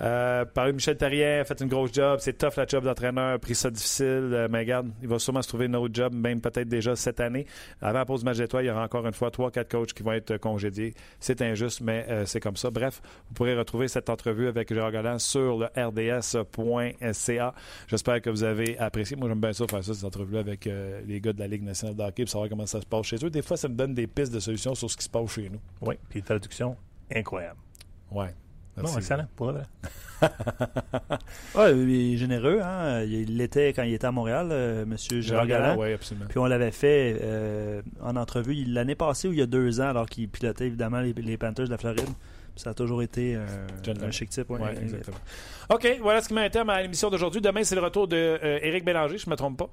[0.01, 2.17] Euh, parler de Michel Terrien, fait une grosse job.
[2.21, 4.31] C'est tough la job d'entraîneur, pris ça difficile.
[4.33, 7.19] euh, mais regarde, il va sûrement se trouver un autre job, même peut-être déjà cette
[7.19, 7.45] année.
[7.81, 10.13] Avant la pause match d'étoiles, il y aura encore une fois 3-4 coachs qui vont
[10.13, 10.93] être euh, congédiés.
[11.19, 12.71] C'est injuste, mais euh, c'est comme ça.
[12.71, 17.53] Bref, vous pourrez retrouver cette entrevue avec Gérard Galland sur le rds.ca.
[17.87, 19.15] J'espère que vous avez apprécié.
[19.15, 21.63] Moi, j'aime bien ça faire ça, cette entrevue avec euh, les gars de la Ligue
[21.63, 23.29] nationale de hockey pour savoir comment ça se passe chez eux.
[23.29, 25.49] Des fois, ça me donne des pistes de solutions sur ce qui se passe chez
[25.49, 25.59] nous.
[25.81, 26.75] Oui, puis traduction,
[27.13, 27.59] incroyable.
[28.11, 28.33] Ouais.
[28.83, 28.97] Merci.
[28.97, 29.63] excellent, pour vrai.
[31.55, 32.59] Ouais, il est généreux.
[32.61, 33.01] Hein?
[33.03, 35.75] Il l'était quand il était à Montréal, euh, Monsieur Gérard Galland.
[35.79, 36.27] Oui, absolument.
[36.29, 39.89] Puis on l'avait fait euh, en entrevue l'année passée ou il y a deux ans,
[39.89, 42.05] alors qu'il pilotait évidemment les, les Panthers de la Floride.
[42.05, 43.45] Puis ça a toujours été euh,
[44.01, 44.49] un chic type.
[44.49, 44.59] ouais.
[44.59, 45.17] Ouais, exactement.
[45.69, 47.41] OK, voilà ce qui terme à l'émission d'aujourd'hui.
[47.41, 49.69] Demain, c'est le retour de euh, Éric Bélanger, je ne me trompe pas.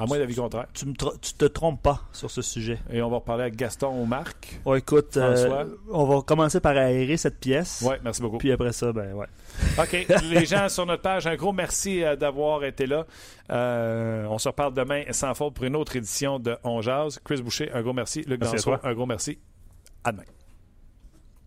[0.00, 0.66] À moins d'avis contraire.
[0.72, 0.86] Tu,
[1.20, 2.78] tu te trompes pas sur ce sujet.
[2.90, 4.60] Et on va reparler avec Gaston ou Marc.
[4.64, 7.84] Oh, écoute, euh, on va commencer par aérer cette pièce.
[7.86, 8.38] Oui, merci beaucoup.
[8.38, 9.26] Puis après ça, ben ouais.
[9.78, 10.06] OK.
[10.30, 13.06] Les gens sur notre page, un gros merci euh, d'avoir été là.
[13.50, 17.20] Euh, on se reparle demain sans faute pour une autre édition de On Jazz.
[17.24, 18.22] Chris Boucher, un gros merci.
[18.22, 18.80] Luc Merci à toi.
[18.82, 19.38] un gros merci.
[20.04, 20.24] À demain.